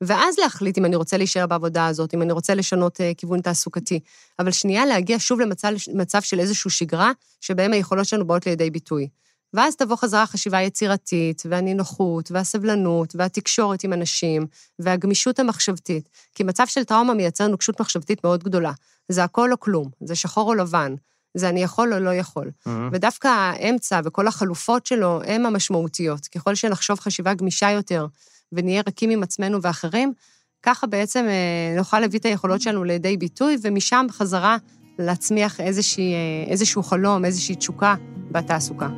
ואז 0.00 0.38
להחליט 0.38 0.78
אם 0.78 0.84
אני 0.84 0.96
רוצה 0.96 1.16
להישאר 1.16 1.46
בעבודה 1.46 1.86
הזאת, 1.86 2.14
אם 2.14 2.22
אני 2.22 2.32
רוצה 2.32 2.54
לשנות 2.54 3.00
uh, 3.00 3.02
כיוון 3.16 3.40
תעסוקתי. 3.40 4.00
אבל 4.38 4.50
שנייה 4.50 4.86
להגיע 4.86 5.16
שוב 5.18 5.40
למצב 5.88 6.22
של 6.22 6.40
איזושהי 6.40 6.70
שגרה, 6.70 7.12
שבהם 7.40 7.72
היכולות 7.72 8.06
שלנו 8.06 8.26
באות 8.26 8.46
לידי 8.46 8.70
ביטוי. 8.70 9.08
ואז 9.54 9.76
תבוא 9.76 9.96
חזרה 9.96 10.26
חשיבה 10.26 10.60
יצירתית, 10.60 11.42
והנינוחות, 11.48 12.30
והסבלנות, 12.30 13.16
והתקשורת 13.18 13.84
עם 13.84 13.92
אנשים, 13.92 14.46
והגמישות 14.78 15.38
המחשבתית. 15.38 16.08
כי 16.34 16.44
מצב 16.44 16.66
של 16.66 16.84
טראומה 16.84 17.14
מייצר 17.14 17.48
נוקשות 17.48 17.80
מחשבתית 17.80 18.24
מאוד 18.24 18.44
גדולה. 18.44 18.72
זה 19.08 19.24
הכל 19.24 19.52
או 19.52 19.60
כלום, 19.60 19.90
זה 20.04 20.14
שחור 20.14 20.48
או 20.48 20.54
לבן, 20.54 20.94
זה 21.34 21.48
אני 21.48 21.62
יכול 21.62 21.94
או 21.94 21.98
לא 21.98 22.14
יכול. 22.14 22.46
Mm-hmm. 22.46 22.70
ודווקא 22.92 23.28
האמצע 23.28 24.00
וכל 24.04 24.26
החלופות 24.26 24.86
שלו 24.86 25.22
הן 25.22 25.46
המשמעותיות. 25.46 26.26
ככל 26.26 26.54
שנחשוב 26.54 27.00
חשיבה 27.00 27.34
גמישה 27.34 27.70
יותר, 27.70 28.06
ונהיה 28.56 28.82
רכים 28.86 29.10
עם 29.10 29.22
עצמנו 29.22 29.62
ואחרים, 29.62 30.12
ככה 30.62 30.86
בעצם 30.86 31.26
אה, 31.28 31.76
נוכל 31.76 32.00
להביא 32.00 32.18
את 32.18 32.24
היכולות 32.24 32.60
שלנו 32.60 32.84
לידי 32.84 33.16
ביטוי, 33.16 33.56
ומשם 33.62 34.06
חזרה 34.10 34.56
להצמיח 34.98 35.60
איזושהי, 35.60 36.12
אה, 36.12 36.50
איזשהו 36.50 36.82
חלום, 36.82 37.24
איזושהי 37.24 37.54
תשוקה 37.54 37.94
בתעסוקה. 38.30 38.88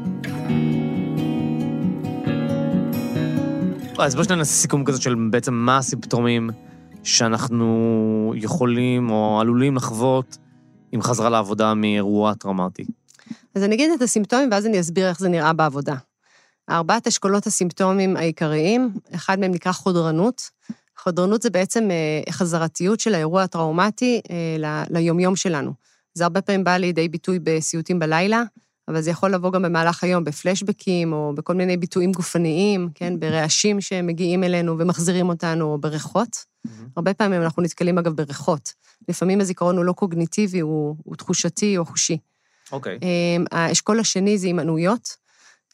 אז 3.98 4.14
בואו 4.14 4.36
נעשה 4.36 4.52
סיכום 4.52 4.84
כזה 4.84 5.00
של 5.00 5.14
בעצם 5.30 5.54
מה 5.54 5.78
הסימפטומים 5.78 6.50
שאנחנו 7.02 8.34
יכולים 8.36 9.10
או 9.10 9.40
עלולים 9.40 9.76
לחוות 9.76 10.38
עם 10.92 11.02
חזרה 11.02 11.30
לעבודה 11.30 11.74
מאירוע 11.74 12.34
טראומטי. 12.34 12.84
אז 13.54 13.62
אני 13.62 13.74
אגיד 13.74 13.90
את 13.90 14.02
הסימפטומים 14.02 14.48
ואז 14.52 14.66
אני 14.66 14.80
אסביר 14.80 15.08
איך 15.08 15.18
זה 15.18 15.28
נראה 15.28 15.52
בעבודה. 15.52 15.94
ארבעת 16.70 17.06
אשכולות 17.06 17.46
הסימפטומים 17.46 18.16
העיקריים, 18.16 18.90
אחד 19.14 19.38
מהם 19.38 19.50
נקרא 19.50 19.72
חודרנות. 19.72 20.50
חודרנות 20.98 21.42
זה 21.42 21.50
בעצם 21.50 21.90
אה, 21.90 22.32
חזרתיות 22.32 23.00
של 23.00 23.14
האירוע 23.14 23.42
הטראומטי 23.42 24.20
אה, 24.30 24.84
ליומיום 24.90 25.36
שלנו. 25.36 25.72
זה 26.14 26.24
הרבה 26.24 26.42
פעמים 26.42 26.64
בא 26.64 26.76
לידי 26.76 27.08
ביטוי 27.08 27.38
בסיוטים 27.42 27.98
בלילה, 27.98 28.42
אבל 28.88 29.00
זה 29.00 29.10
יכול 29.10 29.34
לבוא 29.34 29.52
גם 29.52 29.62
במהלך 29.62 30.04
היום 30.04 30.24
בפלשבקים, 30.24 31.12
או 31.12 31.32
בכל 31.34 31.54
מיני 31.54 31.76
ביטויים 31.76 32.12
גופניים, 32.12 32.88
כן, 32.94 33.20
ברעשים 33.20 33.80
שמגיעים 33.80 34.44
אלינו 34.44 34.78
ומחזירים 34.78 35.28
אותנו, 35.28 35.64
או 35.64 35.78
בריחות. 35.78 36.28
Mm-hmm. 36.36 36.70
הרבה 36.96 37.14
פעמים 37.14 37.42
אנחנו 37.42 37.62
נתקלים, 37.62 37.98
אגב, 37.98 38.12
בריחות. 38.12 38.72
לפעמים 39.08 39.40
הזיכרון 39.40 39.76
הוא 39.76 39.84
לא 39.84 39.92
קוגניטיבי, 39.92 40.60
הוא, 40.60 40.96
הוא 41.04 41.16
תחושתי 41.16 41.78
או 41.78 41.84
חושי. 41.84 42.18
אוקיי. 42.72 42.96
Okay. 42.96 43.04
אה, 43.04 43.58
האשכול 43.58 44.00
השני 44.00 44.38
זה 44.38 44.46
הימנעויות. 44.46 45.25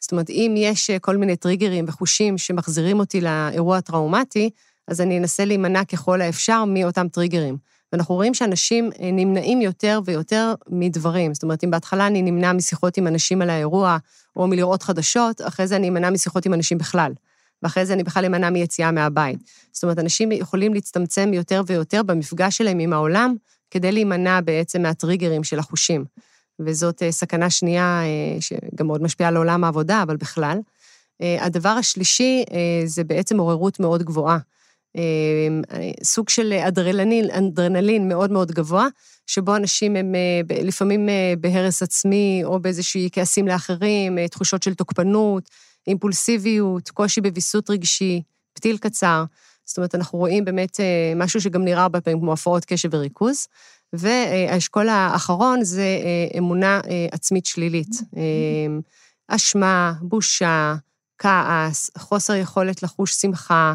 זאת 0.03 0.11
אומרת, 0.11 0.29
אם 0.29 0.53
יש 0.57 0.89
אה, 0.89 0.99
כל 0.99 1.17
מיני 1.17 1.35
טריגרים 1.35 1.85
וחושים 1.87 2.37
שמחזירים 2.37 2.99
אותי 2.99 3.21
לאירוע 3.21 3.77
הטראומטי, 3.77 4.49
אז 4.87 5.01
אני 5.01 5.17
אנסה 5.17 5.45
להימנע 5.45 5.83
ככל 5.83 6.21
האפשר 6.21 6.63
מאותם 6.65 7.07
טריגרים. 7.07 7.57
ואנחנו 7.93 8.15
רואים 8.15 8.33
שאנשים 8.33 8.89
אה, 9.01 9.09
נמנעים 9.11 9.61
יותר 9.61 9.99
ויותר 10.05 10.53
מדברים. 10.69 11.33
זאת 11.33 11.43
אומרת, 11.43 11.63
אם 11.63 11.71
בהתחלה 11.71 12.07
אני 12.07 12.21
נמנע 12.21 12.53
משיחות 12.53 12.97
עם 12.97 13.07
אנשים 13.07 13.41
על 13.41 13.49
האירוע, 13.49 13.97
או 14.35 14.47
מלראות 14.47 14.83
חדשות, 14.83 15.41
אחרי 15.41 15.67
זה 15.67 15.75
אני 15.75 15.89
אמנע 15.89 16.09
משיחות 16.09 16.45
עם 16.45 16.53
אנשים 16.53 16.77
בכלל. 16.77 17.11
ואחרי 17.63 17.85
זה 17.85 17.93
אני 17.93 18.03
בכלל 18.03 18.25
אמנע 18.25 18.49
מיציאה 18.49 18.91
מהבית. 18.91 19.39
זאת 19.71 19.83
אומרת, 19.83 19.99
אנשים 19.99 20.31
יכולים 20.31 20.73
להצטמצם 20.73 21.31
יותר 21.33 21.61
ויותר 21.67 22.03
במפגש 22.03 22.57
שלהם 22.57 22.79
עם 22.79 22.93
העולם, 22.93 23.35
כדי 23.71 23.91
להימנע 23.91 24.41
בעצם 24.41 24.81
מהטריגרים 24.81 25.43
של 25.43 25.59
החושים. 25.59 26.05
וזאת 26.59 27.03
אה, 27.03 27.11
סכנה 27.11 27.49
שנייה 27.49 28.01
אה, 28.03 28.41
שגם 28.41 28.87
מאוד 28.87 29.01
משפיעה 29.03 29.27
על 29.27 29.37
עולם 29.37 29.63
העבודה, 29.63 30.01
אבל 30.03 30.17
בכלל. 30.17 30.59
אה, 31.21 31.45
הדבר 31.45 31.69
השלישי 31.69 32.43
זה 32.85 33.03
בעצם 33.03 33.39
עוררות 33.39 33.79
מאוד 33.79 34.03
גבוהה. 34.03 34.37
סוג 36.03 36.29
של 36.29 36.53
אדרנלין, 36.53 37.31
אדרנלין 37.31 38.07
מאוד 38.07 38.31
מאוד 38.31 38.51
גבוה, 38.51 38.87
שבו 39.27 39.55
אנשים 39.55 39.95
הם 39.95 40.15
לפעמים 40.63 41.09
בהרס 41.39 41.83
עצמי, 41.83 42.41
או 42.43 42.59
באיזושהי 42.59 43.09
כעסים 43.11 43.47
לאחרים, 43.47 44.27
תחושות 44.27 44.63
של 44.63 44.73
תוקפנות, 44.73 45.49
אימפולסיביות, 45.87 46.89
קושי 46.89 47.21
בוויסות 47.21 47.69
רגשי, 47.69 48.21
פתיל 48.53 48.77
קצר. 48.77 49.23
זאת 49.65 49.77
אומרת, 49.77 49.95
אנחנו 49.95 50.19
רואים 50.19 50.45
באמת 50.45 50.79
משהו 51.15 51.41
שגם 51.41 51.65
נראה 51.65 51.81
הרבה 51.81 52.01
פעמים 52.01 52.19
כמו 52.19 52.33
הפרעות 52.33 52.65
קשב 52.65 52.89
וריכוז. 52.93 53.47
והאשכול 53.93 54.89
האחרון 54.89 55.63
זה 55.63 55.81
אה, 55.81 56.37
אמונה 56.37 56.81
אה, 56.89 57.07
עצמית 57.11 57.45
שלילית. 57.45 58.01
אה, 58.17 58.77
אשמה, 59.27 59.93
בושה, 60.01 60.75
כעס, 61.17 61.91
חוסר 61.97 62.35
יכולת 62.35 62.83
לחוש 62.83 63.13
שמחה, 63.13 63.73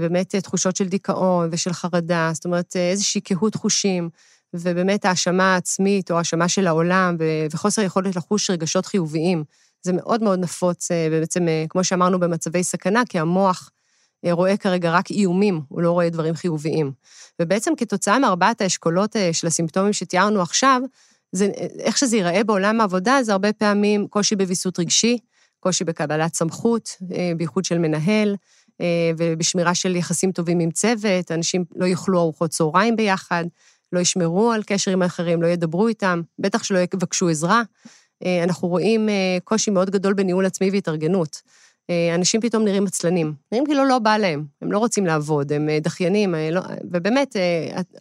באמת 0.00 0.34
תחושות 0.36 0.76
של 0.76 0.88
דיכאון 0.88 1.48
ושל 1.52 1.72
חרדה, 1.72 2.30
זאת 2.34 2.44
אומרת, 2.44 2.76
איזושהי 2.76 3.20
קהות 3.20 3.54
חושים, 3.54 4.08
ובאמת 4.54 5.04
האשמה 5.04 5.54
העצמית 5.54 6.10
או 6.10 6.18
האשמה 6.18 6.48
של 6.48 6.66
העולם, 6.66 7.16
וחוסר 7.52 7.82
יכולת 7.82 8.16
לחוש 8.16 8.50
רגשות 8.50 8.86
חיוביים. 8.86 9.44
זה 9.82 9.92
מאוד 9.92 10.22
מאוד 10.22 10.38
נפוץ, 10.38 10.90
בעצם, 11.10 11.46
כמו 11.68 11.84
שאמרנו, 11.84 12.20
במצבי 12.20 12.64
סכנה, 12.64 13.02
כי 13.08 13.18
המוח 13.18 13.70
רואה 14.30 14.56
כרגע 14.56 14.92
רק 14.92 15.10
איומים, 15.10 15.60
הוא 15.68 15.82
לא 15.82 15.92
רואה 15.92 16.10
דברים 16.10 16.34
חיוביים. 16.34 16.92
ובעצם 17.40 17.72
כתוצאה 17.76 18.18
מארבעת 18.18 18.60
האשכולות 18.60 19.16
אה, 19.16 19.32
של 19.32 19.46
הסימפטומים 19.46 19.92
שתיארנו 19.92 20.42
עכשיו, 20.42 20.80
זה, 21.32 21.50
איך 21.78 21.98
שזה 21.98 22.16
ייראה 22.16 22.44
בעולם 22.44 22.80
העבודה, 22.80 23.18
זה 23.22 23.32
הרבה 23.32 23.52
פעמים 23.52 24.06
קושי 24.06 24.36
בוויסות 24.36 24.78
רגשי, 24.78 25.18
קושי 25.60 25.84
בקבלת 25.84 26.34
סמכות, 26.34 26.96
אה, 27.14 27.32
בייחוד 27.36 27.64
של 27.64 27.78
מנהל, 27.78 28.36
אה, 28.80 29.10
ובשמירה 29.18 29.74
של 29.74 29.96
יחסים 29.96 30.32
טובים 30.32 30.60
עם 30.60 30.70
צוות, 30.70 31.30
אנשים 31.30 31.64
לא 31.76 31.86
יאכלו 31.86 32.18
ארוחות 32.18 32.50
צהריים 32.50 32.96
ביחד, 32.96 33.44
לא 33.92 34.00
ישמרו 34.00 34.52
על 34.52 34.62
קשר 34.66 34.90
עם 34.90 35.02
האחרים, 35.02 35.42
לא 35.42 35.46
ידברו 35.46 35.88
איתם, 35.88 36.20
בטח 36.38 36.62
שלא 36.62 36.78
יבקשו 36.78 37.28
עזרה. 37.28 37.62
אנחנו 38.42 38.68
רואים 38.68 39.08
קושי 39.44 39.70
מאוד 39.70 39.90
גדול 39.90 40.14
בניהול 40.14 40.46
עצמי 40.46 40.70
והתארגנות. 40.70 41.42
אה, 41.90 42.14
אנשים 42.14 42.40
פתאום 42.40 42.64
נראים 42.64 42.86
עצלנים. 42.86 43.34
נראים 43.52 43.66
כאילו 43.66 43.84
לא 43.84 43.98
בא 43.98 44.16
להם, 44.16 44.44
הם 44.62 44.72
לא 44.72 44.78
רוצים 44.78 45.06
לעבוד, 45.06 45.52
הם 45.52 45.68
אה, 45.68 45.78
דחיינים, 45.80 46.34
אה, 46.34 46.50
לא, 46.50 46.60
ובאמת, 46.90 47.36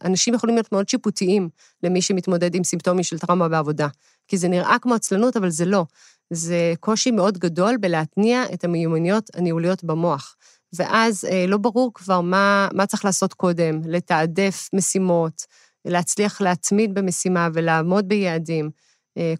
אנשים 0.03 0.33
יכולים 0.33 0.55
להיות 0.55 0.71
מאוד 0.71 0.89
שיפוטיים 0.89 1.49
למי 1.83 2.01
שמתמודד 2.01 2.55
עם 2.55 2.63
סימפטומים 2.63 3.03
של 3.03 3.19
טראומה 3.19 3.49
בעבודה. 3.49 3.87
כי 4.27 4.37
זה 4.37 4.47
נראה 4.47 4.79
כמו 4.81 4.93
עצלנות, 4.93 5.37
אבל 5.37 5.49
זה 5.49 5.65
לא. 5.65 5.85
זה 6.29 6.73
קושי 6.79 7.11
מאוד 7.11 7.37
גדול 7.37 7.77
בלהתניע 7.77 8.43
את 8.53 8.63
המיומנויות 8.63 9.29
הניהוליות 9.35 9.83
במוח. 9.83 10.35
ואז 10.75 11.25
לא 11.47 11.57
ברור 11.57 11.91
כבר 11.93 12.21
מה, 12.21 12.67
מה 12.73 12.85
צריך 12.85 13.05
לעשות 13.05 13.33
קודם, 13.33 13.81
לתעדף 13.85 14.69
משימות, 14.73 15.45
להצליח 15.85 16.41
להתמיד 16.41 16.93
במשימה 16.93 17.47
ולעמוד 17.53 18.07
ביעדים. 18.07 18.69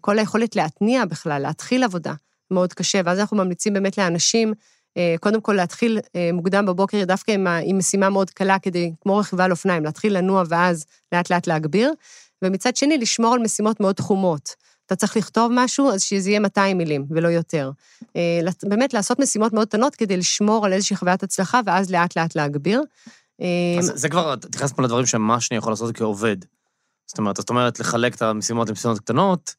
כל 0.00 0.18
היכולת 0.18 0.56
להתניע 0.56 1.04
בכלל, 1.04 1.42
להתחיל 1.42 1.84
עבודה. 1.84 2.14
מאוד 2.52 2.72
קשה, 2.72 3.00
ואז 3.04 3.18
אנחנו 3.18 3.36
ממליצים 3.36 3.72
באמת 3.72 3.98
לאנשים, 3.98 4.52
אה, 4.96 5.14
קודם 5.20 5.40
כל 5.40 5.52
להתחיל 5.52 5.98
אה, 6.16 6.30
מוקדם 6.32 6.66
בבוקר 6.66 7.04
דווקא 7.04 7.32
עם, 7.32 7.46
עם 7.46 7.78
משימה 7.78 8.10
מאוד 8.10 8.30
קלה, 8.30 8.58
כדי, 8.58 8.92
כמו 9.00 9.16
רכיבה 9.16 9.44
על 9.44 9.50
אופניים, 9.50 9.84
להתחיל 9.84 10.18
לנוע 10.18 10.42
ואז 10.48 10.84
לאט-לאט 11.12 11.46
להגביר, 11.46 11.92
ומצד 12.42 12.76
שני, 12.76 12.98
לשמור 12.98 13.34
על 13.34 13.40
משימות 13.40 13.80
מאוד 13.80 13.94
תחומות. 13.94 14.54
אתה 14.86 14.96
צריך 14.96 15.16
לכתוב 15.16 15.52
משהו, 15.54 15.90
אז 15.90 16.02
שזה 16.02 16.30
יהיה 16.30 16.40
200 16.40 16.78
מילים 16.78 17.06
ולא 17.10 17.28
יותר. 17.28 17.70
אה, 18.16 18.40
באמת 18.62 18.94
לעשות 18.94 19.18
משימות 19.18 19.52
מאוד 19.52 19.68
קטנות 19.68 19.96
כדי 19.96 20.16
לשמור 20.16 20.66
על 20.66 20.72
איזושהי 20.72 20.96
חוויית 20.96 21.22
הצלחה, 21.22 21.60
ואז 21.66 21.90
לאט-לאט 21.90 22.36
להגביר. 22.36 22.82
אז 23.78 23.92
זה 23.94 24.08
כבר, 24.08 24.34
את 24.34 24.56
נכנסת 24.56 24.76
פה 24.76 24.82
לדברים 24.82 25.06
שמה 25.06 25.40
שאני 25.40 25.58
יכול 25.58 25.72
לעשות 25.72 25.96
כעובד. 25.96 26.36
זאת 27.06 27.18
אומרת, 27.18 27.36
זאת 27.36 27.50
אומרת, 27.50 27.80
לחלק 27.80 28.14
את 28.14 28.22
המשימות 28.22 28.68
למשימות 28.68 28.98
קטנות, 28.98 29.54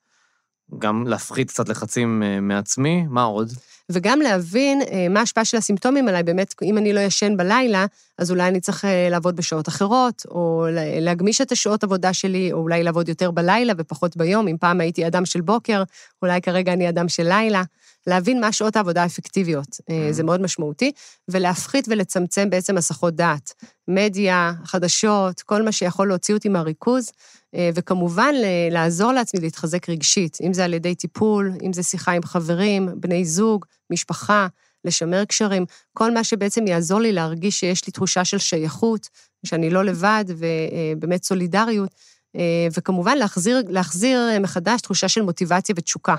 גם 0.79 1.07
להפחית 1.07 1.49
קצת 1.49 1.69
לחצים 1.69 2.23
מעצמי, 2.41 3.05
מה 3.09 3.23
עוד? 3.23 3.53
וגם 3.89 4.19
להבין 4.19 4.81
אה, 4.81 5.07
מה 5.09 5.19
ההשפעה 5.19 5.45
של 5.45 5.57
הסימפטומים 5.57 6.07
עליי, 6.07 6.23
באמת, 6.23 6.55
אם 6.61 6.77
אני 6.77 6.93
לא 6.93 6.99
ישן 6.99 7.37
בלילה, 7.37 7.85
אז 8.17 8.31
אולי 8.31 8.47
אני 8.47 8.59
צריך 8.59 8.85
אה, 8.85 9.07
לעבוד 9.09 9.35
בשעות 9.35 9.67
אחרות, 9.67 10.25
או 10.29 10.67
להגמיש 11.01 11.41
את 11.41 11.51
השעות 11.51 11.83
עבודה 11.83 12.13
שלי, 12.13 12.51
או 12.51 12.57
אולי 12.57 12.83
לעבוד 12.83 13.09
יותר 13.09 13.31
בלילה 13.31 13.73
ופחות 13.77 14.17
ביום. 14.17 14.47
אם 14.47 14.57
פעם 14.59 14.81
הייתי 14.81 15.07
אדם 15.07 15.25
של 15.25 15.41
בוקר, 15.41 15.83
אולי 16.21 16.41
כרגע 16.41 16.73
אני 16.73 16.89
אדם 16.89 17.09
של 17.09 17.27
לילה. 17.27 17.63
להבין 18.07 18.41
מה 18.41 18.51
שעות 18.51 18.75
העבודה 18.75 19.03
האפקטיביות, 19.03 19.67
אה, 19.89 20.07
זה 20.11 20.23
מאוד 20.23 20.41
משמעותי, 20.41 20.91
ולהפחית 21.27 21.85
ולצמצם 21.89 22.49
בעצם 22.49 22.77
הסחות 22.77 23.15
דעת. 23.15 23.53
מדיה, 23.87 24.53
חדשות, 24.65 25.41
כל 25.41 25.61
מה 25.61 25.71
שיכול 25.71 26.07
להוציא 26.07 26.33
אותי 26.33 26.49
מהריכוז, 26.49 27.11
אה, 27.55 27.69
וכמובן 27.75 28.33
לעזור 28.71 29.11
לעצמי 29.11 29.41
להתחזק 29.41 29.89
רגשית, 29.89 30.37
אם 30.43 30.53
זה 30.53 30.65
על 30.65 30.73
ידי 30.73 30.95
טיפול, 30.95 31.51
אם 31.63 31.73
זה 31.73 31.83
שיחה 31.83 32.11
עם 32.11 32.23
חברים, 32.23 32.89
בני 32.95 33.25
זוג, 33.25 33.65
משפחה, 33.89 34.47
לשמר 34.85 35.25
קשרים, 35.25 35.65
כל 35.93 36.13
מה 36.13 36.23
שבעצם 36.23 36.67
יעזור 36.67 36.99
לי 36.99 37.11
להרגיש 37.11 37.59
שיש 37.59 37.85
לי 37.85 37.91
תחושה 37.91 38.25
של 38.25 38.37
שייכות, 38.37 39.09
שאני 39.45 39.69
לא 39.69 39.83
לבד, 39.83 40.25
ובאמת 40.27 41.23
סולידריות, 41.23 41.89
אה, 42.35 42.67
וכמובן 42.77 43.17
להחזיר, 43.17 43.61
להחזיר 43.69 44.39
מחדש 44.39 44.81
תחושה 44.81 45.07
של 45.07 45.21
מוטיבציה 45.21 45.75
ותשוקה. 45.77 46.15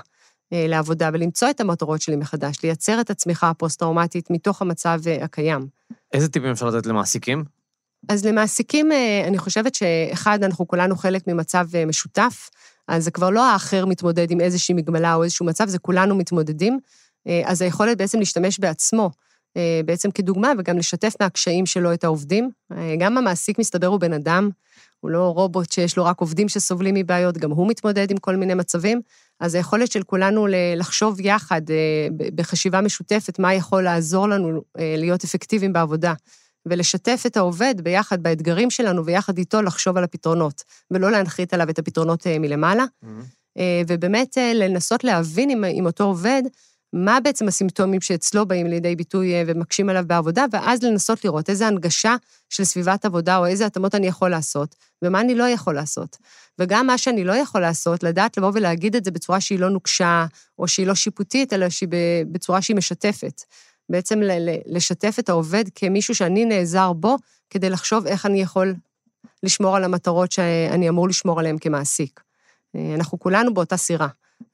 אה, 0.53 0.67
לעבודה 0.67 1.09
ולמצוא 1.13 1.49
את 1.49 1.61
המטרות 1.61 2.01
שלי 2.01 2.15
מחדש, 2.15 2.57
לייצר 2.63 3.01
את 3.01 3.09
הצמיחה 3.09 3.49
הפוסט-טראומטית 3.49 4.29
מתוך 4.29 4.61
המצב 4.61 4.99
הקיים. 5.21 5.67
איזה 6.13 6.29
טיפים 6.29 6.51
אפשר 6.51 6.65
לתת 6.65 6.85
למעסיקים? 6.85 7.43
אז 8.09 8.25
למעסיקים, 8.25 8.91
אה, 8.91 9.23
אני 9.27 9.37
חושבת 9.37 9.75
שאחד, 9.75 10.43
אנחנו 10.43 10.67
כולנו 10.67 10.95
חלק 10.95 11.27
ממצב 11.27 11.67
אה, 11.75 11.85
משותף, 11.85 12.49
אז 12.87 13.03
זה 13.03 13.11
כבר 13.11 13.29
לא 13.29 13.51
האחר 13.51 13.85
מתמודד 13.85 14.31
עם 14.31 14.41
איזושהי 14.41 14.75
מגבלה 14.75 15.15
או 15.15 15.23
איזשהו 15.23 15.45
מצב, 15.45 15.67
זה 15.67 15.79
כולנו 15.79 16.15
מתמודדים. 16.15 16.79
אה, 17.27 17.41
אז 17.45 17.61
היכולת 17.61 17.97
בעצם 17.97 18.19
להשתמש 18.19 18.59
בעצמו, 18.59 19.11
בעצם 19.85 20.11
כדוגמה, 20.11 20.51
וגם 20.57 20.77
לשתף 20.77 21.13
מהקשיים 21.19 21.65
שלו 21.65 21.93
את 21.93 22.03
העובדים. 22.03 22.49
גם 22.99 23.17
המעסיק, 23.17 23.59
מסתבר, 23.59 23.87
הוא 23.87 23.99
בן 23.99 24.13
אדם, 24.13 24.49
הוא 24.99 25.11
לא 25.11 25.33
רובוט 25.35 25.71
שיש 25.71 25.97
לו 25.97 26.05
רק 26.05 26.19
עובדים 26.19 26.49
שסובלים 26.49 26.95
מבעיות, 26.95 27.37
גם 27.37 27.51
הוא 27.51 27.67
מתמודד 27.67 28.11
עם 28.11 28.17
כל 28.17 28.35
מיני 28.35 28.53
מצבים. 28.53 29.01
אז 29.39 29.55
היכולת 29.55 29.91
של 29.91 30.03
כולנו 30.03 30.47
לחשוב 30.75 31.19
יחד, 31.19 31.61
בחשיבה 32.35 32.81
משותפת, 32.81 33.39
מה 33.39 33.53
יכול 33.53 33.83
לעזור 33.83 34.29
לנו 34.29 34.61
להיות 34.77 35.23
אפקטיביים 35.23 35.73
בעבודה. 35.73 36.13
ולשתף 36.65 37.23
את 37.25 37.37
העובד 37.37 37.75
ביחד 37.81 38.23
באתגרים 38.23 38.69
שלנו, 38.69 39.05
ויחד 39.05 39.37
איתו 39.37 39.61
לחשוב 39.61 39.97
על 39.97 40.03
הפתרונות, 40.03 40.63
ולא 40.91 41.11
להנחית 41.11 41.53
עליו 41.53 41.69
את 41.69 41.79
הפתרונות 41.79 42.27
אה, 42.27 42.39
מלמעלה. 42.39 42.85
Mm-hmm. 42.85 43.59
ובאמת 43.87 44.37
אה, 44.37 44.53
לנסות 44.53 45.03
להבין 45.03 45.49
עם, 45.49 45.63
עם 45.71 45.85
אותו 45.85 46.03
עובד, 46.03 46.43
מה 46.95 47.19
בעצם 47.19 47.47
הסימפטומים 47.47 48.01
שאצלו 48.01 48.45
באים 48.45 48.67
לידי 48.67 48.95
ביטוי 48.95 49.33
ומקשים 49.47 49.89
עליו 49.89 50.03
בעבודה, 50.07 50.45
ואז 50.51 50.83
לנסות 50.83 51.25
לראות 51.25 51.49
איזה 51.49 51.67
הנגשה 51.67 52.15
של 52.49 52.63
סביבת 52.63 53.05
עבודה, 53.05 53.37
או 53.37 53.45
איזה 53.45 53.65
התאמות 53.65 53.95
אני 53.95 54.07
יכול 54.07 54.29
לעשות, 54.29 54.75
ומה 55.01 55.21
אני 55.21 55.35
לא 55.35 55.43
יכול 55.43 55.75
לעשות. 55.75 56.17
וגם 56.59 56.87
מה 56.87 56.97
שאני 56.97 57.23
לא 57.23 57.33
יכול 57.33 57.61
לעשות, 57.61 58.03
לדעת 58.03 58.37
לבוא 58.37 58.51
ולהגיד 58.53 58.95
את 58.95 59.03
זה 59.03 59.11
בצורה 59.11 59.41
שהיא 59.41 59.59
לא 59.59 59.69
נוקשה, 59.69 60.25
או 60.59 60.67
שהיא 60.67 60.87
לא 60.87 60.95
שיפוטית, 60.95 61.53
אלא 61.53 61.69
שהיא 61.69 61.89
בצורה 62.31 62.61
שהיא 62.61 62.77
משתפת. 62.77 63.41
בעצם 63.89 64.19
לשתף 64.65 65.15
את 65.19 65.29
העובד 65.29 65.63
כמישהו 65.75 66.15
שאני 66.15 66.45
נעזר 66.45 66.93
בו, 66.93 67.17
כדי 67.49 67.69
לחשוב 67.69 68.07
איך 68.07 68.25
אני 68.25 68.41
יכול 68.41 68.75
לשמור 69.43 69.75
על 69.75 69.83
המטרות 69.83 70.31
שאני 70.31 70.89
אמור 70.89 71.07
לשמור 71.07 71.39
עליהן 71.39 71.57
כמעסיק. 71.57 72.21
אה, 72.75 72.95
אנחנו 72.95 73.19
כולנו 73.19 73.53
באותה 73.53 73.77
סירה, 73.77 74.07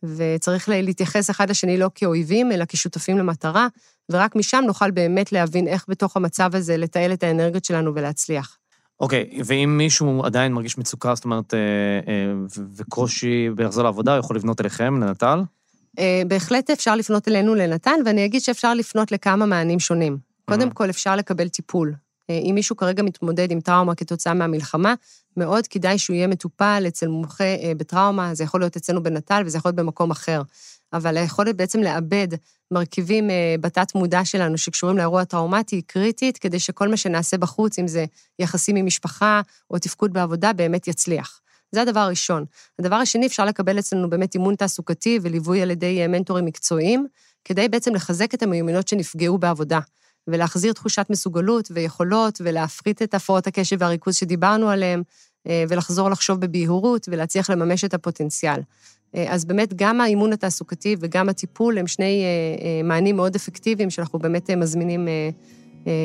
וצריך 0.04 0.70
להתייחס 0.70 1.30
אחד 1.30 1.50
לשני 1.50 1.78
לא 1.78 1.90
כאויבים, 1.96 2.52
אלא 2.52 2.66
כשותפים 2.68 3.18
למטרה, 3.18 3.68
ורק 4.12 4.36
משם 4.36 4.64
נוכל 4.68 4.92
באמת 4.92 5.32
להבין 5.32 5.68
איך 5.68 5.86
בתוך 5.88 6.18
המצב 6.18 6.56
הזה 6.56 6.78
לתעל 6.78 7.14
את 7.14 7.24
האנרגיות 7.24 7.66
שלנו 7.66 7.96
ולהצליח. 7.96 8.58
אוקיי, 9.00 9.30
okay, 9.32 9.42
ואם 9.46 9.78
מישהו 9.78 10.26
עדיין 10.26 10.54
מרגיש 10.54 10.78
מצוקה, 10.78 11.16
זאת 11.16 11.26
אומרת, 11.26 11.54
אה, 11.54 11.60
אה, 12.08 12.34
וקושי 12.76 13.50
בלחזור 13.56 13.84
לעבודה, 13.84 14.12
הוא 14.12 14.20
יכול 14.20 14.36
לפנות 14.36 14.62
אליכם, 14.62 15.04
לנט"ל? 15.04 15.40
אה, 16.00 16.22
בהחלט 16.28 16.70
אפשר 16.70 16.96
לפנות 16.96 17.28
אלינו 17.28 17.56
לנתן, 17.56 18.00
ואני 18.06 18.26
אגיד 18.26 18.42
שאפשר 18.42 18.74
לפנות 18.74 19.12
לכמה 19.12 19.46
מענים 19.46 19.80
שונים. 19.80 20.18
קודם 20.46 20.70
כל, 20.70 20.90
אפשר 20.90 21.16
לקבל 21.16 21.50
טיפול. 21.50 21.94
אה, 22.32 22.50
אם 22.50 22.56
מישהו 22.56 22.76
כרגע 22.76 23.04
מתמודד 23.04 23.52
עם 23.52 23.62
טראומה 23.62 23.96
כתוצאה 23.96 24.34
מהמלחמה, 24.34 24.94
מאוד 25.38 25.68
כדאי 25.68 25.98
שהוא 25.98 26.16
יהיה 26.16 26.28
מטופל 26.28 26.84
אצל 26.88 27.08
מומחה 27.08 27.44
אה, 27.44 27.72
בטראומה, 27.78 28.36
זה 28.36 28.44
יכול 28.44 28.60
להיות 28.60 28.76
אצלנו 28.76 29.04
בנט"ל 29.04 29.44
וזה 29.46 29.58
יכול 29.58 29.70
להיות 29.70 29.76
במקום 29.76 30.12
אחר. 30.12 30.42
אבל 30.94 31.18
היכולת 31.18 31.56
בעצם 31.56 31.80
לאבד 31.80 32.28
מרכיבים 32.72 33.30
בתת-מודע 33.62 34.26
שלנו 34.26 34.58
שקשורים 34.58 34.98
לאירוע 34.98 35.24
טראומטי 35.24 35.76
היא 35.76 35.84
קריטית, 35.88 36.38
כדי 36.38 36.60
שכל 36.60 36.88
מה 36.88 36.98
שנעשה 36.98 37.38
בחוץ, 37.38 37.80
אם 37.80 37.88
זה 37.88 38.06
יחסים 38.40 38.76
עם 38.76 38.86
משפחה 38.86 39.42
או 39.72 39.80
תפקוד 39.80 40.14
בעבודה, 40.14 40.54
באמת 40.54 40.88
יצליח. 40.88 41.42
זה 41.72 41.82
הדבר 41.82 42.00
הראשון. 42.00 42.46
הדבר 42.80 42.96
השני, 42.96 43.28
אפשר 43.28 43.46
לקבל 43.46 43.80
אצלנו 43.80 44.10
באמת 44.10 44.36
אימון 44.36 44.56
תעסוקתי 44.56 45.20
וליווי 45.22 45.62
על 45.62 45.72
ידי 45.72 46.02
אה, 46.02 46.08
מנטורים 46.08 46.46
מקצועיים, 46.46 47.08
כדי 47.46 47.70
בעצם 47.70 47.96
לחזק 47.96 48.34
את 48.34 48.44
המיומנויות 48.44 48.88
שנפגעו 48.88 49.38
בעבודה, 49.38 49.80
ולהחזיר 50.28 50.74
תחושת 50.74 51.06
מסוגלות 51.10 51.72
ויכולות, 51.72 52.42
ולהפחית 52.44 53.02
את 53.02 53.14
הפרעות 53.14 53.48
הקשב 53.48 53.78
והריכוז 53.80 54.16
שדיברנו 54.16 54.70
עליהם, 54.70 55.04
אה, 55.48 55.64
ולחזור 55.70 56.10
לחשוב 56.10 56.40
בבהירות 56.40 57.08
ולהצליח 57.12 57.50
לממש 57.50 57.84
את 57.84 57.94
הפוטנציאל. 57.94 58.60
אה, 59.16 59.34
אז 59.34 59.46
באמת, 59.46 59.74
גם 59.74 60.02
האימון 60.02 60.34
התעסוקתי 60.34 60.96
וגם 61.00 61.30
הטיפול 61.30 61.78
הם 61.78 61.88
שני 61.88 62.24
מענים 62.84 63.16
מאוד 63.16 63.36
אפקטיביים 63.36 63.90
שאנחנו 63.90 64.20
באמת 64.20 64.50
מזמינים 64.50 65.08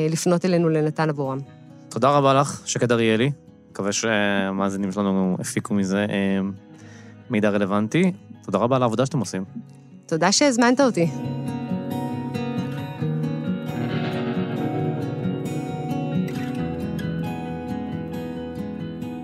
לפנות 0.09 0.45
אלינו 0.45 0.69
לנתן 0.69 1.09
עבורם. 1.09 1.39
תודה 1.89 2.09
רבה 2.09 2.33
לך, 2.33 2.61
שקד 2.65 2.91
אריאלי, 2.91 3.31
מקווה 3.77 3.91
שהמאזינים 3.91 4.91
שלנו 4.91 5.37
הפיקו 5.39 5.73
מזה 5.73 6.05
אה, 6.09 6.39
מידע 7.29 7.49
רלוונטי. 7.49 8.11
תודה 8.43 8.57
רבה 8.57 8.75
על 8.75 8.81
העבודה 8.81 9.05
שאתם 9.05 9.19
עושים. 9.19 9.43
תודה 10.05 10.31
שהזמנת 10.31 10.79
אותי. 10.79 11.07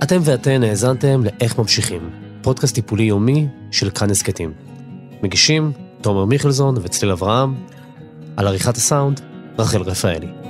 אתם 0.03 0.19
ואתן 0.23 0.63
האזנתם 0.63 1.23
ל"איך 1.23 1.59
ממשיכים", 1.59 2.09
פודקאסט 2.41 2.75
טיפולי 2.75 3.03
יומי 3.03 3.47
של 3.71 3.89
כאן 3.89 4.09
הסכתים. 4.09 4.53
מגישים 5.21 5.71
תומר 6.01 6.25
מיכלזון 6.25 6.75
וצליל 6.81 7.11
אברהם, 7.11 7.55
על 8.37 8.47
עריכת 8.47 8.77
הסאונד, 8.77 9.21
רחל 9.59 9.81
רפאלי. 9.81 10.42